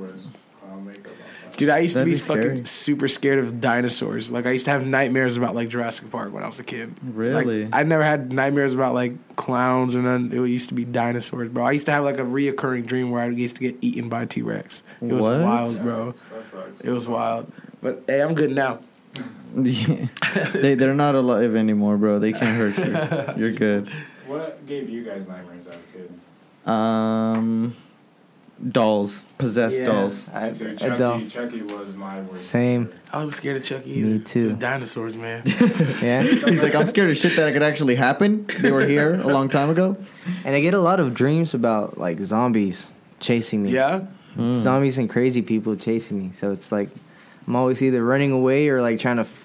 wears 0.64 0.72
clown 0.72 0.84
makeup 0.86 1.12
outside. 1.44 1.56
dude, 1.56 1.68
I 1.68 1.78
used 1.78 1.96
That'd 1.96 2.06
to 2.06 2.10
be, 2.10 2.34
be 2.36 2.42
fucking 2.50 2.64
super 2.66 3.08
scared 3.08 3.38
of 3.38 3.60
dinosaurs. 3.60 4.30
Like 4.30 4.46
I 4.46 4.50
used 4.50 4.64
to 4.66 4.70
have 4.70 4.86
nightmares 4.86 5.36
about 5.36 5.54
like 5.54 5.68
Jurassic 5.68 6.10
Park 6.10 6.32
when 6.32 6.42
I 6.42 6.46
was 6.48 6.58
a 6.58 6.64
kid. 6.64 6.94
Really? 7.02 7.64
Like, 7.64 7.74
I 7.74 7.82
never 7.82 8.02
had 8.02 8.32
nightmares 8.32 8.74
about 8.74 8.94
like 8.94 9.36
clowns, 9.36 9.94
and 9.94 10.06
then 10.06 10.32
it 10.32 10.48
used 10.48 10.68
to 10.70 10.74
be 10.74 10.84
dinosaurs, 10.84 11.48
bro. 11.50 11.64
I 11.64 11.72
used 11.72 11.86
to 11.86 11.92
have 11.92 12.04
like 12.04 12.18
a 12.18 12.24
reoccurring 12.24 12.86
dream 12.86 13.10
where 13.10 13.22
I 13.22 13.28
used 13.28 13.56
to 13.56 13.62
get 13.62 13.76
eaten 13.80 14.08
by 14.08 14.24
T 14.26 14.42
Rex. 14.42 14.82
It 15.00 15.12
was 15.12 15.22
What? 15.24 15.40
wild, 15.40 15.82
bro. 15.82 16.12
That 16.12 16.44
sucks. 16.46 16.80
It 16.80 16.90
was 16.90 17.06
wild. 17.06 17.52
But 17.82 18.04
hey, 18.06 18.22
I'm 18.22 18.34
good 18.34 18.50
now. 18.52 18.80
Yeah. 19.56 20.06
they 20.52 20.74
they're 20.74 20.94
not 20.94 21.14
alive 21.14 21.54
anymore, 21.54 21.96
bro. 21.96 22.18
They 22.18 22.32
can't 22.32 22.56
hurt 22.58 22.76
you. 22.78 23.34
You're 23.40 23.52
good. 23.52 23.88
What 24.26 24.66
gave 24.66 24.88
you 24.88 25.04
guys 25.04 25.28
nightmares 25.28 25.66
as 25.68 25.76
kids? 25.92 26.24
Um, 26.66 27.76
dolls, 28.68 29.22
possessed 29.38 29.78
Yeah. 29.78 29.84
dolls. 29.86 30.24
I, 30.32 30.50
Me 30.50 30.54
too. 30.58 30.68
I 30.70 30.74
Chucky, 30.76 30.96
don't. 30.98 31.28
Chucky 31.28 31.62
was 31.62 31.92
my 31.94 32.20
worst. 32.22 32.46
Same. 32.46 32.90
I 33.12 33.20
was 33.22 33.34
scared 33.34 33.56
of 33.58 33.64
Chucky. 33.64 34.02
Me 34.02 34.18
too. 34.20 34.48
Just 34.48 34.58
dinosaurs, 34.58 35.16
man. 35.16 35.42
Yeah. 36.02 36.22
He's 36.22 36.62
like, 36.62 36.74
I'm 36.74 36.86
scared 36.86 37.10
of 37.10 37.16
shit 37.16 37.36
that 37.36 37.52
could 37.52 37.62
actually 37.62 37.94
happen. 37.94 38.46
They 38.60 38.72
were 38.72 38.86
here 38.86 39.14
a 39.20 39.26
long 39.28 39.48
time 39.48 39.70
ago. 39.70 39.96
and 40.44 40.54
I 40.56 40.60
get 40.60 40.74
a 40.74 40.80
lot 40.80 41.00
of 41.00 41.14
dreams 41.14 41.54
about 41.54 41.98
like 41.98 42.20
zombies 42.20 42.92
chasing 43.20 43.62
me. 43.62 43.70
yeah. 43.70 44.06
Mm. 44.36 44.56
Zombies 44.56 44.98
and 44.98 45.08
crazy 45.08 45.42
people 45.42 45.76
chasing 45.76 46.18
me. 46.18 46.32
So 46.32 46.50
it's 46.50 46.72
like 46.72 46.90
I'm 47.46 47.54
always 47.56 47.82
either 47.82 48.04
running 48.04 48.32
away 48.32 48.68
or 48.68 48.80
like 48.82 48.98
trying 48.98 49.16
to 49.16 49.22
f- 49.22 49.43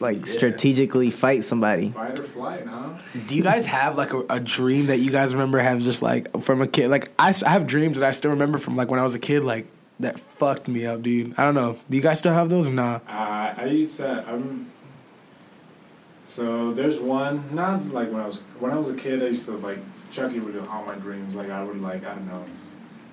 like 0.00 0.18
Yeah. 0.18 0.24
strategically 0.24 1.10
fight 1.10 1.44
somebody. 1.44 1.90
Fight 1.90 2.18
or 2.18 2.24
flight, 2.24 2.66
huh? 2.66 2.88
Do 3.26 3.36
you 3.36 3.42
guys 3.42 3.66
have 3.66 3.96
like 3.96 4.12
a, 4.12 4.22
a 4.30 4.40
dream 4.40 4.86
that 4.86 4.98
you 4.98 5.10
guys 5.10 5.32
remember 5.34 5.58
have 5.58 5.82
just 5.82 6.02
like 6.02 6.40
from 6.42 6.62
a 6.62 6.66
kid? 6.66 6.88
Like 6.90 7.10
I, 7.18 7.34
I 7.46 7.50
have 7.50 7.66
dreams 7.66 7.98
that 7.98 8.06
I 8.06 8.12
still 8.12 8.30
remember 8.32 8.58
from 8.58 8.76
like 8.76 8.90
when 8.90 8.98
I 9.00 9.02
was 9.04 9.14
a 9.14 9.18
kid, 9.18 9.44
like 9.44 9.66
that 10.00 10.18
fucked 10.18 10.66
me 10.68 10.86
up, 10.86 11.02
dude. 11.02 11.34
I 11.38 11.44
don't 11.44 11.54
know. 11.54 11.78
Do 11.90 11.96
you 11.96 12.02
guys 12.02 12.18
still 12.18 12.32
have 12.32 12.48
those 12.48 12.66
or 12.66 12.70
nah? 12.70 13.00
Uh, 13.06 13.54
I 13.56 13.64
used 13.66 13.98
to. 13.98 14.24
I'm. 14.26 14.70
So 16.26 16.72
there's 16.72 16.98
one. 16.98 17.44
Not 17.54 17.88
like 17.88 18.10
when 18.12 18.22
I 18.22 18.26
was 18.26 18.40
when 18.58 18.70
I 18.72 18.78
was 18.78 18.88
a 18.88 18.94
kid. 18.94 19.22
I 19.22 19.26
used 19.26 19.44
to 19.46 19.52
like 19.52 19.78
Chucky 20.12 20.38
would 20.40 20.54
haunt 20.64 20.86
my 20.86 20.94
dreams. 20.94 21.34
Like 21.34 21.50
I 21.50 21.62
would 21.62 21.80
like 21.82 22.04
I 22.06 22.14
don't 22.14 22.26
know, 22.28 22.44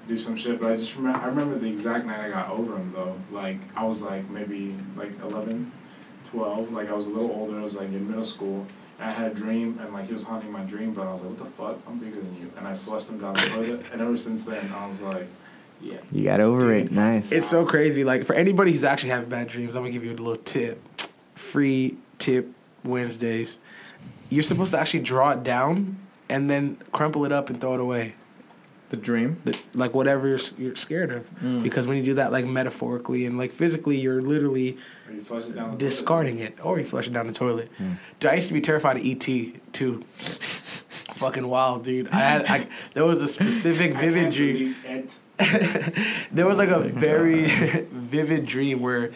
do 0.07 0.17
some 0.17 0.35
shit. 0.35 0.59
But 0.61 0.71
I 0.71 0.77
just 0.77 0.95
remember. 0.95 1.19
I 1.19 1.25
remember 1.25 1.57
the 1.57 1.67
exact 1.67 2.05
night 2.05 2.19
I 2.19 2.29
got 2.29 2.49
over 2.49 2.75
him 2.77 2.93
though. 2.95 3.17
Like 3.31 3.57
I 3.75 3.85
was 3.85 4.01
like 4.03 4.29
maybe 4.29 4.75
like 4.95 5.11
11, 5.21 5.71
12. 6.27 6.73
Like 6.73 6.89
I 6.89 6.93
was 6.93 7.05
a 7.05 7.09
little 7.09 7.31
older. 7.31 7.59
I 7.59 7.63
was 7.63 7.75
like 7.75 7.87
in 7.89 8.07
middle 8.07 8.23
school. 8.23 8.65
And 8.99 9.09
I 9.09 9.11
had 9.11 9.31
a 9.31 9.35
dream, 9.35 9.79
and 9.79 9.93
like 9.93 10.07
he 10.07 10.13
was 10.13 10.23
haunting 10.23 10.51
my 10.51 10.63
dream. 10.63 10.93
But 10.93 11.07
I 11.07 11.11
was 11.11 11.21
like, 11.21 11.29
"What 11.29 11.39
the 11.39 11.45
fuck? 11.45 11.77
I'm 11.87 11.99
bigger 11.99 12.15
than 12.19 12.35
you." 12.41 12.51
And 12.57 12.67
I 12.67 12.75
flushed 12.75 13.09
him 13.09 13.19
down 13.19 13.33
the 13.35 13.41
toilet. 13.41 13.85
And 13.91 14.01
ever 14.01 14.17
since 14.17 14.43
then, 14.43 14.71
I 14.71 14.87
was 14.87 15.01
like, 15.01 15.27
"Yeah." 15.81 15.97
You 16.11 16.23
got 16.23 16.39
over 16.39 16.73
Dude, 16.73 16.87
it. 16.87 16.91
Nice. 16.91 17.31
It's 17.31 17.47
so 17.47 17.65
crazy. 17.65 18.03
Like 18.03 18.25
for 18.25 18.33
anybody 18.33 18.71
who's 18.71 18.83
actually 18.83 19.09
having 19.11 19.29
bad 19.29 19.47
dreams, 19.47 19.75
I'm 19.75 19.83
gonna 19.83 19.91
give 19.91 20.03
you 20.03 20.11
a 20.11 20.15
little 20.15 20.35
tip. 20.37 20.81
Free 21.35 21.97
tip 22.17 22.49
Wednesdays. 22.83 23.59
You're 24.29 24.43
supposed 24.43 24.71
to 24.71 24.79
actually 24.79 25.01
draw 25.01 25.31
it 25.31 25.43
down 25.43 25.99
and 26.27 26.49
then 26.49 26.77
crumple 26.91 27.23
it 27.25 27.31
up 27.31 27.49
and 27.49 27.61
throw 27.61 27.75
it 27.75 27.79
away. 27.79 28.15
The 28.89 28.97
dream. 28.97 29.41
The- 29.43 29.59
like 29.75 29.93
whatever 29.93 30.27
you're, 30.27 30.39
you're 30.57 30.75
scared 30.75 31.11
of, 31.11 31.29
Mm. 31.41 31.61
because 31.61 31.87
when 31.87 31.97
you 31.97 32.03
do 32.03 32.13
that, 32.15 32.31
like 32.31 32.45
metaphorically 32.45 33.25
and 33.25 33.37
like 33.37 33.51
physically, 33.51 33.99
you're 33.99 34.21
literally 34.21 34.77
you 35.13 35.21
flush 35.21 35.45
it 35.45 35.55
down 35.55 35.71
the 35.71 35.77
discarding 35.77 36.39
it, 36.39 36.57
or 36.63 36.77
you 36.79 36.85
flush 36.85 37.07
it 37.07 37.13
down 37.13 37.27
the 37.27 37.33
toilet. 37.33 37.69
Dude, 38.19 38.31
I 38.31 38.35
used 38.35 38.47
to 38.47 38.53
be 38.53 38.61
terrified 38.61 38.97
of 38.97 39.03
ET 39.05 39.19
too. 39.73 40.03
Fucking 41.17 41.47
wild, 41.47 41.83
dude. 41.83 42.07
I 42.09 42.19
had 42.19 42.45
I, 42.45 42.67
there 42.93 43.03
was 43.05 43.21
a 43.21 43.27
specific 43.27 43.93
vivid 44.03 44.31
dream. 44.33 44.75
there 46.31 46.47
was 46.47 46.57
like 46.57 46.69
a 46.69 46.79
very 46.79 47.45
vivid 47.91 48.45
dream 48.45 48.79
where, 48.81 49.11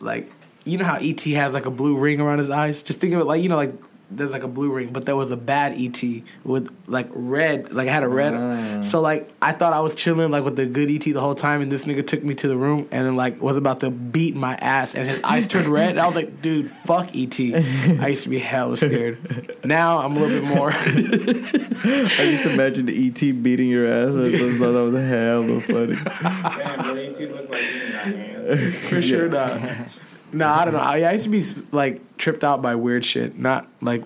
like, 0.00 0.30
you 0.64 0.78
know 0.78 0.84
how 0.84 0.96
ET 0.96 1.20
has 1.20 1.54
like 1.54 1.66
a 1.66 1.70
blue 1.70 1.98
ring 1.98 2.20
around 2.20 2.38
his 2.38 2.50
eyes. 2.50 2.82
Just 2.82 3.00
think 3.00 3.14
of 3.14 3.20
it 3.20 3.24
like 3.24 3.42
you 3.42 3.48
know, 3.48 3.56
like 3.56 3.74
there's 4.10 4.32
like 4.32 4.42
a 4.42 4.48
blue 4.48 4.72
ring, 4.72 4.92
but 4.92 5.06
there 5.06 5.16
was 5.16 5.30
a 5.30 5.36
bad 5.36 5.74
ET 5.76 6.02
with 6.44 6.74
like 6.86 7.08
red, 7.10 7.74
like 7.74 7.88
I 7.88 7.92
had 7.92 8.02
a 8.02 8.08
red. 8.08 8.34
Ah. 8.34 8.80
So 8.82 9.00
like 9.00 9.30
I 9.40 9.52
thought 9.52 9.72
I 9.72 9.80
was 9.80 9.94
chilling 9.94 10.30
like 10.30 10.44
with 10.44 10.56
the 10.56 10.66
good 10.66 10.90
ET 10.90 11.00
the 11.00 11.20
whole 11.20 11.34
time, 11.34 11.60
and 11.60 11.72
this 11.72 11.84
nigga 11.84 12.06
took 12.06 12.22
me 12.22 12.34
to 12.36 12.48
the 12.48 12.56
room 12.56 12.88
and 12.90 13.06
then 13.06 13.16
like 13.16 13.40
was 13.40 13.56
about 13.56 13.80
to 13.80 13.90
beat 13.90 14.36
my 14.36 14.54
ass, 14.56 14.94
and 14.94 15.08
his 15.08 15.22
eyes 15.22 15.46
turned 15.46 15.66
red. 15.66 15.90
And 15.90 16.00
I 16.00 16.06
was 16.06 16.16
like, 16.16 16.42
dude, 16.42 16.70
fuck 16.70 17.14
ET. 17.14 17.38
I 17.40 18.08
used 18.08 18.24
to 18.24 18.28
be 18.28 18.38
hella 18.38 18.76
scared. 18.76 19.18
Now 19.64 19.98
I'm 19.98 20.16
a 20.16 20.20
little 20.20 20.40
bit 20.40 20.54
more. 20.54 20.72
I 20.74 22.06
just 22.06 22.46
imagine 22.46 22.86
the 22.86 23.06
ET 23.06 23.42
beating 23.42 23.68
your 23.68 23.86
ass. 23.86 24.16
I 24.16 24.24
just 24.24 24.58
thought 24.58 24.72
that 24.72 24.92
was 24.92 24.94
hella 24.94 25.60
funny. 25.60 25.94
Damn, 25.94 26.76
but 26.78 26.98
AT 26.98 27.20
looked 27.20 27.50
like 27.50 27.62
he 27.62 27.92
got 27.92 28.04
hands. 28.04 28.88
For 28.88 29.02
sure 29.02 29.28
not. 29.28 29.60
No, 30.34 30.48
I 30.48 30.64
don't 30.64 30.74
know. 30.74 30.80
I, 30.80 31.00
I 31.00 31.12
used 31.12 31.24
to 31.24 31.30
be 31.30 31.42
like 31.70 32.16
tripped 32.16 32.44
out 32.44 32.60
by 32.60 32.74
weird 32.74 33.04
shit, 33.04 33.38
not 33.38 33.66
like 33.80 34.04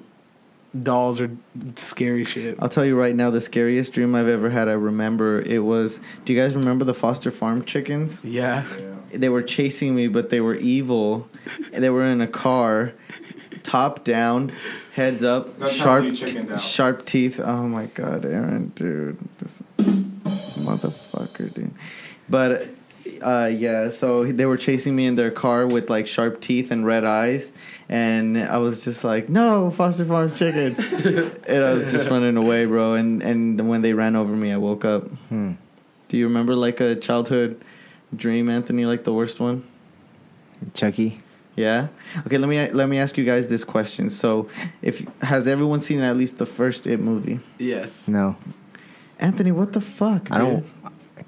dolls 0.83 1.21
or 1.21 1.31
scary 1.77 2.25
shit. 2.25 2.59
I'll 2.61 2.69
tell 2.69 2.85
you 2.85 2.99
right 2.99 3.15
now, 3.15 3.31
the 3.31 3.41
scariest 3.41 3.93
dream 3.93 4.15
I've 4.15 4.29
ever 4.29 4.51
had. 4.51 4.69
I 4.69 4.73
remember 4.73 5.41
it 5.41 5.61
was. 5.61 6.01
Do 6.25 6.33
you 6.33 6.39
guys 6.39 6.55
remember 6.55 6.85
the 6.85 6.95
Foster 6.95 7.31
Farm 7.31 7.65
chickens? 7.65 8.23
Yeah. 8.23 8.65
Yeah. 8.79 8.95
They 9.11 9.31
were 9.31 9.43
chasing 9.43 9.95
me, 9.95 10.09
but 10.09 10.29
they 10.29 10.41
were 10.41 10.55
evil. 10.55 11.29
And 11.73 11.83
they 11.85 11.91
were 11.91 12.05
in 12.05 12.21
a 12.21 12.27
car, 12.27 12.93
top 13.63 14.05
down, 14.05 14.53
heads 14.93 15.23
up, 15.23 15.59
That's 15.59 15.73
sharp, 15.73 16.05
you 16.05 16.59
sharp 16.59 17.07
teeth. 17.07 17.41
Oh 17.41 17.63
my 17.63 17.87
god, 17.87 18.27
Aaron, 18.27 18.73
dude, 18.75 19.19
this 19.39 19.63
motherfucker, 19.79 21.55
dude. 21.55 21.73
But 22.29 22.69
uh, 23.23 23.47
yeah, 23.47 23.91
so 23.91 24.25
they 24.25 24.47
were 24.47 24.57
chasing 24.57 24.95
me 24.95 25.07
in 25.07 25.15
their 25.15 25.31
car 25.31 25.67
with 25.67 25.91
like 25.91 26.07
sharp 26.07 26.41
teeth 26.41 26.71
and 26.71 26.85
red 26.87 27.05
eyes, 27.05 27.53
and 27.89 28.39
I 28.39 28.59
was 28.59 28.85
just 28.85 29.05
like, 29.05 29.29
"No, 29.29 29.71
Foster 29.71 30.05
Farms 30.05 30.39
chicken," 30.39 30.75
and 31.47 31.65
I 31.65 31.73
was 31.73 31.91
just 31.93 32.11
running 32.11 32.37
away, 32.37 32.67
bro. 32.67 32.95
And 32.95 33.23
and 33.23 33.69
when 33.69 33.83
they 33.83 33.95
ran 33.95 34.17
over 34.17 34.35
me, 34.35 34.53
I 34.53 34.57
woke 34.57 34.85
up. 34.85 35.09
Hmm. 35.29 35.53
Do 36.09 36.17
you 36.17 36.27
remember 36.27 36.55
like 36.55 36.81
a 36.81 36.97
childhood 36.97 37.63
dream, 38.15 38.49
Anthony? 38.49 38.87
Like 38.87 39.05
the 39.05 39.13
worst 39.13 39.41
one? 39.41 39.67
Chucky. 40.75 41.21
Yeah. 41.57 41.89
Okay. 42.27 42.39
Let 42.39 42.49
me 42.49 42.71
let 42.71 42.89
me 42.89 42.99
ask 42.99 43.19
you 43.19 43.25
guys 43.25 43.49
this 43.49 43.65
question. 43.65 44.11
So, 44.11 44.49
if 44.81 45.07
has 45.23 45.47
everyone 45.47 45.81
seen 45.81 46.01
at 46.01 46.17
least 46.17 46.39
the 46.39 46.47
first 46.47 46.87
It 46.87 47.01
movie? 47.01 47.41
Yes. 47.59 48.09
No, 48.09 48.37
Anthony, 49.19 49.53
what 49.53 49.73
the 49.73 49.81
fuck? 49.81 50.31
I 50.31 50.39
don't. 50.39 50.67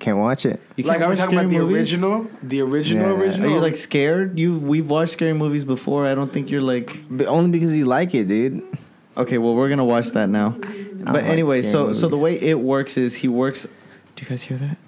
I 0.01 0.03
can't 0.03 0.17
watch 0.17 0.47
it. 0.47 0.61
You 0.77 0.85
Like 0.85 0.95
can't 0.99 1.03
are 1.03 1.07
we 1.09 1.11
watch 1.13 1.19
talking 1.19 1.39
about 1.39 1.51
the 1.51 1.59
movies? 1.59 1.77
original? 1.93 2.27
The 2.43 2.63
original 2.63 3.19
Yeah. 3.23 3.45
Are 3.45 3.49
you 3.49 3.61
like 3.61 3.77
scared? 3.77 4.39
You 4.39 4.57
we've 4.59 4.89
watched 4.89 5.13
scary 5.13 5.35
movies 5.35 5.63
before. 5.65 6.07
I 6.07 6.15
don't 6.15 6.33
think 6.33 6.51
you're 6.51 6.63
like 6.63 7.05
But 7.11 7.27
only 7.27 7.51
because 7.51 7.77
you 7.77 7.85
like 7.85 8.15
it, 8.15 8.27
dude. 8.27 8.63
okay. 9.19 9.37
Well, 9.37 9.55
we're 9.55 9.69
gonna 9.69 9.85
watch 9.85 10.09
that 10.13 10.31
now. 10.31 10.57
But 10.59 11.15
like 11.15 11.25
anyway, 11.25 11.61
scary 11.61 11.73
so 11.73 11.93
so 11.93 12.09
the 12.09 12.17
way 12.17 12.41
it 12.41 12.59
works 12.61 12.97
is 12.97 13.15
he 13.17 13.29
works. 13.29 13.65
Do 14.17 14.23
you 14.25 14.29
guys 14.29 14.41
hear 14.43 14.57
that? 14.57 14.79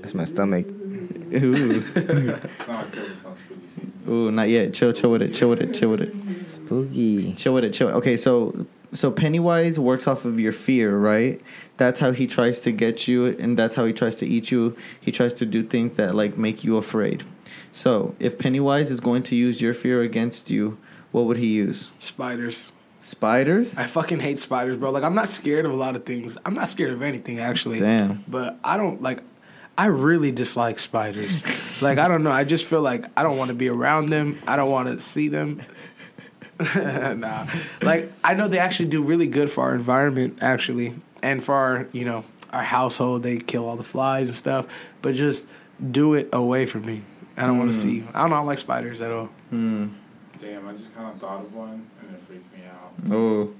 That's 0.00 0.14
my 0.14 0.24
stomach. 0.24 0.66
Ooh, 0.66 1.82
It's 1.94 1.96
not 1.96 2.78
October, 2.86 3.06
it's 3.12 3.24
not 3.24 3.38
spooky 3.38 3.68
season. 3.68 3.92
ooh, 4.08 4.30
not 4.32 4.48
yet. 4.48 4.74
Chill, 4.74 4.92
chill 4.92 5.10
with 5.12 5.22
it. 5.22 5.32
Chill 5.32 5.48
with 5.48 5.60
it. 5.60 5.74
Chill 5.74 5.90
with 5.90 6.00
it. 6.02 6.12
Spooky. 6.50 7.32
Chill 7.34 7.54
with 7.54 7.64
it. 7.64 7.72
Chill. 7.72 7.88
Okay, 7.88 8.16
so 8.16 8.66
so 8.94 9.10
Pennywise 9.10 9.78
works 9.78 10.06
off 10.06 10.24
of 10.24 10.38
your 10.40 10.52
fear, 10.52 10.96
right? 10.96 11.40
That's 11.76 12.00
how 12.00 12.12
he 12.12 12.26
tries 12.26 12.60
to 12.60 12.72
get 12.72 13.08
you, 13.08 13.26
and 13.26 13.58
that's 13.58 13.74
how 13.74 13.84
he 13.84 13.92
tries 13.92 14.14
to 14.16 14.26
eat 14.26 14.50
you. 14.50 14.76
He 15.00 15.10
tries 15.12 15.32
to 15.34 15.46
do 15.46 15.62
things 15.62 15.96
that 15.96 16.14
like 16.14 16.38
make 16.38 16.64
you 16.64 16.76
afraid. 16.76 17.24
So 17.72 18.14
if 18.20 18.38
Pennywise 18.38 18.90
is 18.90 19.00
going 19.00 19.24
to 19.24 19.36
use 19.36 19.60
your 19.60 19.74
fear 19.74 20.00
against 20.00 20.48
you, 20.48 20.78
what 21.10 21.24
would 21.24 21.36
he 21.36 21.48
use? 21.48 21.90
spiders. 21.98 22.70
Spiders? 23.02 23.76
I 23.76 23.86
fucking 23.86 24.20
hate 24.20 24.38
spiders, 24.38 24.78
bro. 24.78 24.90
Like 24.90 25.02
I'm 25.02 25.14
not 25.14 25.28
scared 25.28 25.66
of 25.66 25.72
a 25.72 25.76
lot 25.76 25.94
of 25.94 26.06
things. 26.06 26.38
I'm 26.46 26.54
not 26.54 26.70
scared 26.70 26.92
of 26.92 27.02
anything 27.02 27.38
actually. 27.38 27.78
Damn. 27.78 28.24
But 28.26 28.58
I 28.64 28.78
don't 28.78 29.02
like 29.02 29.20
I 29.76 29.86
really 29.86 30.32
dislike 30.32 30.78
spiders. 30.78 31.42
like 31.82 31.98
I 31.98 32.08
don't 32.08 32.22
know. 32.22 32.30
I 32.30 32.44
just 32.44 32.64
feel 32.64 32.80
like 32.80 33.04
I 33.14 33.22
don't 33.22 33.36
want 33.36 33.48
to 33.48 33.54
be 33.54 33.68
around 33.68 34.06
them. 34.06 34.40
I 34.46 34.56
don't 34.56 34.70
want 34.70 34.88
to 34.88 35.00
see 35.00 35.28
them. 35.28 35.62
nah. 37.16 37.46
Like 37.82 38.12
I 38.22 38.34
know 38.34 38.48
they 38.48 38.58
actually 38.58 38.88
do 38.88 39.02
really 39.02 39.26
good 39.26 39.50
for 39.50 39.64
our 39.64 39.74
environment 39.74 40.38
actually 40.40 40.94
and 41.22 41.42
for 41.42 41.54
our, 41.54 41.88
you 41.92 42.04
know, 42.04 42.24
our 42.52 42.62
household. 42.62 43.22
They 43.22 43.38
kill 43.38 43.68
all 43.68 43.76
the 43.76 43.82
flies 43.84 44.28
and 44.28 44.36
stuff, 44.36 44.66
but 45.02 45.14
just 45.14 45.46
do 45.90 46.14
it 46.14 46.28
away 46.32 46.66
from 46.66 46.86
me. 46.86 47.02
I 47.36 47.46
don't 47.46 47.58
want 47.58 47.72
to 47.72 47.76
see. 47.76 48.04
I 48.14 48.22
don't, 48.22 48.32
I 48.32 48.36
don't 48.36 48.46
like 48.46 48.58
spiders 48.58 49.00
at 49.00 49.10
all. 49.10 49.28
Hmm. 49.50 49.88
Damn, 50.38 50.68
I 50.68 50.72
just 50.72 50.94
kind 50.94 51.12
of 51.12 51.18
thought 51.20 51.40
of 51.40 51.54
one 51.54 51.86
and 52.00 52.14
it 52.14 52.20
freaked 52.28 52.52
me 52.54 52.60
out. 52.66 53.12
Oh. 53.12 53.50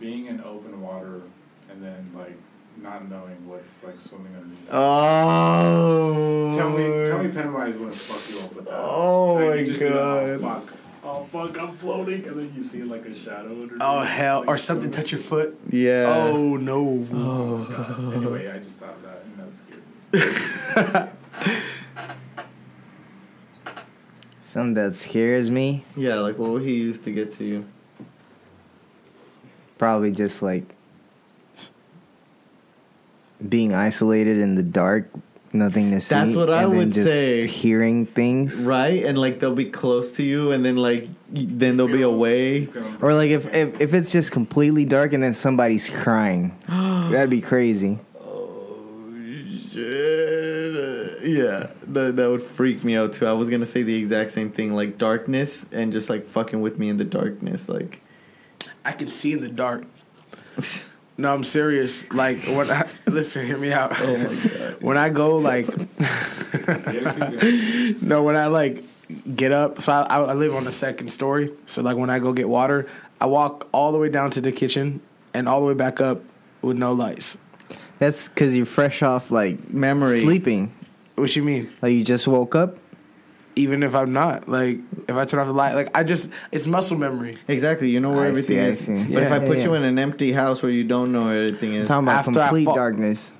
Being 0.00 0.26
in 0.26 0.40
open 0.42 0.80
water 0.80 1.22
and 1.70 1.82
then 1.82 2.10
like 2.16 2.36
not 2.80 3.08
knowing 3.10 3.46
what's 3.48 3.82
like 3.82 3.98
swimming 3.98 4.34
underneath. 4.36 4.68
Oh. 4.72 6.50
Tell 6.56 6.70
me, 6.70 7.04
tell 7.06 7.22
me, 7.22 7.28
Pennywise 7.28 7.74
wouldn't 7.76 7.96
fuck 7.96 8.30
you 8.34 8.44
up 8.44 8.54
with 8.54 8.64
that. 8.66 8.74
Oh 8.74 9.34
Like, 9.34 9.44
my 9.48 9.54
you 9.56 9.66
just 9.66 9.78
be 9.80 9.84
like, 9.86 9.94
God. 9.94 10.28
oh 10.30 10.38
fuck, 10.38 10.72
oh 11.08 11.24
fuck, 11.24 11.58
I'm 11.58 11.76
floating, 11.76 12.26
and 12.26 12.38
then 12.38 12.52
you 12.54 12.62
see 12.62 12.82
like 12.82 13.04
a 13.06 13.14
shadow. 13.14 13.50
Underneath, 13.50 13.78
Oh 13.80 14.00
hell! 14.00 14.40
like, 14.40 14.48
Or 14.48 14.58
something 14.58 14.90
touch 14.90 15.12
your 15.12 15.20
foot. 15.20 15.58
Yeah. 15.70 16.04
Oh 16.08 16.56
no! 16.56 17.06
Oh. 17.12 17.64
God. 17.64 18.14
Anyway, 18.14 18.48
I 18.48 18.58
just 18.58 18.76
thought 18.76 18.94
of 18.94 19.02
that, 19.02 19.22
and 19.24 19.38
that 19.38 19.56
scared 19.56 21.04
me. 21.04 21.12
Something 24.42 24.74
that 24.74 24.96
scares 24.96 25.50
me. 25.50 25.84
Yeah, 25.96 26.16
like 26.16 26.38
what 26.38 26.50
would 26.50 26.62
he 26.62 26.74
use 26.74 26.98
to 27.00 27.10
get 27.10 27.34
to 27.34 27.44
you? 27.44 27.66
Probably 29.76 30.10
just 30.10 30.42
like 30.42 30.74
being 33.46 33.74
isolated 33.74 34.38
in 34.38 34.54
the 34.56 34.62
dark, 34.62 35.10
nothing 35.52 35.90
to 35.92 36.00
see. 36.00 36.14
That's 36.14 36.36
what 36.36 36.50
I 36.50 36.62
and 36.62 36.76
would 36.76 36.92
just 36.92 37.06
say. 37.08 37.46
Hearing 37.46 38.06
things, 38.06 38.62
Right? 38.62 39.04
And 39.04 39.18
like 39.18 39.40
they'll 39.40 39.54
be 39.54 39.70
close 39.70 40.12
to 40.12 40.22
you 40.22 40.52
and 40.52 40.64
then 40.64 40.76
like 40.76 41.08
then 41.30 41.76
they'll 41.76 41.88
be 41.88 42.02
away. 42.02 42.68
Or 43.00 43.14
like 43.14 43.30
if, 43.30 43.52
if 43.54 43.80
if 43.80 43.94
it's 43.94 44.12
just 44.12 44.32
completely 44.32 44.84
dark 44.84 45.12
and 45.12 45.22
then 45.22 45.34
somebody's 45.34 45.88
crying, 45.88 46.56
that'd 46.68 47.30
be 47.30 47.40
crazy. 47.40 47.98
Oh 48.20 49.44
shit. 49.70 51.22
Yeah, 51.22 51.70
that 51.88 52.16
that 52.16 52.30
would 52.30 52.42
freak 52.42 52.84
me 52.84 52.96
out 52.96 53.12
too. 53.12 53.26
I 53.26 53.32
was 53.32 53.50
gonna 53.50 53.66
say 53.66 53.82
the 53.82 53.96
exact 53.96 54.30
same 54.30 54.50
thing, 54.50 54.72
like 54.74 54.98
darkness 54.98 55.66
and 55.72 55.92
just 55.92 56.08
like 56.08 56.24
fucking 56.24 56.60
with 56.60 56.78
me 56.78 56.88
in 56.88 56.96
the 56.96 57.04
darkness, 57.04 57.68
like. 57.68 58.02
I 58.84 58.92
can 58.92 59.08
see 59.08 59.32
in 59.32 59.40
the 59.40 59.48
dark. 59.48 59.84
No, 61.20 61.34
I'm 61.34 61.42
serious. 61.44 62.08
Like 62.12 62.44
when 62.46 62.70
I 62.70 62.88
listen, 63.06 63.44
hear 63.44 63.58
me 63.58 63.72
out. 63.72 63.92
Oh 64.00 64.16
my 64.16 64.24
god. 64.24 64.76
When 64.80 64.96
I 64.96 65.08
go 65.10 65.38
like, 65.38 65.66
Yeah, 65.98 66.92
keep 66.92 67.02
going. 67.02 67.96
no, 68.00 68.22
when 68.22 68.36
I 68.36 68.46
like 68.46 68.84
get 69.34 69.50
up. 69.52 69.80
So 69.80 69.92
I, 69.92 70.20
I 70.20 70.34
live 70.34 70.54
on 70.54 70.64
the 70.64 70.72
second 70.72 71.08
story. 71.10 71.50
So 71.66 71.82
like 71.82 71.96
when 71.96 72.10
I 72.10 72.20
go 72.20 72.32
get 72.32 72.48
water, 72.48 72.86
I 73.20 73.26
walk 73.26 73.68
all 73.72 73.90
the 73.92 73.98
way 73.98 74.08
down 74.08 74.30
to 74.32 74.40
the 74.40 74.52
kitchen 74.52 75.00
and 75.34 75.48
all 75.48 75.60
the 75.60 75.66
way 75.66 75.74
back 75.74 76.00
up 76.00 76.22
with 76.62 76.76
no 76.76 76.92
lights. 76.92 77.36
That's 77.98 78.28
because 78.28 78.54
you're 78.54 78.66
fresh 78.66 79.02
off 79.02 79.32
like 79.32 79.70
Memory. 79.70 80.20
sleeping. 80.20 80.72
What 81.16 81.34
you 81.34 81.42
mean? 81.42 81.68
Like 81.82 81.92
you 81.94 82.04
just 82.04 82.28
woke 82.28 82.54
up. 82.54 82.76
Even 83.58 83.82
if 83.82 83.94
I'm 83.94 84.12
not, 84.12 84.48
like 84.48 84.78
if 85.08 85.16
I 85.16 85.24
turn 85.24 85.40
off 85.40 85.46
the 85.48 85.52
light, 85.52 85.74
like 85.74 85.90
I 85.96 86.02
just 86.04 86.30
it's 86.52 86.66
muscle 86.66 86.96
memory. 86.96 87.36
Exactly, 87.48 87.90
you 87.90 87.98
know 88.00 88.10
where 88.10 88.24
I 88.24 88.28
everything 88.28 88.56
see, 88.56 88.60
I 88.60 88.68
is. 88.68 88.78
see. 88.84 89.14
But 89.14 89.22
if 89.24 89.32
I 89.32 89.38
put 89.40 89.58
yeah, 89.58 89.64
you 89.64 89.72
yeah. 89.72 89.78
in 89.78 89.84
an 89.84 89.98
empty 89.98 90.32
house 90.32 90.62
where 90.62 90.70
you 90.72 90.84
don't 90.84 91.10
know 91.12 91.24
where 91.26 91.44
everything 91.44 91.74
is, 91.74 91.88
talking 91.88 92.04
about 92.06 92.18
After 92.20 92.32
complete 92.32 92.64
fall- 92.64 92.74
darkness. 92.74 93.32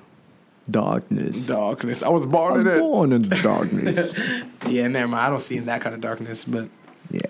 Darkness. 0.69 1.47
Darkness. 1.47 2.03
I 2.03 2.09
was 2.09 2.25
I 2.25 2.27
born 2.27 2.53
was 2.53 2.63
in 2.65 2.69
it. 2.71 2.79
born 2.79 3.13
in 3.13 3.21
darkness. 3.21 4.13
Yeah, 4.67 4.87
never 4.87 5.07
mind. 5.07 5.23
I 5.25 5.29
don't 5.29 5.39
see 5.39 5.57
in 5.57 5.65
that 5.65 5.81
kind 5.81 5.95
of 5.95 6.01
darkness, 6.01 6.43
but 6.43 6.67
yeah. 7.09 7.21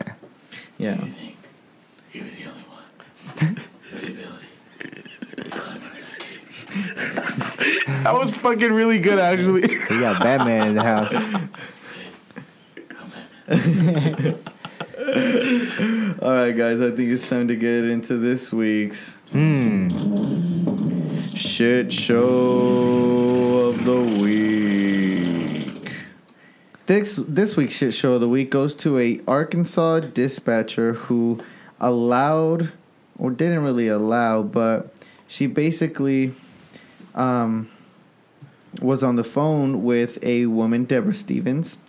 yeah. 0.78 1.06
You 2.12 2.24
were 2.24 2.30
the 2.30 2.46
only 2.50 2.64
one. 3.48 3.58
That 8.04 8.14
was 8.14 8.36
fucking 8.36 8.72
really 8.72 9.00
good 9.00 9.20
actually. 9.20 9.62
We 9.90 10.00
got 10.00 10.22
Batman 10.22 10.68
in 10.70 10.76
the 10.76 10.84
house. 10.84 11.14
All 13.50 13.56
right, 16.34 16.52
guys, 16.52 16.82
I 16.82 16.92
think 16.92 17.10
it's 17.10 17.28
time 17.28 17.48
to 17.48 17.56
get 17.56 17.86
into 17.86 18.18
this 18.18 18.54
week's 18.54 19.16
Hmm. 19.32 21.26
shit 21.34 21.92
show 21.92 23.74
of 23.74 23.86
the 23.86 24.02
week. 24.22 25.92
This 26.86 27.16
this 27.28 27.58
week's 27.58 27.74
shit 27.74 27.96
show 27.96 28.14
of 28.14 28.22
the 28.22 28.30
week 28.30 28.52
goes 28.52 28.76
to 28.76 29.00
a 29.00 29.20
Arkansas 29.28 30.02
dispatcher 30.02 30.94
who 30.94 31.40
allowed 31.80 32.72
or 33.18 33.32
didn't 33.32 33.64
really 33.64 33.88
allow, 33.88 34.44
but 34.44 34.94
she 35.28 35.48
basically 35.48 36.34
um, 37.16 37.68
was 38.80 39.04
on 39.04 39.16
the 39.16 39.24
phone 39.24 39.84
with 39.84 40.24
a 40.24 40.46
woman, 40.46 40.84
Deborah 40.86 41.16
Stevens. 41.16 41.80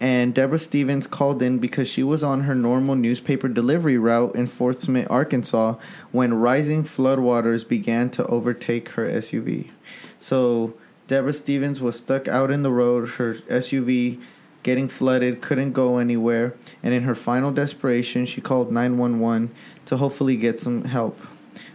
And 0.00 0.34
Deborah 0.34 0.58
Stevens 0.58 1.06
called 1.06 1.40
in 1.40 1.58
because 1.58 1.88
she 1.88 2.02
was 2.02 2.22
on 2.22 2.42
her 2.42 2.54
normal 2.54 2.94
newspaper 2.94 3.48
delivery 3.48 3.96
route 3.96 4.34
in 4.34 4.46
Fort 4.46 4.80
Smith, 4.80 5.06
Arkansas, 5.08 5.76
when 6.12 6.34
rising 6.34 6.84
floodwaters 6.84 7.66
began 7.66 8.10
to 8.10 8.26
overtake 8.26 8.90
her 8.90 9.08
SUV. 9.08 9.70
So 10.20 10.74
Deborah 11.06 11.32
Stevens 11.32 11.80
was 11.80 11.96
stuck 11.96 12.28
out 12.28 12.50
in 12.50 12.62
the 12.62 12.70
road, 12.70 13.10
her 13.10 13.34
SUV 13.34 14.20
getting 14.62 14.88
flooded, 14.88 15.40
couldn't 15.40 15.72
go 15.72 15.98
anywhere, 15.98 16.54
and 16.82 16.92
in 16.92 17.04
her 17.04 17.14
final 17.14 17.52
desperation, 17.52 18.26
she 18.26 18.40
called 18.40 18.70
911 18.72 19.54
to 19.86 19.96
hopefully 19.96 20.36
get 20.36 20.58
some 20.58 20.84
help. 20.84 21.18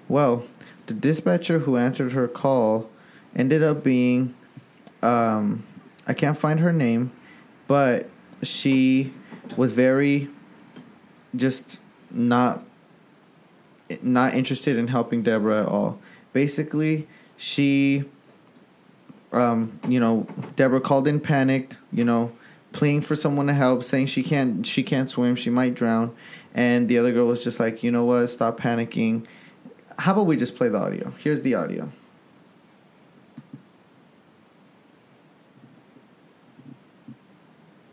Well, 0.10 0.44
the 0.88 0.94
dispatcher 0.94 1.60
who 1.60 1.78
answered 1.78 2.12
her 2.12 2.28
call 2.28 2.90
ended 3.34 3.64
up 3.64 3.84
being 3.84 4.36
um, 5.02 5.64
I 6.08 6.14
can't 6.14 6.38
find 6.38 6.60
her 6.60 6.74
name, 6.74 7.12
but 7.68 8.10
she 8.44 9.14
was 9.58 9.74
very 9.74 10.30
just 11.36 11.80
not 12.10 12.64
not 14.02 14.34
interested 14.34 14.78
in 14.78 14.88
helping 14.88 15.22
Deborah 15.24 15.64
at 15.64 15.68
all. 15.68 16.00
Basically, 16.34 17.08
she 17.38 18.06
um, 19.32 19.80
you 19.88 20.00
know, 20.00 20.28
Deborah 20.56 20.82
called 20.82 21.08
in 21.08 21.20
panicked, 21.20 21.80
you 21.92 22.04
know, 22.04 22.32
pleading 22.74 23.02
for 23.02 23.16
someone 23.16 23.48
to 23.48 23.54
help, 23.54 23.84
saying 23.84 24.08
she 24.08 24.24
can't 24.24 24.66
she 24.66 24.84
can't 24.84 25.10
swim, 25.10 25.36
she 25.36 25.50
might 25.50 25.74
drown. 25.74 26.16
And 26.54 26.90
the 26.90 26.98
other 26.98 27.12
girl 27.12 27.28
was 27.28 27.44
just 27.44 27.60
like, 27.60 27.82
you 27.84 27.92
know 27.92 28.06
what, 28.06 28.28
stop 28.28 28.60
panicking. 28.60 29.26
How 29.98 30.14
about 30.14 30.26
we 30.26 30.36
just 30.36 30.56
play 30.56 30.70
the 30.70 30.80
audio? 30.80 31.14
Here's 31.20 31.42
the 31.42 31.56
audio. 31.56 31.92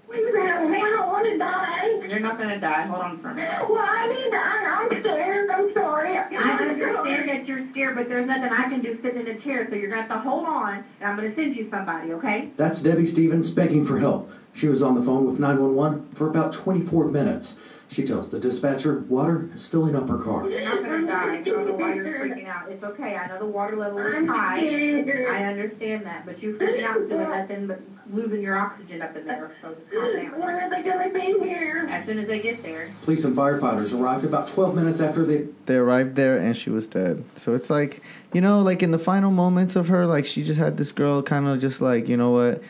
Wait 0.08 0.20
a 0.20 0.32
minute, 0.32 0.54
I 0.54 0.66
don't 0.90 1.08
want 1.08 1.26
to 1.26 2.17
die. 2.36 2.38
You're 2.38 2.58
not 2.58 2.60
gonna 2.60 2.60
die. 2.60 2.86
Hold 2.86 3.02
on 3.02 3.18
for 3.20 3.30
a 3.30 3.34
minute. 3.34 3.68
Well, 3.68 3.78
I 3.78 4.08
mean, 4.08 4.34
I, 4.34 4.88
I'm 4.92 5.00
scared. 5.00 5.50
I'm 5.50 5.74
sorry. 5.74 6.16
I 6.16 6.24
understand 6.24 7.28
that 7.28 7.46
you're 7.46 7.70
scared, 7.70 7.96
but 7.96 8.08
there's 8.08 8.26
nothing 8.26 8.52
I 8.52 8.68
can 8.68 8.80
do 8.80 8.98
sitting 9.02 9.20
in 9.20 9.28
a 9.28 9.40
chair, 9.40 9.66
so 9.68 9.76
you're 9.76 9.90
gonna 9.90 10.02
have 10.02 10.10
to 10.10 10.18
hold 10.18 10.46
on, 10.46 10.84
and 11.00 11.08
I'm 11.10 11.16
gonna 11.16 11.34
send 11.34 11.56
you 11.56 11.68
somebody, 11.70 12.12
okay? 12.12 12.50
That's 12.56 12.82
Debbie 12.82 13.06
Stevens 13.06 13.50
begging 13.50 13.84
for 13.84 13.98
help. 13.98 14.30
She 14.54 14.68
was 14.68 14.82
on 14.82 14.94
the 14.94 15.02
phone 15.02 15.24
with 15.26 15.38
911 15.38 16.10
for 16.14 16.28
about 16.28 16.52
24 16.52 17.06
minutes. 17.06 17.58
She 17.90 18.04
tells 18.06 18.28
the 18.28 18.38
dispatcher 18.38 19.00
water 19.08 19.48
is 19.54 19.66
filling 19.66 19.96
up 19.96 20.08
her 20.08 20.18
car. 20.18 20.44
Oh, 20.44 20.48
you're 20.48 20.62
not 20.62 20.82
gonna 20.82 21.06
die. 21.06 21.38
I 21.38 21.42
don't 21.42 21.66
know 21.66 21.72
why 21.72 21.94
you're 21.94 22.04
freaking 22.04 22.46
out. 22.46 22.70
It's 22.70 22.84
okay. 22.84 23.16
I 23.16 23.26
know 23.28 23.38
the 23.38 23.46
water 23.46 23.76
level 23.76 23.98
is 23.98 24.28
high. 24.28 24.58
I 24.58 25.44
understand 25.44 26.04
that, 26.04 26.26
but 26.26 26.38
you're 26.42 26.54
freaking 26.54 26.84
out 26.84 26.98
and 26.98 27.08
doing 27.08 27.30
nothing 27.30 27.66
but 27.66 27.80
losing 28.12 28.42
your 28.42 28.58
oxygen 28.58 29.00
up 29.00 29.16
in 29.16 29.26
there. 29.26 29.52
So 29.62 29.74
just 29.74 29.90
calm 29.90 30.02
When 30.40 30.40
down. 30.40 30.42
are 30.42 30.70
they 30.70 30.82
going 30.82 31.08
to 31.08 31.14
be 31.14 31.48
here? 31.48 31.88
As 31.90 32.06
soon 32.06 32.18
as 32.18 32.28
they 32.28 32.40
get 32.40 32.62
there. 32.62 32.90
Police 33.04 33.24
and 33.24 33.34
firefighters 33.36 33.98
arrived 33.98 34.24
about 34.24 34.48
12 34.48 34.74
minutes 34.74 35.00
after 35.00 35.24
they 35.24 35.46
They 35.64 35.76
arrived 35.76 36.14
there 36.16 36.36
and 36.36 36.54
she 36.56 36.68
was 36.68 36.86
dead. 36.86 37.24
So 37.36 37.54
it's 37.54 37.70
like, 37.70 38.02
you 38.34 38.40
know, 38.42 38.60
like 38.60 38.82
in 38.82 38.90
the 38.90 38.98
final 38.98 39.30
moments 39.30 39.76
of 39.76 39.88
her, 39.88 40.06
like 40.06 40.26
she 40.26 40.44
just 40.44 40.58
had 40.60 40.76
this 40.76 40.92
girl 40.92 41.22
kind 41.22 41.46
of 41.48 41.58
just 41.58 41.80
like, 41.80 42.06
you 42.08 42.16
know 42.18 42.30
what? 42.32 42.62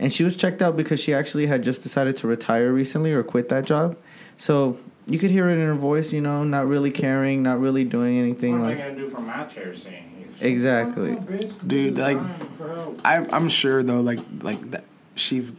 And 0.00 0.12
she 0.12 0.24
was 0.24 0.34
checked 0.34 0.60
out 0.60 0.76
because 0.76 0.98
she 0.98 1.14
actually 1.14 1.46
had 1.46 1.62
just 1.62 1.84
decided 1.84 2.16
to 2.18 2.26
retire 2.26 2.72
recently 2.72 3.12
or 3.12 3.22
quit 3.22 3.48
that 3.50 3.64
job. 3.64 3.96
So 4.36 4.78
you 5.06 5.18
could 5.18 5.30
hear 5.30 5.48
it 5.48 5.54
in 5.54 5.60
her 5.66 5.74
voice, 5.74 6.12
you 6.12 6.20
know, 6.20 6.44
not 6.44 6.66
really 6.66 6.90
caring, 6.90 7.42
not 7.42 7.60
really 7.60 7.84
doing 7.84 8.18
anything. 8.18 8.60
What 8.60 8.70
am 8.72 8.78
I 8.78 8.80
Like 8.80 8.88
gonna 8.88 8.96
do 8.96 9.08
from 9.08 9.26
my 9.26 9.44
chair 9.44 9.74
seeing? 9.74 10.32
Exactly. 10.40 11.16
Oh, 11.18 11.38
Dude, 11.66 11.96
like- 11.96 12.16
dying 12.16 12.48
for. 12.58 12.96
I, 13.04 13.26
I'm 13.30 13.48
sure 13.48 13.82
though, 13.82 14.00
like 14.00 14.18
like 14.42 14.70
that 14.72 14.84
she's 15.14 15.52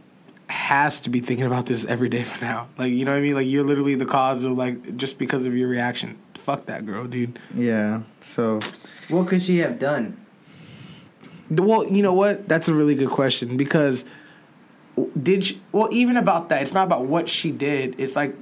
has 0.47 1.01
to 1.01 1.09
be 1.09 1.19
thinking 1.21 1.45
about 1.47 1.65
this 1.65 1.85
every 1.85 2.07
day 2.09 2.23
for 2.23 2.43
now. 2.43 2.67
Like 2.77 2.91
you 2.91 3.05
know 3.05 3.11
what 3.11 3.17
I 3.17 3.21
mean? 3.21 3.35
Like 3.35 3.47
you're 3.47 3.63
literally 3.63 3.95
the 3.95 4.05
cause 4.05 4.43
of 4.43 4.57
like 4.57 4.97
just 4.97 5.17
because 5.17 5.45
of 5.45 5.55
your 5.55 5.67
reaction. 5.69 6.17
Fuck 6.35 6.65
that 6.67 6.85
girl, 6.85 7.05
dude. 7.05 7.39
yeah. 7.55 8.01
So 8.21 8.59
What 9.09 9.27
could 9.27 9.41
she 9.41 9.57
have 9.59 9.79
done? 9.79 10.17
Well, 11.49 11.85
you 11.87 12.01
know 12.03 12.13
what? 12.13 12.47
That's 12.47 12.67
a 12.67 12.73
really 12.73 12.95
good 12.95 13.09
question 13.09 13.55
because 13.57 14.03
did 15.21 15.45
she, 15.45 15.61
well 15.71 15.89
even 15.91 16.17
about 16.17 16.49
that? 16.49 16.61
It's 16.61 16.73
not 16.73 16.85
about 16.85 17.05
what 17.05 17.29
she 17.29 17.51
did. 17.51 17.99
It's 17.99 18.15
like 18.15 18.35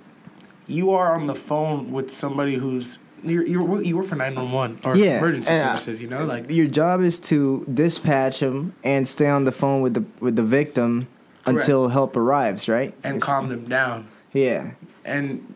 you 0.67 0.91
are 0.91 1.15
on 1.15 1.25
the 1.27 1.35
phone 1.35 1.91
with 1.91 2.09
somebody 2.09 2.55
who's 2.55 2.97
you're, 3.23 3.45
you're 3.47 3.81
you 3.81 3.95
work 3.97 4.07
for 4.07 4.15
nine 4.15 4.35
one 4.35 4.51
one 4.51 4.79
or 4.83 4.97
Yeah, 4.97 5.17
emergency 5.19 5.47
services. 5.47 6.01
You 6.01 6.07
know, 6.09 6.25
like 6.25 6.49
Your 6.51 6.67
job 6.67 7.01
is 7.01 7.19
to 7.21 7.65
dispatch 7.73 8.39
them 8.41 8.73
and 8.83 9.07
stay 9.07 9.27
on 9.27 9.45
the 9.45 9.51
phone 9.51 9.81
with 9.81 9.93
the 9.93 10.05
with 10.19 10.35
the 10.35 10.43
victim 10.43 11.07
Correct. 11.45 11.59
until 11.61 11.87
help 11.87 12.15
arrives, 12.17 12.67
right? 12.67 12.93
and 13.03 13.15
It's- 13.17 13.23
calm 13.23 13.47
them 13.49 13.65
down. 13.65 14.07
Yeah, 14.33 14.71
And 15.05 15.55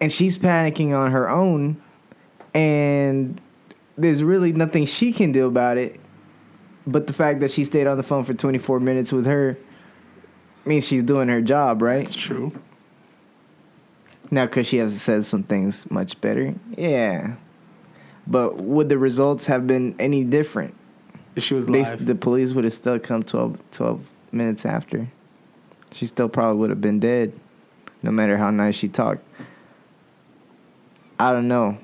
and 0.00 0.12
she's 0.12 0.38
panicking 0.38 0.92
on 0.96 1.10
her 1.12 1.28
own, 1.28 1.76
and 2.54 3.40
there's 3.96 4.22
really 4.22 4.52
nothing 4.52 4.86
she 4.86 5.12
can 5.12 5.32
do 5.32 5.46
about 5.46 5.76
it. 5.76 6.00
But 6.86 7.06
the 7.06 7.12
fact 7.12 7.40
that 7.40 7.50
she 7.50 7.64
stayed 7.64 7.86
on 7.86 7.96
the 7.96 8.02
phone 8.02 8.24
for 8.24 8.34
24 8.34 8.80
minutes 8.80 9.12
with 9.12 9.26
her 9.26 9.56
means 10.64 10.86
she's 10.86 11.04
doing 11.04 11.28
her 11.28 11.40
job, 11.40 11.82
right? 11.82 12.00
it's 12.02 12.14
true. 12.14 12.52
Now, 14.32 14.46
could 14.46 14.64
she 14.64 14.78
have 14.78 14.94
said 14.94 15.26
some 15.26 15.42
things 15.42 15.88
much 15.90 16.18
better? 16.22 16.54
Yeah. 16.74 17.34
But 18.26 18.62
would 18.62 18.88
the 18.88 18.96
results 18.96 19.46
have 19.46 19.66
been 19.66 19.94
any 19.98 20.24
different? 20.24 20.74
If 21.36 21.44
she 21.44 21.52
was 21.54 21.66
They, 21.66 21.84
live. 21.84 22.06
the 22.06 22.14
police 22.14 22.52
would 22.52 22.64
have 22.64 22.72
still 22.72 22.98
come 22.98 23.22
12, 23.24 23.58
12 23.72 24.08
minutes 24.32 24.64
after. 24.64 25.08
She 25.92 26.06
still 26.06 26.30
probably 26.30 26.58
would 26.60 26.70
have 26.70 26.80
been 26.80 26.98
dead, 26.98 27.34
no 28.02 28.10
matter 28.10 28.38
how 28.38 28.50
nice 28.50 28.74
she 28.74 28.88
talked. 28.88 29.22
I 31.18 31.32
don't 31.32 31.46
know. 31.46 31.76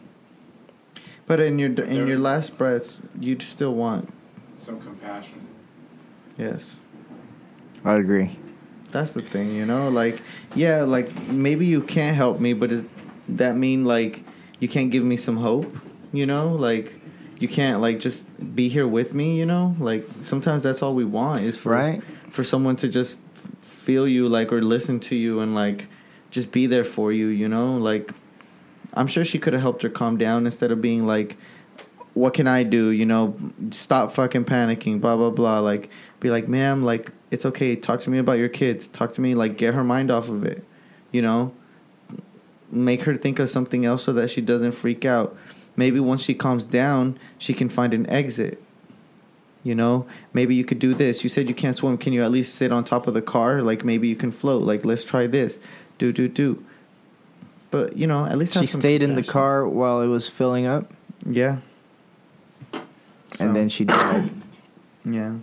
but 1.27 1.41
in 1.41 1.59
your 1.59 1.71
in 1.85 2.07
your 2.07 2.19
last 2.19 2.57
breaths, 2.57 3.01
you'd 3.21 3.43
still 3.43 3.75
want. 3.75 4.11
Some 4.57 4.81
compassion. 4.81 5.47
Yes. 6.39 6.79
I 7.85 7.95
agree. 7.97 8.39
That's 8.91 9.13
the 9.13 9.23
thing, 9.23 9.55
you 9.55 9.67
know. 9.67 9.89
Like, 9.89 10.21
yeah, 10.55 10.83
like 10.83 11.13
maybe 11.29 11.67
you 11.67 11.83
can't 11.83 12.17
help 12.17 12.41
me, 12.41 12.53
but 12.53 12.71
does 12.71 12.83
that 13.29 13.57
mean 13.57 13.85
like 13.85 14.25
you 14.61 14.69
can't 14.69 14.91
give 14.91 15.05
me 15.05 15.17
some 15.17 15.37
hope? 15.37 15.77
You 16.13 16.25
know, 16.27 16.53
like 16.55 16.95
you 17.39 17.49
can't 17.49 17.81
like 17.81 18.01
just 18.01 18.27
be 18.57 18.69
here 18.69 18.87
with 18.89 19.13
me. 19.15 19.39
You 19.39 19.47
know, 19.47 19.77
like 19.79 20.09
sometimes 20.21 20.63
that's 20.63 20.83
all 20.83 20.95
we 20.95 21.05
want 21.05 21.43
is 21.43 21.57
for 21.57 21.73
Right. 21.73 22.03
for 22.31 22.43
someone 22.45 22.77
to 22.77 22.89
just 22.89 23.21
feel 23.63 24.07
you 24.09 24.29
like 24.29 24.53
or 24.53 24.63
listen 24.63 25.01
to 25.01 25.17
you 25.17 25.41
and 25.41 25.55
like 25.55 25.87
just 26.31 26.53
be 26.53 26.67
there 26.67 26.85
for 26.85 27.11
you 27.11 27.29
you 27.29 27.49
know 27.49 27.79
like 27.79 28.13
i'm 28.93 29.07
sure 29.07 29.25
she 29.25 29.39
could 29.39 29.55
have 29.55 29.63
helped 29.63 29.81
her 29.81 29.89
calm 29.89 30.19
down 30.19 30.45
instead 30.45 30.71
of 30.71 30.83
being 30.83 31.07
like 31.07 31.39
what 32.15 32.35
can 32.35 32.47
i 32.47 32.63
do? 32.63 32.91
You 32.91 33.07
know 33.07 33.37
stop 33.71 34.13
fucking 34.13 34.45
panicking 34.45 35.01
blah 35.01 35.17
blah 35.17 35.31
blah. 35.31 35.61
Like 35.61 35.91
be 36.21 36.31
like 36.31 36.49
ma'am 36.49 36.85
like 36.85 37.13
it's 37.31 37.45
okay. 37.47 37.77
Talk 37.77 38.01
to 38.01 38.11
me 38.11 38.19
about 38.19 38.39
your 38.39 38.49
kids. 38.49 38.89
Talk 38.89 39.13
to 39.13 39.21
me 39.21 39.35
like 39.35 39.57
get 39.57 39.75
her 39.75 39.85
mind 39.85 40.11
off 40.11 40.29
of 40.29 40.45
it. 40.45 40.65
You 41.13 41.23
know? 41.23 41.53
Make 42.71 43.03
her 43.03 43.17
think 43.17 43.39
of 43.39 43.51
something 43.51 43.85
else 43.85 44.05
so 44.05 44.13
that 44.13 44.31
she 44.31 44.41
doesn't 44.41 44.73
freak 44.73 45.05
out. 45.05 45.37
Maybe 45.77 46.01
once 46.01 46.23
she 46.23 46.35
calms 46.35 46.65
down 46.65 47.19
she 47.39 47.55
can 47.55 47.69
find 47.69 47.95
an 47.95 48.09
exit. 48.09 48.63
You 49.63 49.75
know? 49.75 50.07
Maybe 50.33 50.55
you 50.55 50.65
could 50.65 50.79
do 50.79 50.95
this. 50.95 51.23
You 51.23 51.31
said 51.31 51.49
you 51.49 51.55
can't 51.55 51.77
swim. 51.77 51.99
Can 51.99 52.13
you 52.13 52.23
at 52.23 52.31
least 52.31 52.55
sit 52.55 52.73
on 52.73 52.85
top 52.85 53.07
of 53.07 53.15
the 53.15 53.23
car? 53.23 53.63
Like 53.63 53.85
maybe 53.85 54.09
you 54.09 54.17
can 54.17 54.33
float. 54.33 54.63
Like 54.63 54.85
let's 54.85 55.05
try 55.05 55.27
this. 55.27 55.61
Do 55.99 56.13
do 56.13 56.29
do. 56.29 56.65
But 57.71 57.97
you 57.97 58.07
know 58.07 58.25
at 58.25 58.39
least 58.39 58.55
She 58.59 58.67
stayed 58.67 59.03
in 59.03 59.15
the 59.15 59.23
car 59.23 59.69
while 59.69 60.01
it 60.01 60.07
was 60.07 60.29
filling 60.29 60.67
up, 60.67 60.91
yeah 61.27 61.59
and 63.41 63.55
then 63.55 63.69
she 63.69 63.85
died. 63.85 64.31
yeah 65.05 65.35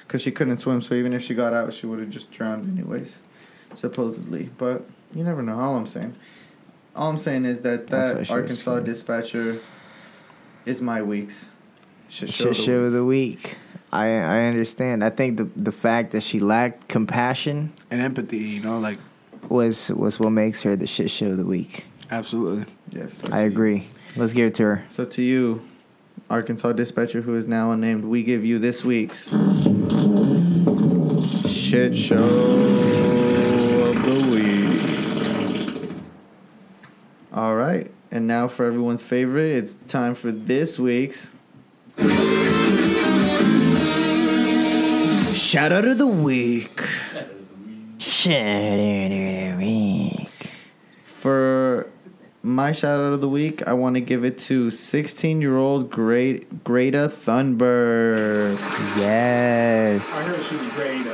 because 0.00 0.22
she 0.22 0.30
couldn't 0.30 0.58
swim 0.58 0.80
so 0.80 0.94
even 0.94 1.12
if 1.12 1.22
she 1.22 1.34
got 1.34 1.52
out 1.52 1.72
she 1.72 1.86
would 1.86 1.98
have 1.98 2.10
just 2.10 2.30
drowned 2.30 2.78
anyways 2.78 3.18
supposedly 3.74 4.50
but 4.58 4.84
you 5.14 5.24
never 5.24 5.42
know 5.42 5.58
all 5.58 5.76
i'm 5.76 5.86
saying 5.86 6.14
all 6.94 7.08
i'm 7.10 7.18
saying 7.18 7.44
is 7.44 7.60
that 7.60 7.88
that 7.88 8.30
arkansas 8.30 8.78
dispatcher 8.80 9.60
is 10.64 10.80
my 10.80 11.02
week's 11.02 11.48
shit 12.08 12.30
show, 12.32 12.52
Shit 12.52 12.52
of 12.52 12.56
the 12.56 12.62
show 12.62 12.78
week. 12.80 12.86
of 12.86 12.92
the 12.92 13.04
week. 13.04 13.56
I 13.92 14.06
I 14.08 14.40
understand. 14.46 15.02
I 15.04 15.10
think 15.10 15.36
the 15.36 15.44
the 15.56 15.70
fact 15.72 16.10
that 16.12 16.22
she 16.22 16.38
lacked 16.40 16.88
compassion 16.88 17.72
And 17.90 18.00
empathy, 18.00 18.38
you 18.38 18.60
know, 18.60 18.78
like 18.80 18.98
was 19.48 19.90
was 19.90 20.18
what 20.18 20.30
makes 20.30 20.62
her 20.62 20.74
the 20.76 20.86
shit 20.88 21.08
show 21.10 21.30
of 21.30 21.36
the 21.36 21.44
week. 21.44 21.84
absolutely. 22.10 22.66
yes 22.90 23.14
so 23.18 23.28
I 23.32 23.42
to- 23.42 23.46
agree. 23.46 23.86
Let's 24.16 24.32
give 24.32 24.48
it 24.48 24.54
to 24.56 24.62
her. 24.64 24.84
So 24.88 25.04
to 25.04 25.22
you, 25.22 25.60
Arkansas 26.28 26.72
dispatcher 26.72 27.20
who 27.20 27.36
is 27.36 27.46
now 27.46 27.70
unnamed, 27.70 28.04
we 28.04 28.22
give 28.22 28.44
you 28.44 28.58
this 28.58 28.84
week's 28.84 29.28
shit 31.48 31.96
show 31.96 32.24
of 33.84 34.02
the 34.02 34.28
week. 34.30 35.90
All 37.32 37.54
right, 37.54 37.90
and 38.10 38.26
now 38.26 38.48
for 38.48 38.66
everyone's 38.66 39.02
favorite, 39.02 39.52
it's 39.52 39.74
time 39.86 40.14
for 40.14 40.32
this 40.32 40.78
week's 40.78 41.30
shout 45.32 45.70
out 45.70 45.84
of 45.84 45.98
the 45.98 46.06
week. 46.06 46.82
Shit 47.98 48.32
of 48.32 49.10
the 49.10 49.54
week. 49.58 50.50
For 51.04 51.88
my 52.46 52.70
shout 52.70 53.00
out 53.00 53.12
of 53.12 53.20
the 53.20 53.28
week, 53.28 53.66
I 53.66 53.72
want 53.72 53.94
to 53.96 54.00
give 54.00 54.24
it 54.24 54.38
to 54.38 54.70
16 54.70 55.40
year 55.40 55.56
old 55.56 55.90
Great 55.90 56.62
Greta 56.62 57.10
Thunberg. 57.12 58.56
Yes. 58.96 60.28
I 60.28 60.30
heard 60.30 60.44
she's 60.44 60.66
great 60.72 61.06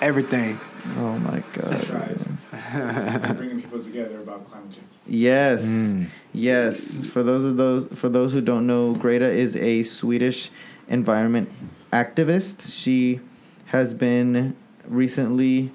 Everything. 0.00 0.60
Oh 0.98 1.18
my 1.18 1.42
god. 1.52 3.36
bringing 3.36 3.60
people 3.60 3.82
together 3.82 4.20
about 4.20 4.48
climate 4.48 4.70
change. 4.70 4.86
Yes. 5.08 5.66
Mm. 5.66 6.06
Yes. 6.32 7.06
For 7.08 7.24
those 7.24 7.44
of 7.44 7.56
those 7.56 7.86
for 7.98 8.08
those 8.08 8.32
who 8.32 8.40
don't 8.40 8.66
know, 8.66 8.94
Greta 8.94 9.28
is 9.28 9.56
a 9.56 9.82
Swedish 9.82 10.50
environment 10.88 11.50
activist. 11.92 12.72
She 12.72 13.20
has 13.66 13.94
been 13.94 14.54
recently 14.86 15.72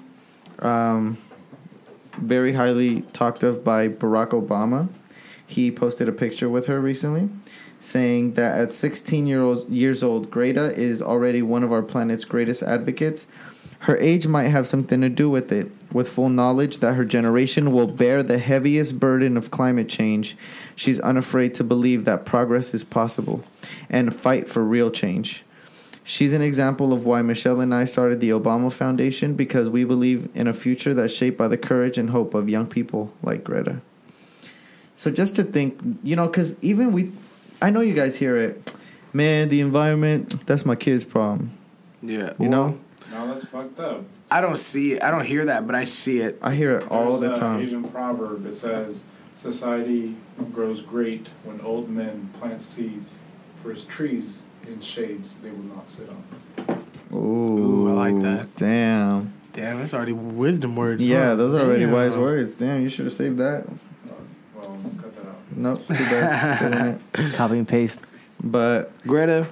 um, 0.60 1.18
very 2.14 2.54
highly 2.54 3.02
talked 3.12 3.42
of 3.42 3.64
by 3.64 3.88
Barack 3.88 4.30
Obama. 4.30 4.88
He 5.46 5.70
posted 5.70 6.08
a 6.08 6.12
picture 6.12 6.48
with 6.48 6.66
her 6.66 6.80
recently 6.80 7.28
saying 7.82 8.34
that 8.34 8.58
at 8.58 8.72
16 8.72 9.26
year 9.26 9.42
old, 9.42 9.68
years 9.68 10.02
old, 10.02 10.30
Greta 10.30 10.72
is 10.78 11.02
already 11.02 11.42
one 11.42 11.62
of 11.64 11.72
our 11.72 11.82
planet's 11.82 12.24
greatest 12.24 12.62
advocates. 12.62 13.26
Her 13.80 13.98
age 13.98 14.28
might 14.28 14.48
have 14.48 14.68
something 14.68 15.00
to 15.00 15.08
do 15.08 15.28
with 15.28 15.50
it. 15.50 15.70
With 15.92 16.08
full 16.08 16.28
knowledge 16.28 16.78
that 16.78 16.94
her 16.94 17.04
generation 17.04 17.72
will 17.72 17.88
bear 17.88 18.22
the 18.22 18.38
heaviest 18.38 19.00
burden 19.00 19.36
of 19.36 19.50
climate 19.50 19.88
change, 19.88 20.36
she's 20.76 21.00
unafraid 21.00 21.54
to 21.56 21.64
believe 21.64 22.04
that 22.04 22.24
progress 22.24 22.72
is 22.72 22.84
possible 22.84 23.44
and 23.90 24.14
fight 24.14 24.48
for 24.48 24.62
real 24.62 24.90
change. 24.90 25.44
She's 26.04 26.32
an 26.32 26.42
example 26.42 26.92
of 26.92 27.04
why 27.04 27.22
Michelle 27.22 27.60
and 27.60 27.72
I 27.72 27.84
started 27.84 28.20
the 28.20 28.30
Obama 28.30 28.72
Foundation 28.72 29.34
because 29.34 29.68
we 29.68 29.84
believe 29.84 30.28
in 30.34 30.48
a 30.48 30.52
future 30.52 30.94
that's 30.94 31.12
shaped 31.12 31.38
by 31.38 31.48
the 31.48 31.56
courage 31.56 31.96
and 31.96 32.10
hope 32.10 32.34
of 32.34 32.48
young 32.48 32.66
people 32.66 33.12
like 33.22 33.44
Greta. 33.44 33.80
So 34.96 35.10
just 35.10 35.36
to 35.36 35.44
think, 35.44 35.80
you 36.02 36.16
know, 36.16 36.26
because 36.26 36.56
even 36.60 36.92
we, 36.92 37.12
I 37.60 37.70
know 37.70 37.80
you 37.80 37.94
guys 37.94 38.16
hear 38.16 38.36
it, 38.36 38.74
man, 39.12 39.48
the 39.48 39.60
environment, 39.60 40.44
that's 40.46 40.66
my 40.66 40.74
kid's 40.74 41.04
problem. 41.04 41.52
Yeah. 42.02 42.32
You 42.38 42.48
know? 42.48 42.80
No, 43.12 43.32
that's 43.32 43.44
fucked 43.46 43.78
up. 43.78 44.04
I 44.30 44.40
don't 44.40 44.58
see 44.58 44.94
it. 44.94 45.02
I 45.02 45.10
don't 45.10 45.26
hear 45.26 45.44
that, 45.44 45.66
but 45.66 45.76
I 45.76 45.84
see 45.84 46.20
it. 46.20 46.38
I 46.42 46.54
hear 46.54 46.78
it 46.78 46.90
all 46.90 47.18
the 47.18 47.28
time. 47.28 47.30
There's 47.30 47.36
a 47.36 47.40
time. 47.40 47.60
Asian 47.60 47.84
proverb 47.84 48.44
that 48.44 48.56
says, 48.56 49.04
"Society 49.36 50.16
grows 50.52 50.80
great 50.80 51.28
when 51.44 51.60
old 51.60 51.90
men 51.90 52.30
plant 52.40 52.62
seeds 52.62 53.18
for 53.54 53.70
his 53.70 53.84
trees 53.84 54.40
in 54.66 54.80
shades 54.80 55.34
they 55.42 55.50
will 55.50 55.64
not 55.64 55.90
sit 55.90 56.08
on." 56.08 56.84
Ooh, 57.12 57.16
Ooh, 57.16 57.90
I 57.90 58.10
like 58.10 58.22
that. 58.22 58.56
Damn. 58.56 59.32
Damn, 59.52 59.78
that's 59.80 59.92
already 59.92 60.12
wisdom 60.12 60.76
words. 60.76 61.04
Yeah, 61.04 61.26
huh? 61.26 61.34
those 61.36 61.54
are 61.54 61.60
already 61.60 61.84
Damn. 61.84 61.92
wise 61.92 62.16
words. 62.16 62.54
Damn, 62.54 62.82
you 62.82 62.88
should 62.88 63.04
have 63.04 63.12
saved 63.12 63.38
that. 63.38 63.66
Uh, 63.66 64.14
well, 64.54 64.78
cut 64.98 65.14
that 65.16 65.26
out. 65.26 65.36
Nope, 65.54 65.86
too 65.88 65.94
bad. 65.94 67.00
It. 67.14 67.34
Copy 67.34 67.58
and 67.58 67.68
paste. 67.68 68.00
But 68.42 68.92
Greta, 69.06 69.46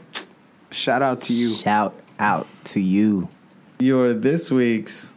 shout 0.70 1.02
out 1.02 1.20
to 1.22 1.34
you. 1.34 1.54
Shout 1.54 1.94
out 2.18 2.46
to 2.64 2.80
you. 2.80 3.28
you're 3.78 4.14
this 4.14 4.50
week's 4.50 5.12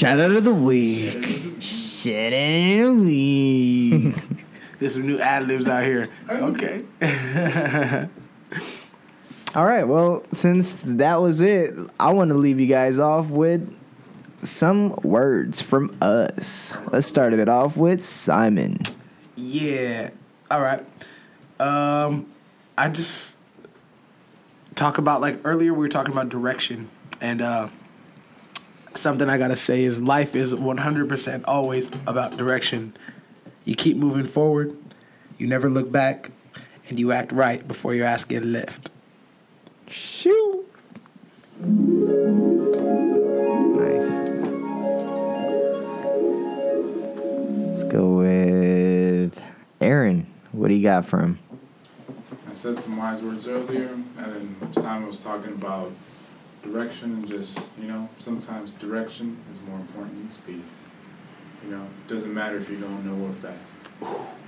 shout 0.00 0.18
out 0.18 0.30
of 0.30 0.44
the 0.44 0.54
week. 0.54 1.60
Shout 1.60 2.32
out 2.32 2.80
of 2.86 2.96
the 2.96 3.04
week. 3.04 4.14
There's 4.80 4.94
some 4.94 5.06
new 5.06 5.18
ad 5.18 5.46
libs 5.46 5.68
out 5.68 5.84
here. 5.84 6.08
Okay. 6.28 6.84
All 9.54 9.66
right. 9.66 9.84
Well, 9.84 10.24
since 10.32 10.82
that 10.86 11.20
was 11.20 11.40
it, 11.40 11.74
I 12.00 12.12
want 12.12 12.30
to 12.30 12.36
leave 12.36 12.58
you 12.58 12.66
guys 12.66 12.98
off 12.98 13.28
with 13.28 13.76
some 14.42 14.94
words 15.02 15.60
from 15.60 15.96
us. 16.00 16.72
Let's 16.90 17.06
start 17.06 17.34
it 17.34 17.48
off 17.48 17.76
with 17.76 18.00
Simon. 18.02 18.80
Yeah. 19.36 20.10
All 20.50 20.62
right. 20.62 20.84
Um, 21.60 22.26
I 22.78 22.88
just 22.88 23.36
talk 24.74 24.96
about 24.96 25.20
like 25.20 25.40
earlier 25.44 25.74
we 25.74 25.80
were 25.80 25.88
talking 25.90 26.12
about 26.12 26.30
direction 26.30 26.88
and 27.20 27.42
uh 27.42 27.68
something 28.94 29.28
I 29.28 29.36
gotta 29.36 29.56
say 29.56 29.84
is 29.84 30.00
life 30.00 30.34
is 30.34 30.54
100% 30.54 31.44
always 31.46 31.90
about 32.06 32.38
direction. 32.38 32.94
You 33.70 33.76
keep 33.76 33.96
moving 33.96 34.24
forward, 34.24 34.76
you 35.38 35.46
never 35.46 35.70
look 35.70 35.92
back, 35.92 36.32
and 36.88 36.98
you 36.98 37.12
act 37.12 37.30
right 37.30 37.68
before 37.68 37.94
your 37.94 38.04
ass 38.04 38.24
get 38.24 38.44
left. 38.44 38.90
Shoot. 39.88 40.66
Nice. 43.76 44.10
Let's 47.68 47.84
go 47.84 48.16
with 48.16 49.40
Aaron. 49.80 50.26
What 50.50 50.66
do 50.66 50.74
you 50.74 50.82
got 50.82 51.06
for 51.06 51.20
him? 51.20 51.38
I 52.48 52.52
said 52.52 52.82
some 52.82 52.96
wise 52.96 53.22
words 53.22 53.46
earlier, 53.46 53.90
and 53.90 54.16
then 54.16 54.72
Simon 54.82 55.06
was 55.06 55.20
talking 55.20 55.52
about 55.52 55.92
direction 56.64 57.12
and 57.12 57.28
just, 57.28 57.56
you 57.80 57.86
know, 57.86 58.08
sometimes 58.18 58.72
direction 58.72 59.38
is 59.52 59.60
more 59.68 59.78
important 59.78 60.16
than 60.16 60.28
speed. 60.28 60.64
You 61.64 61.70
know, 61.70 61.82
it 61.82 62.08
doesn't 62.08 62.32
matter 62.32 62.56
if 62.56 62.70
you're 62.70 62.80
going 62.80 63.06
nowhere 63.06 63.32
fast. 63.32 63.76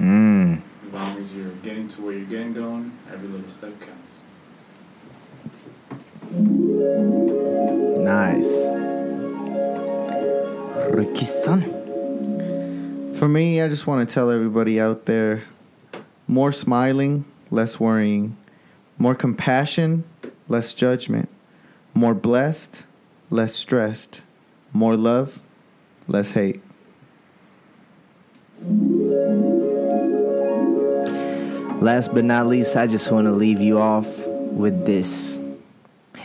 Mm. 0.00 0.62
As 0.86 0.92
long 0.92 1.18
as 1.18 1.32
you're 1.34 1.50
getting 1.62 1.88
to 1.88 2.02
where 2.02 2.14
you're 2.14 2.24
getting 2.24 2.54
going, 2.54 2.92
every 3.12 3.28
little 3.28 3.48
step 3.48 3.72
counts. 3.80 4.20
Nice. 7.98 8.76
Ricky-san. 10.94 11.80
For 13.14 13.28
me, 13.28 13.60
I 13.60 13.68
just 13.68 13.86
want 13.86 14.08
to 14.08 14.12
tell 14.12 14.30
everybody 14.30 14.80
out 14.80 15.04
there 15.04 15.44
more 16.26 16.50
smiling, 16.50 17.26
less 17.50 17.78
worrying, 17.78 18.36
more 18.98 19.14
compassion, 19.14 20.04
less 20.48 20.72
judgment, 20.72 21.28
more 21.94 22.14
blessed, 22.14 22.84
less 23.30 23.54
stressed, 23.54 24.22
more 24.72 24.96
love, 24.96 25.40
less 26.08 26.30
hate. 26.32 26.62
Last 31.82 32.14
but 32.14 32.24
not 32.24 32.46
least, 32.46 32.76
I 32.76 32.86
just 32.86 33.10
want 33.10 33.26
to 33.26 33.32
leave 33.32 33.60
you 33.60 33.78
off 33.78 34.26
with 34.26 34.86
this. 34.86 35.42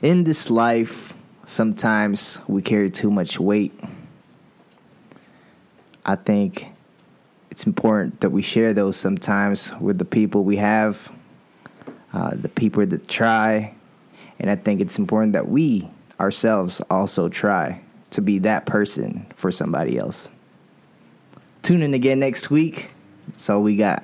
In 0.03 0.23
this 0.23 0.51
life, 0.51 1.15
sometimes 1.45 2.39
we 2.47 2.61
carry 2.61 2.91
too 2.91 3.09
much 3.09 3.39
weight. 3.39 3.73
I 6.05 6.15
think 6.15 6.67
it's 7.49 7.65
important 7.65 8.21
that 8.21 8.29
we 8.29 8.43
share 8.43 8.71
those 8.71 8.97
sometimes 8.97 9.73
with 9.79 9.97
the 9.97 10.05
people 10.05 10.43
we 10.43 10.57
have, 10.57 11.11
uh, 12.13 12.35
the 12.35 12.49
people 12.49 12.85
that 12.85 13.07
try, 13.07 13.73
and 14.39 14.51
I 14.51 14.55
think 14.55 14.79
it's 14.79 14.99
important 14.99 15.33
that 15.33 15.49
we 15.49 15.89
ourselves 16.19 16.81
also 16.91 17.29
try 17.29 17.81
to 18.11 18.21
be 18.21 18.37
that 18.39 18.67
person 18.67 19.25
for 19.35 19.51
somebody 19.51 19.97
else. 19.97 20.29
Tune 21.67 21.83
in 21.83 21.93
again 21.93 22.19
next 22.19 22.49
week. 22.49 22.91
That's 23.27 23.49
all 23.49 23.61
we 23.61 23.75
got. 23.75 24.01